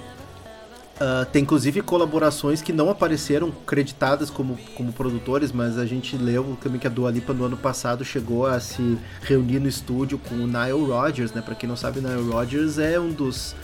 [0.94, 6.56] Uh, tem inclusive colaborações que não apareceram creditadas como, como produtores, mas a gente leu
[6.62, 10.34] também que a Dua Lipa no ano passado chegou a se reunir no estúdio com
[10.34, 11.40] o Nile Rodgers, né?
[11.40, 13.56] Para quem não sabe, Nile Rodgers é um dos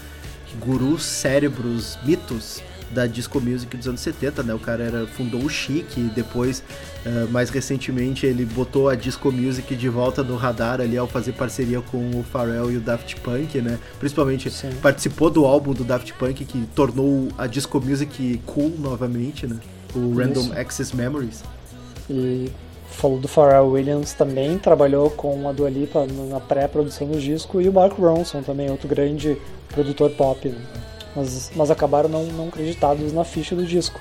[0.59, 4.55] gurus cérebros, mitos da disco music dos anos 70, né?
[4.55, 6.63] O cara era, fundou o Chic e depois,
[7.05, 11.33] uh, mais recentemente, ele botou a disco music de volta no radar ali ao fazer
[11.33, 13.79] parceria com o Pharrell e o Daft Punk, né?
[13.99, 14.71] Principalmente Sim.
[14.81, 19.57] participou do álbum do Daft Punk que tornou a disco music cool novamente, né?
[19.95, 20.53] O Random Isso.
[20.53, 21.43] Access Memories.
[22.11, 22.51] E
[22.91, 27.69] falou do Pharrell Williams também, trabalhou com a Dua Lipa na pré-produção do disco, e
[27.69, 29.37] o Mark Ronson também, outro grande
[29.69, 30.59] produtor pop, né?
[31.19, 34.01] Mas, mas acabaram não, não acreditados na ficha do disco.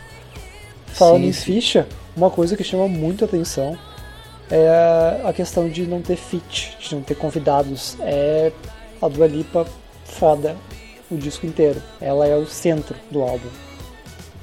[0.88, 1.44] Falando Sim, em sim.
[1.54, 3.78] ficha, uma coisa que chama muito atenção
[4.50, 7.98] é a questão de não ter feat, de não ter convidados.
[8.00, 8.52] É
[9.02, 9.68] a Dua Lipa
[10.06, 10.56] foda
[11.12, 11.82] o disco inteiro.
[12.02, 13.50] Ela é o centro do álbum.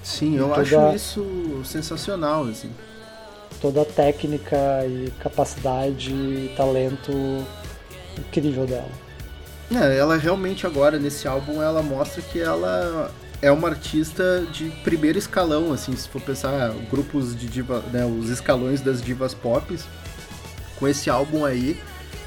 [0.02, 2.70] Sim, eu Toda- acho isso sensacional, assim.
[3.60, 7.10] toda a técnica e capacidade e talento
[8.18, 9.03] incrível dela.
[9.72, 13.10] É, ela realmente agora nesse álbum ela mostra que ela
[13.40, 18.30] é uma artista de primeiro escalão, assim, se for pensar grupos de diva, né, os
[18.30, 19.78] escalões das divas pop,
[20.76, 21.78] com esse álbum aí,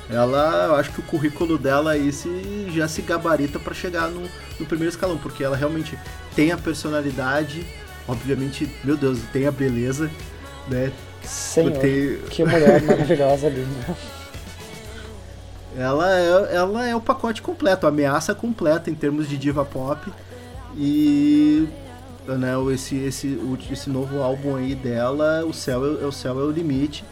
[0.10, 4.30] ela, eu acho que o currículo dela aí se, já se gabarita para chegar no,
[4.60, 5.98] no primeiro escalão, porque ela realmente
[6.36, 7.66] tem a personalidade,
[8.08, 10.10] obviamente, meu Deus, tem a beleza,
[10.68, 10.92] né?
[11.24, 13.96] Senhor, Tem- que mulher maravilhosa ali, né?
[15.78, 20.12] Ela é, ela é o pacote completo, a ameaça completa em termos de diva pop.
[20.76, 21.68] E
[22.26, 23.40] né, esse, esse,
[23.72, 27.06] esse novo álbum aí dela, o céu é, o céu é o limite,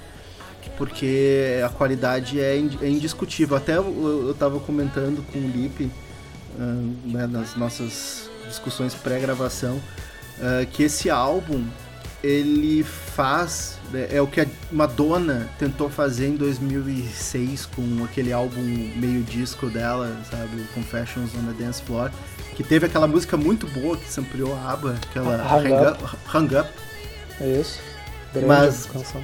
[0.78, 3.56] porque a qualidade é, é indiscutível.
[3.56, 5.92] Até eu, eu tava comentando com o Lipe
[6.60, 6.64] ah,
[7.06, 9.80] né, nas nossas discussões pré-gravação
[10.42, 11.64] ah, que esse álbum
[12.26, 18.62] ele faz né, é o que a Madonna tentou fazer em 2006 com aquele álbum
[18.96, 22.10] meio disco dela, sabe, o Confessions on the Dance Floor,
[22.56, 25.68] que teve aquela música muito boa que sampleou a aba, aquela Hung
[26.34, 26.66] Hang Up.
[26.68, 26.70] Up,
[27.40, 27.80] É isso.
[28.34, 29.24] Grande Mas- canção.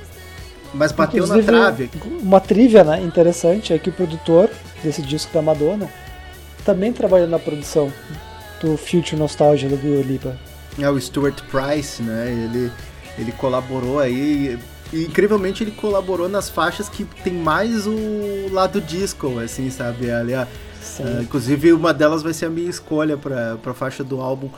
[0.74, 1.90] mas bateu na trave.
[2.22, 4.50] Uma trivia né, interessante é que o produtor
[4.84, 5.90] desse disco da Madonna
[6.64, 7.92] também trabalhou na produção
[8.62, 10.38] do Future Nostalgia do Dua Lipa.
[10.80, 12.28] É o Stuart Price, né?
[12.32, 12.72] Ele,
[13.18, 14.58] ele colaborou aí.
[14.94, 20.12] E incrivelmente ele colaborou nas faixas que tem mais o lado disco, assim, sabe?
[20.12, 20.48] Ali, ah,
[21.22, 24.50] inclusive uma delas vai ser a minha escolha pra, pra faixa do álbum.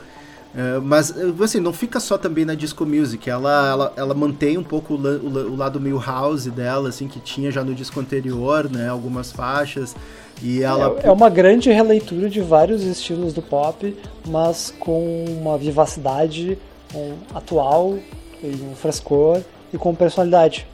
[0.56, 1.12] Ah, mas,
[1.42, 3.28] assim, não fica só também na disco music.
[3.28, 7.08] Ela, ela, ela mantém um pouco o, la- o o lado meio house dela, assim,
[7.08, 8.88] que tinha já no disco anterior, né?
[8.88, 9.94] Algumas faixas.
[10.42, 10.98] E ela.
[11.02, 16.58] É, é uma grande releitura de vários estilos do pop, mas com uma vivacidade
[16.94, 17.98] um, atual,
[18.46, 19.40] e um frescor
[19.72, 20.66] e com personalidade.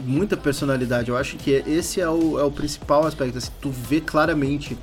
[0.00, 1.10] muita personalidade.
[1.10, 3.38] Eu acho que esse é o, é o principal aspecto.
[3.38, 4.76] Assim, tu vê claramente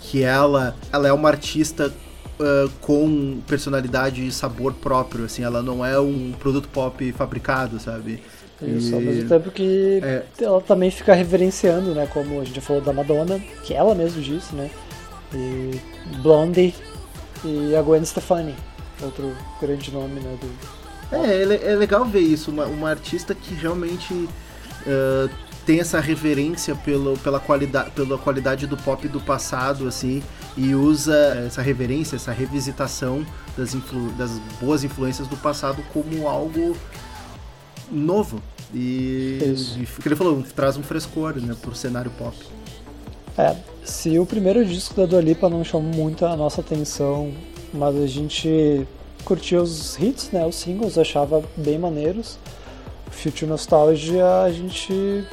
[0.00, 1.92] que ela, ela é uma artista
[2.38, 5.24] ah, com personalidade e sabor próprio.
[5.24, 8.22] Assim, ela não é um produto pop fabricado, sabe?
[8.62, 10.22] Isso, E- ao mesmo tempo que É.
[10.40, 12.06] ela também fica reverenciando, né?
[12.12, 14.70] Como a gente falou da Madonna, que ela mesmo disse, né?
[15.34, 15.80] E
[16.22, 16.74] Blondie
[17.44, 18.54] e a Gwen Stefani,
[19.02, 20.36] outro grande nome, né?
[20.40, 20.85] Do...
[21.12, 24.28] É, é, é legal ver isso, uma, uma artista que realmente
[24.86, 25.28] ah,
[25.66, 30.22] tem essa reverência pelo, pela, qualidade, pela qualidade do pop do passado, assim,
[30.56, 33.26] e usa essa reverência, essa revisitação
[33.56, 34.30] das, influ, das
[34.60, 36.76] boas influências do passado como algo
[37.90, 38.40] novo.
[38.72, 39.78] E, Isso.
[39.78, 42.36] e o que ele falou, traz um frescor né, pro cenário pop.
[43.36, 47.32] É, se o primeiro disco da Dua Lipa não chamou muito a nossa atenção,
[47.74, 48.86] mas a gente
[49.26, 52.38] curtia os hits, né, os singles, achava bem maneiros.
[53.10, 55.24] Future Nostalgia a gente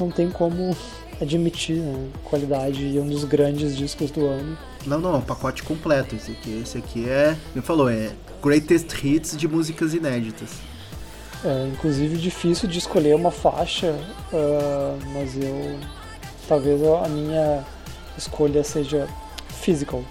[0.00, 0.74] não tem como
[1.20, 4.56] admitir, né, qualidade e um dos grandes discos do ano.
[4.86, 6.16] Não, não, é um pacote completo.
[6.16, 8.12] Esse aqui, esse aqui é, como falou, é
[8.42, 10.50] greatest hits de músicas inéditas.
[11.44, 13.94] É, inclusive difícil de escolher uma faixa,
[14.32, 15.78] ah, mas eu
[16.48, 17.64] talvez a minha
[18.16, 19.06] escolha seja
[19.60, 20.02] Physical.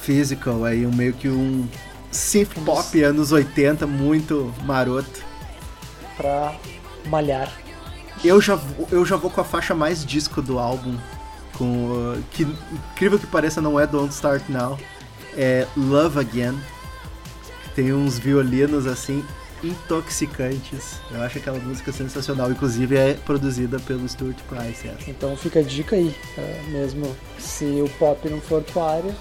[0.00, 1.66] Physical, aí meio que um
[2.12, 5.22] synth pop anos 80, muito maroto.
[6.16, 6.54] pra
[7.06, 7.50] malhar.
[8.24, 10.96] Eu já, vou- eu já vou com a faixa mais disco do álbum,
[11.56, 12.42] com uh, que
[12.92, 14.78] incrível que pareça não é Don't Start Now,
[15.36, 16.56] é Love Again.
[17.74, 19.24] Tem uns violinos assim
[19.64, 21.00] intoxicantes.
[21.10, 24.86] Eu acho aquela música sensacional, inclusive é produzida pelo Stuart Price.
[24.86, 25.10] Essa.
[25.10, 29.14] Então fica a dica aí, é, mesmo se o pop não for tua área,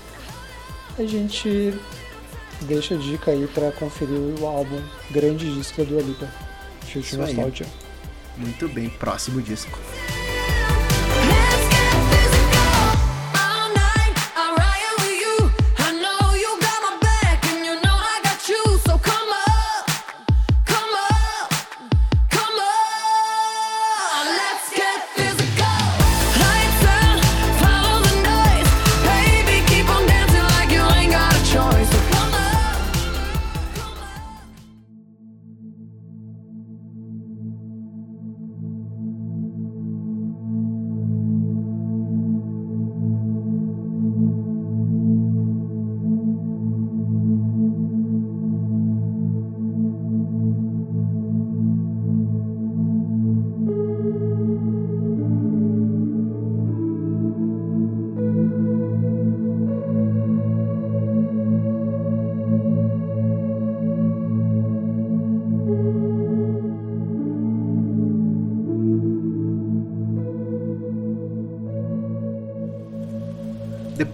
[0.99, 1.73] a gente
[2.62, 6.28] deixa a dica aí pra conferir o álbum grande disco da Dua Lipa,
[6.82, 7.18] Future.
[7.18, 7.68] Nostalgia.
[8.38, 9.78] Muito bem, próximo disco.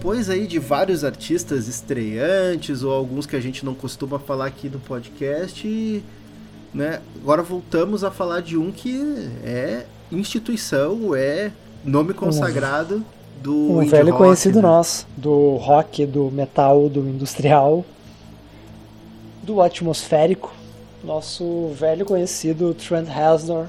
[0.08, 4.66] Depois aí de vários artistas estreantes ou alguns que a gente não costuma falar aqui
[4.66, 6.02] no podcast,
[6.72, 7.02] né?
[7.22, 11.52] Agora voltamos a falar de um que é instituição, é
[11.84, 13.04] nome consagrado
[13.42, 14.62] do Um velho rock, conhecido né?
[14.62, 17.84] nosso, do rock, do metal, do industrial,
[19.42, 20.54] do atmosférico,
[21.04, 23.66] nosso velho conhecido Trent Reznor,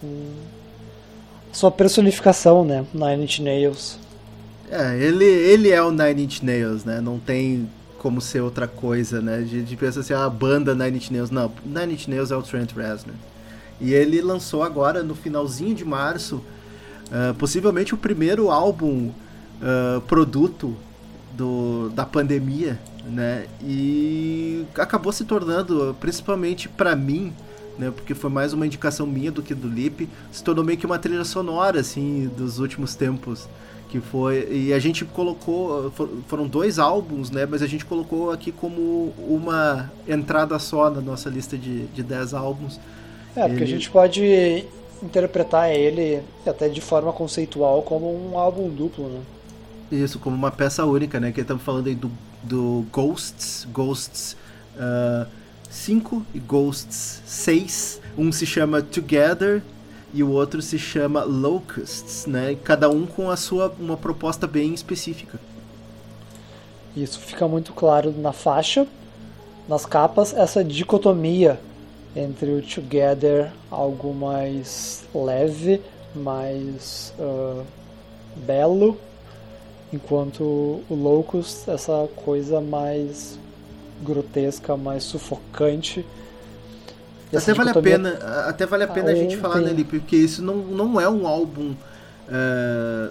[0.00, 0.08] com
[1.52, 4.01] sua personificação, né, Nine Inch Nails.
[4.72, 6.98] É, ele, ele é o Nine Inch Nails, né?
[6.98, 7.68] Não tem
[7.98, 9.34] como ser outra coisa, né?
[9.36, 11.30] A gente pensa assim, ah, a banda Nine Inch Nails.
[11.30, 13.14] Não, Nine Inch Nails é o Trent Reznor.
[13.78, 16.42] E ele lançou agora, no finalzinho de março,
[17.12, 19.10] ah, possivelmente o primeiro álbum
[19.60, 20.74] ah, produto
[21.36, 23.44] do, da pandemia, né?
[23.62, 27.34] E acabou se tornando, principalmente pra mim,
[27.78, 27.90] né?
[27.94, 30.98] Porque foi mais uma indicação minha do que do Lip, se tornou meio que uma
[30.98, 33.46] trilha sonora, assim, dos últimos tempos.
[33.92, 34.48] Que foi.
[34.50, 35.90] E a gente colocou.
[35.90, 37.44] for- Foram dois álbuns, né?
[37.44, 42.32] Mas a gente colocou aqui como uma entrada só na nossa lista de, de 10
[42.32, 42.80] álbuns.
[43.36, 44.64] É, porque a Ele- gente pode
[45.02, 49.20] interpretar ele até de forma conceitual como um álbum duplo, né?
[49.90, 51.30] Isso, como uma peça única, né?
[51.30, 52.10] Que estamos falando aí do,
[52.42, 54.36] do Ghosts, Ghosts
[55.70, 58.00] 5 e Ghosts 6.
[58.16, 59.62] Um se chama Together
[60.12, 62.56] e o outro se chama Locusts, né?
[62.62, 65.40] Cada um com a sua uma proposta bem específica.
[66.96, 68.86] Isso fica muito claro na faixa,
[69.68, 71.58] nas capas, essa dicotomia
[72.14, 75.80] entre o Together, algo mais leve,
[76.14, 77.62] mais ah,
[78.36, 78.98] belo,
[79.92, 83.38] enquanto o Locust, essa coisa mais
[84.02, 86.04] grotesca, mais sufocante.
[87.38, 89.84] Até vale a dicotomia- pena, até vale a pena a Ah, gente falar tem- nele,
[89.84, 91.74] porque isso não, não é um álbum
[92.28, 93.10] é,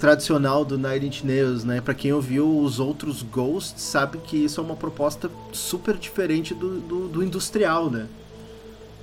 [0.00, 1.80] tradicional do Nine Inch Nails, né?
[1.80, 6.78] Pra quem ouviu os outros Ghosts, sabe que isso é uma proposta super diferente do,
[6.80, 8.06] do, do industrial, né?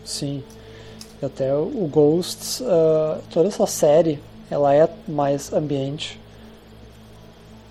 [0.06, 0.44] Sim.
[1.22, 4.20] Até o Ghosts, ah, toda essa série,
[4.52, 6.20] ela é mais ambiente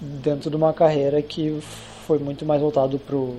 [0.01, 1.61] dentro de uma carreira que
[2.07, 3.37] foi muito mais voltado pro,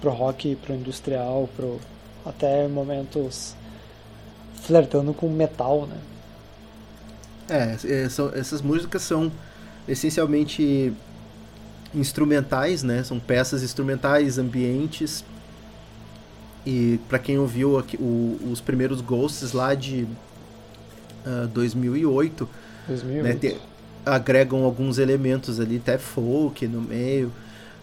[0.00, 1.80] pro rock, pro industrial, pro
[2.28, 3.56] até momentos
[4.62, 5.96] flertando com metal, né?
[7.48, 9.32] É, é, são- essas músicas são
[9.86, 10.92] essencialmente
[11.94, 13.02] instrumentais, né?
[13.02, 15.24] São peças instrumentais, ambientes.
[16.66, 20.06] E pra quem ouviu aqui, o- os primeiros Ghosts lá de
[21.24, 22.48] ah, 2008,
[22.86, 23.24] 2008.
[23.24, 23.60] né, te-
[24.04, 27.32] agregam alguns elementos ali, até folk no meio.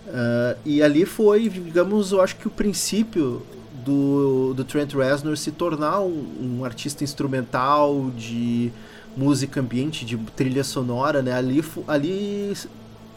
[0.07, 3.45] Ah, e ali foi, digamos, eu acho que o princípio
[3.85, 8.71] do, do Trent Reznor se tornar um, um artista instrumental de
[9.15, 11.31] música ambiente, de trilha sonora, né?
[11.31, 12.53] Ali, ali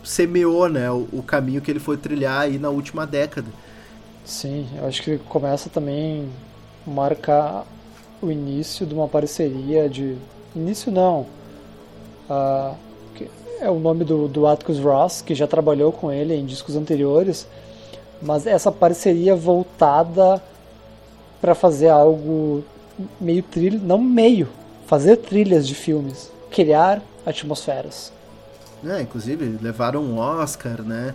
[0.05, 3.49] semeou, né, o, o caminho que ele foi trilhar aí na última década.
[4.25, 6.29] Sim, eu acho que começa também
[6.87, 7.67] marcar
[8.21, 10.17] o início de uma parceria de.
[10.55, 11.27] Início não.
[13.15, 13.29] Que
[13.61, 17.47] é o nome do, do Atticus Ross, que já trabalhou com ele em discos anteriores,
[18.21, 20.43] mas essa parceria voltada
[21.41, 22.65] para fazer algo
[23.21, 24.49] meio trilha, não meio,
[24.87, 28.13] fazer trilhas de filmes, criar atmosferas.
[28.85, 31.15] É, inclusive, levaram um Oscar, né?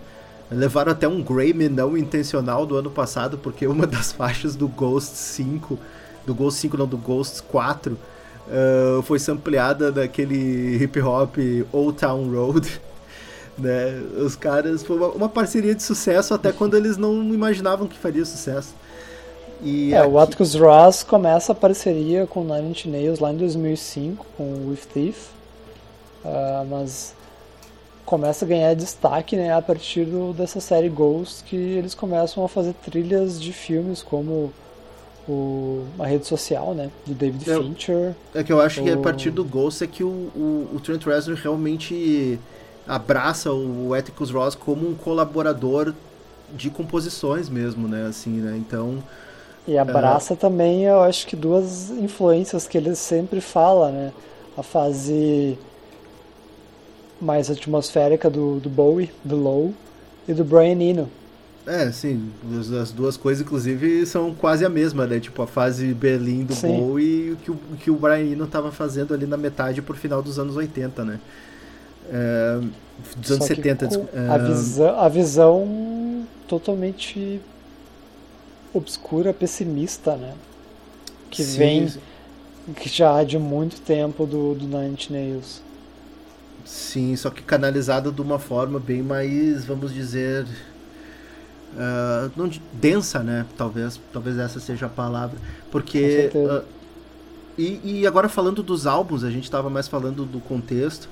[0.50, 5.16] Levaram até um Grammy não intencional do ano passado, porque uma das faixas do Ghost
[5.16, 5.78] 5,
[6.26, 7.98] do Ghost 5 não, do Ghost 4,
[8.48, 11.36] ah, foi sampleada daquele hip hop
[11.72, 12.80] Old Town Road.
[13.56, 14.02] Né?
[14.18, 18.24] Os caras, foi uma, uma parceria de sucesso até quando eles não imaginavam que faria
[18.24, 18.74] sucesso.
[19.62, 23.36] E É, o aqui- Atticus Ross começa a parceria com Nine Inch Nails lá em
[23.36, 25.28] 2005 com o With Thief,
[26.24, 27.14] ah, mas
[28.04, 32.48] começa a ganhar destaque né, a partir do- dessa série Ghost que eles começam a
[32.48, 34.52] fazer trilhas de filmes como
[35.26, 38.14] o, a rede social né, do David Eu- Fincher.
[38.34, 40.80] É que eu acho que a O- partir do Ghost é que o, o, o
[40.80, 42.38] Trent Reznor realmente
[42.86, 45.94] abraça o Atticus Ross como um colaborador
[46.52, 48.06] de composições mesmo, né?
[48.06, 48.54] Assim, né?
[48.58, 49.02] Então,
[49.66, 54.14] E abraça também, eu acho que duas influências que ele sempre fala, né?
[54.56, 55.58] A fase
[57.20, 59.74] mais atmosférica do, do Bowie, do Low,
[60.28, 61.12] e do Brian Eno.
[61.66, 65.18] é, sim, as, as duas coisas, inclusive, são quase a mesma, né?
[65.18, 66.56] Tipo, a fase Berlim do Sim.
[66.56, 69.96] Bowie e o que o, que o Brian Eno tava fazendo ali na metade pro
[69.96, 71.20] final dos anos 80, né?
[72.04, 72.60] É,
[73.16, 74.12] dos anos Só que 70, com desculpa.
[74.26, 77.40] a, É, visão, a visão totalmente
[78.74, 80.36] obscura, pessimista, né?
[81.30, 81.94] Que sim, vem,
[82.76, 85.62] que já há de muito tempo do, do Nine Nails.
[86.64, 90.46] Sim, só que canalizada de uma forma bem mais, vamos dizer,
[91.76, 93.46] ah, não de- densa, né?
[93.56, 95.40] Talvez, talvez essa seja a palavra,
[95.70, 96.64] porque ah,
[97.58, 101.08] e, e agora falando dos álbuns, a gente estava mais falando do contexto.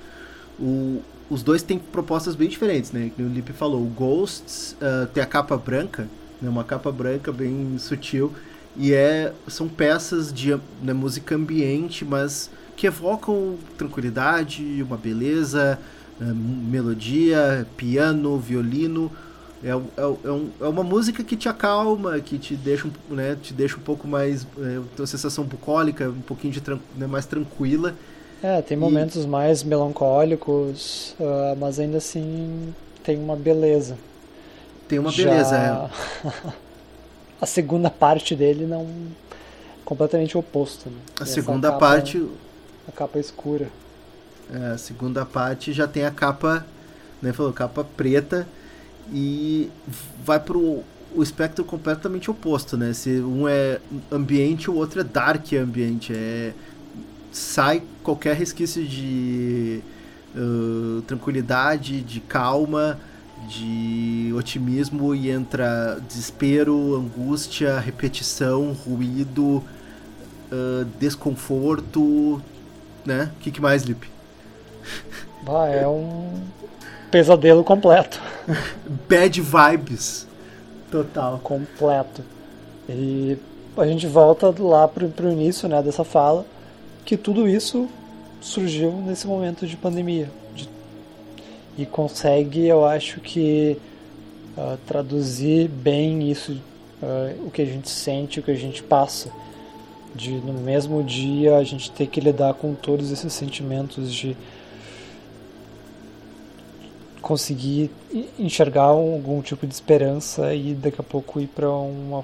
[0.59, 3.13] O- os dois têm propostas bem diferentes, né?
[3.19, 6.09] O Lipe falou, o Ghosts ah, tem a capa branca,
[6.43, 6.49] né?
[6.51, 8.33] Uma capa branca bem sutil
[8.77, 15.79] e é são peças de né, música ambiente, mas que evocam tranquilidade, uma beleza,
[16.21, 19.11] eh, melodia, piano, violino.
[19.65, 19.89] É, é, um-
[20.25, 23.77] é, um- é uma música que te acalma, que te deixa, um- né, te deixa
[23.77, 24.43] um pouco mais.
[24.59, 27.95] É, tem uma sensação bucólica, um pouquinho de tran- né, mais tranquila.
[28.41, 33.97] É, tem E- momentos mais melancólicos, ah, mas ainda assim tem uma beleza.
[34.93, 35.57] Tem uma Já beleza.
[35.57, 36.53] é.
[37.41, 38.87] a segunda parte dele não
[39.87, 40.91] completamente oposto.
[40.91, 40.97] Né?
[41.19, 42.29] A Essa segunda capa- parte.
[42.87, 43.71] a capa escura.
[44.53, 46.67] É, a segunda parte já tem a capa,
[47.23, 48.47] né, falou, capa preta
[49.11, 49.71] e
[50.23, 50.83] vai pro
[51.15, 52.93] o espectro completamente oposto, né?
[52.93, 56.53] Se um é ambiente, o outro é dark ambiente, é
[57.31, 59.81] sai qualquer resquício de
[60.37, 62.99] uh, tranquilidade, de calma,
[63.49, 69.63] de otimismo e entra desespero, angústia, repetição, ruído,
[70.51, 72.41] uh, desconforto,
[73.05, 73.31] né?
[73.37, 74.09] O que, que mais, Lipe?
[75.47, 76.41] Ah, é um
[77.11, 78.21] pesadelo completo.
[79.09, 80.27] Bad vibes.
[80.91, 81.39] Total.
[81.43, 82.23] completo.
[82.89, 83.39] E
[83.77, 86.45] a gente volta lá pro, pro início né, dessa fala,
[87.05, 87.89] que tudo isso
[88.41, 90.31] surgiu nesse momento de pandemia.
[91.77, 93.79] E consegue, eu acho que,
[94.57, 96.61] ah, traduzir bem isso,
[97.03, 99.31] ah, o que a gente sente, o que a gente passa.
[100.15, 104.37] De no mesmo dia a gente ter que lidar com todos esses sentimentos de
[107.23, 107.91] conseguir
[108.39, 112.23] enxergar algum tipo de esperança e daqui a pouco ir para um,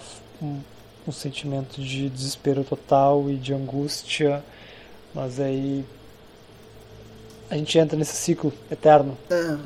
[1.07, 4.45] um sentimento de desespero total e de angústia,
[5.15, 5.85] mas aí
[7.51, 9.17] a gente entra nesse ciclo eterno,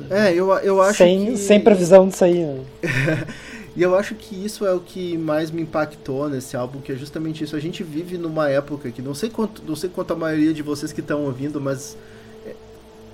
[0.09, 1.37] É, é eu, eu acho sem, que...
[1.37, 2.45] sem previsão de sair.
[2.45, 2.63] Né?
[3.75, 6.95] E eu acho que isso é o que mais me impactou nesse álbum, que é
[6.95, 7.55] justamente isso.
[7.55, 10.61] A gente vive numa época que não sei quanto, não sei quanto a maioria de
[10.61, 11.97] vocês que estão ouvindo, mas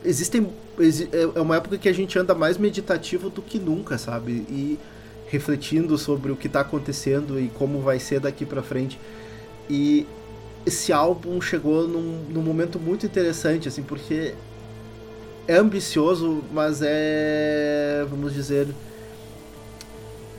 [0.03, 0.47] existem
[0.79, 4.31] exi- é é uma época que a gente anda mais meditativo do que nunca, sabe?
[4.49, 4.79] E
[5.27, 8.99] refletindo sobre o que tá acontecendo e como vai ser daqui pra frente.
[9.69, 10.05] E
[10.65, 14.33] esse álbum chegou num, num momento muito interessante, assim, porque
[15.49, 18.67] é ambicioso, mas é, vamos dizer,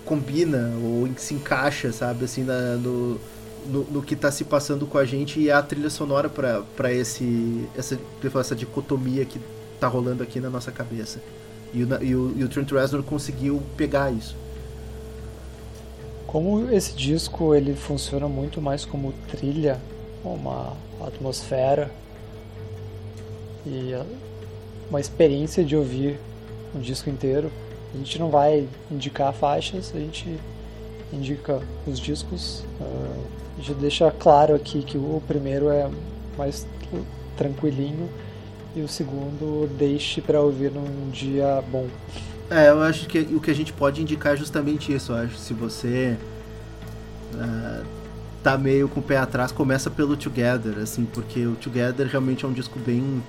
[0.04, 3.18] combina ou se encaixa, sabe, assim, na- no,
[3.66, 6.92] no, no que tá se passando com a gente e é a trilha sonora pra
[6.92, 7.98] esse essa,
[8.38, 9.40] essa dicotomia que
[9.78, 11.20] tá rolando aqui na nossa cabeça.
[11.72, 14.34] E o, e o, e o Trent Reznor conseguiu pegar isso.
[16.26, 19.80] Como esse disco ele funciona muito mais como trilha,
[20.24, 21.90] uma atmosfera
[23.66, 23.92] e
[24.90, 26.18] uma experiência de ouvir
[26.74, 27.50] um disco inteiro.
[27.94, 30.38] A gente não vai indicar faixas, a gente
[31.12, 32.64] indica os discos.
[32.80, 35.88] ah, a gente deixa claro aqui que o primeiro é
[36.36, 36.66] mais
[37.36, 38.08] tranquilinho
[38.74, 41.86] e o segundo deixe para ouvir num dia bom.
[42.50, 45.12] É, eu acho que o que a gente pode indicar é justamente isso.
[45.12, 46.16] Eu acho se você
[47.34, 47.82] ah,
[48.42, 52.48] tá meio com o pé atrás, começa pelo Together, assim, porque o Together realmente é
[52.48, 53.22] um disco bem,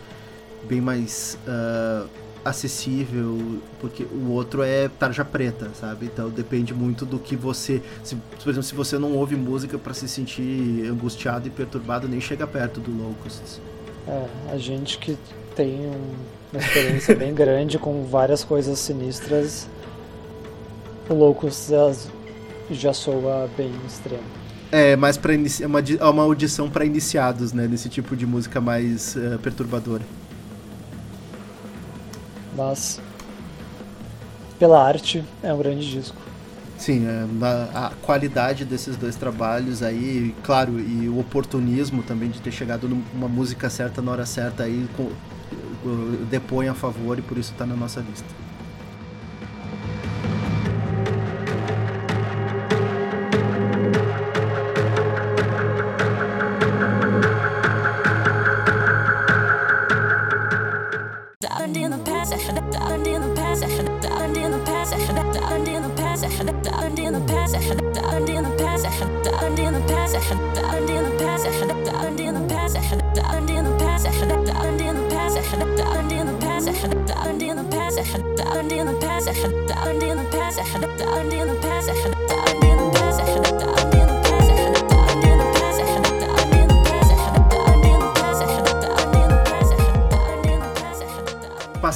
[0.68, 2.06] bem mais ah,
[2.44, 6.08] acessível, porque o outro é tarja preta, sabe?
[6.08, 9.94] Então depende muito do que você, se, por exemplo, se você não ouve música pra
[9.94, 13.62] se sentir angustiado e perturbado, nem chega perto do Locusts.
[14.08, 15.18] É, a gente que
[15.56, 16.16] tem um-
[16.52, 19.68] uma experiência bem grande com várias coisas sinistras,
[21.10, 21.70] o Loucos
[22.72, 24.24] já soa bem extremo.
[24.72, 28.62] É, mais para é uma, é uma audição pra iniciados, né, nesse tipo de música
[28.62, 30.04] mais ah, perturbadora.
[32.56, 33.00] Mas,
[34.60, 36.18] pela arte, é um grande disco.
[36.78, 37.26] Sim, é,
[37.76, 43.28] a qualidade desses dois trabalhos aí, claro, e o oportunismo também de ter chegado numa
[43.28, 44.90] música certa na hora certa aí,
[46.30, 48.41] depõe a favor e por isso tá na nossa lista.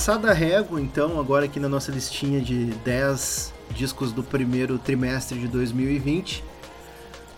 [0.06, 5.40] Passada a régua, então, agora aqui na nossa listinha de 10 discos do primeiro trimestre
[5.40, 6.44] de 2020,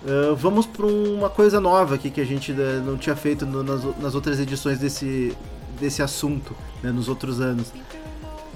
[0.03, 3.63] uh, vamos para uma coisa nova aqui que a gente uh, não tinha feito no-
[3.63, 5.33] nas, nas outras edições desse,
[5.79, 6.53] desse assunto,
[6.83, 7.69] né, nos outros anos.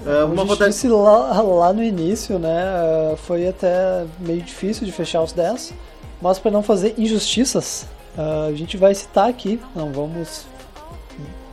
[0.04, 0.68] Uh, uma rodada...
[0.68, 5.72] disse lá, lá no início, né, ah, foi até meio difícil de fechar os 10,
[6.20, 7.86] mas para não fazer injustiças,
[8.18, 10.44] ah, a gente vai citar aqui, não vamos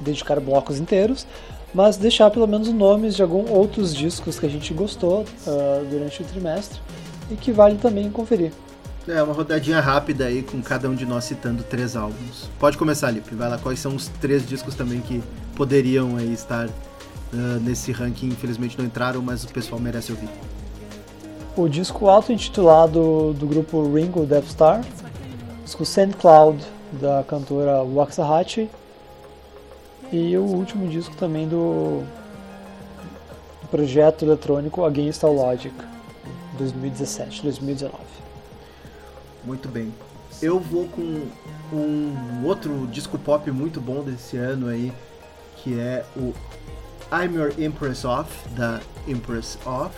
[0.01, 1.25] dedicar blocos inteiros,
[1.73, 6.21] mas deixar pelo menos nomes de alguns outros discos que a gente gostou ah, durante
[6.21, 6.79] o trimestre
[7.29, 8.51] e que vale também conferir.
[9.07, 12.49] É, uma rodadinha rápida aí com cada um de nós citando três álbuns.
[12.59, 13.33] Pode começar, Lipe.
[13.33, 15.23] Vai lá, quais são os três discos também que
[15.55, 18.27] poderiam aí estar uh, nesse ranking?
[18.27, 20.29] Infelizmente não entraram, mas o pessoal merece ouvir.
[21.55, 26.63] O disco auto-intitulado do grupo Ringo Death Star, o disco Sand Cloud
[26.93, 28.69] da cantora Waxahachie
[30.11, 32.03] e o último disco também do,
[33.69, 35.73] projeto eletrônico Against All Logic
[36.59, 37.91] 2017-2019.
[39.43, 39.93] Muito bem.
[40.41, 41.27] Eu vou com
[41.71, 44.91] um outro disco pop muito bom desse ano aí,
[45.57, 46.33] que é o
[47.11, 49.95] I'm Your Empress Off, da Empress Off.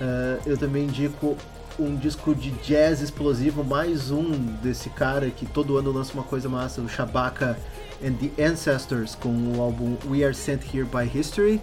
[0.00, 1.36] Uh, eu também indico
[1.78, 4.30] um disco de jazz explosivo, mais um
[4.62, 7.58] desse cara que todo ano lança uma coisa massa, o Shabaka
[8.04, 11.60] and the Ancestors, com o álbum We Are Sent Here by History.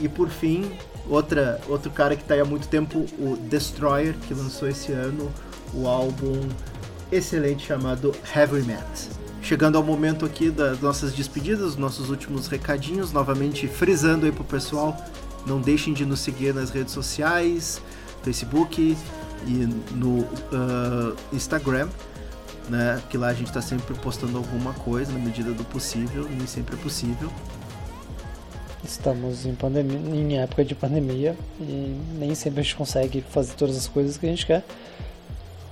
[0.00, 0.72] E por fim,
[1.08, 5.30] outra, outro cara que está há muito tempo, o Destroyer, que lançou esse ano
[5.72, 6.48] o álbum
[7.10, 9.10] excelente chamado Heavy Met.
[9.42, 14.96] Chegando ao momento aqui das nossas despedidas, nossos últimos recadinhos, novamente frisando aí pro pessoal,
[15.46, 17.80] não deixem de nos seguir nas redes sociais,
[18.22, 18.96] Facebook
[19.46, 21.88] e no uh, Instagram,
[22.68, 23.02] né?
[23.10, 26.76] Que lá a gente está sempre postando alguma coisa na medida do possível, nem sempre
[26.76, 27.30] é possível.
[28.84, 33.76] Estamos em, pandemia, em época de pandemia e nem sempre a gente consegue fazer todas
[33.76, 34.62] as coisas que a gente quer.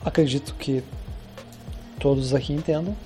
[0.05, 0.83] Acredito que
[1.99, 2.97] todos aqui entendam.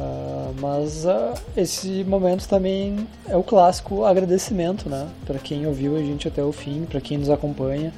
[0.00, 5.08] Ah, mas ah, esse momento também é o clássico agradecimento, né?
[5.26, 7.92] Para quem ouviu a gente até o fim, para quem nos acompanha,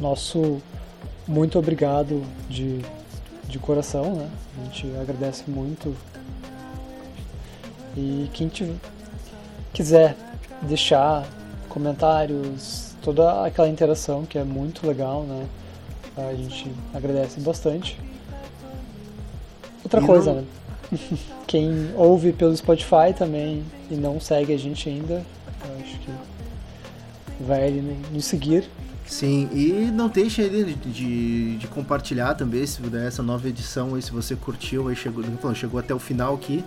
[0.00, 0.60] nosso
[1.26, 2.80] muito obrigado de,
[3.48, 4.28] de coração, né?
[4.60, 5.94] A gente agradece muito.
[7.96, 8.76] E quem tiver,
[9.72, 10.16] quiser
[10.62, 11.26] deixar
[11.68, 15.46] comentários, toda aquela interação que é muito legal, né?
[16.16, 17.98] A gente agradece bastante.
[19.82, 20.46] Outra E coisa, não- né?
[21.46, 25.14] Quem ouve pelo Spotify também e não segue a gente ainda,
[25.66, 26.10] eu acho que
[27.44, 27.70] vai
[28.12, 28.68] nos seguir.
[29.08, 34.02] Sim, e não deixe de, de, de compartilhar também se puder, essa nova edição aí,
[34.02, 35.24] se você curtiu aí, chegou,
[35.54, 36.62] chegou até o final aqui.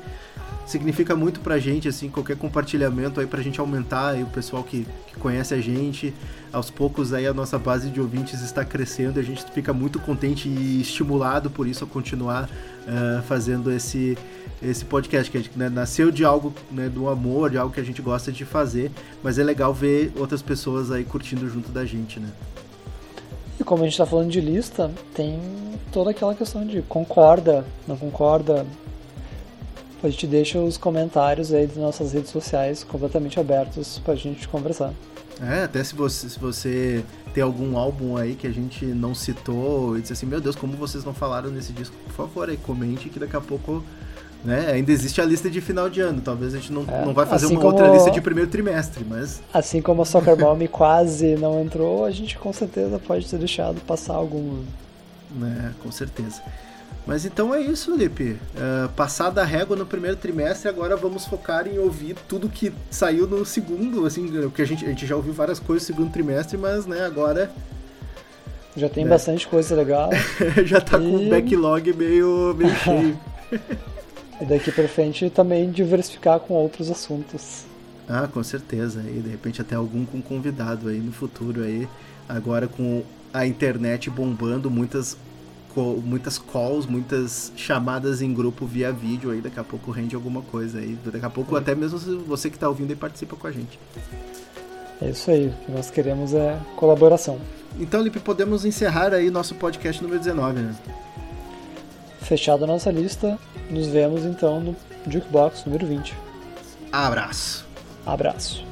[0.66, 4.88] Significa muito pra gente, assim, qualquer compartilhamento aí pra gente aumentar aí o pessoal que,
[5.08, 6.14] que conhece a gente.
[6.52, 10.00] Aos poucos aí a nossa base de ouvintes está crescendo e a gente fica muito
[10.00, 12.50] contente e estimulado por isso a continuar
[12.88, 14.18] eh, fazendo esse,
[14.62, 17.80] esse podcast, que a gente, né, nasceu de algo, né, do amor, de algo que
[17.80, 18.92] a gente gosta de fazer,
[19.24, 22.30] mas é legal ver outras pessoas aí curtindo junto da gente, né?
[23.60, 25.40] E como a gente está falando de lista, tem
[25.92, 28.66] toda aquela questão de concorda, não concorda.
[30.04, 34.92] A gente deixa os comentários aí das nossas redes sociais completamente abertos pra gente conversar.
[35.40, 39.98] É, até se você, se você tem algum álbum aí que a gente não citou
[39.98, 43.10] e disse assim, meu Deus, como vocês não falaram nesse disco, por favor, aí comente
[43.10, 43.84] que daqui a pouco,
[44.44, 46.22] né, ainda existe a lista de final de ano.
[46.22, 48.50] Talvez a gente não, É, não vai fazer assim uma como- outra lista de primeiro
[48.50, 53.28] trimestre, mas Assim como a Soccer Bomb quase não entrou, a gente com certeza pode
[53.28, 54.60] ter deixado passar alguma.
[55.36, 56.42] né, com certeza.
[57.08, 58.38] Mas então é isso, Lipe.
[58.56, 63.26] Uh, passada a régua no primeiro trimestre, agora vamos focar em ouvir tudo que saiu
[63.26, 66.58] no segundo, assim, porque a gente, a gente já ouviu várias coisas no segundo trimestre,
[66.58, 67.50] mas, né, agora
[68.78, 69.08] Já tem É.
[69.08, 70.10] bastante coisa legal.
[70.66, 73.18] já tá com o E- backlog meio, meio cheio.
[74.42, 77.66] E daqui pra frente também diversificar com outros assuntos.
[78.10, 79.02] Ah, com certeza.
[79.02, 81.88] E de repente até algum com convidado aí no futuro aí.
[82.28, 83.04] Agora com
[83.34, 85.18] a internet bombando, muitas
[86.04, 90.80] muitas calls, muitas chamadas em grupo via vídeo aí, daqui a pouco rende alguma coisa
[90.80, 90.98] aí.
[91.06, 93.80] Daqui a pouco até mesmo você que tá ouvindo aí participa com a gente.
[95.02, 95.48] É isso aí.
[95.48, 97.40] O que nós queremos é colaboração.
[97.80, 100.76] Então, Lipe, podemos encerrar aí nosso podcast número 19, né?
[102.22, 103.38] Fechada a nossa lista,
[103.70, 104.76] nos vemos então no
[105.08, 106.14] Jukebox número 20.
[106.92, 107.66] Abraço.
[108.06, 108.71] Abraço.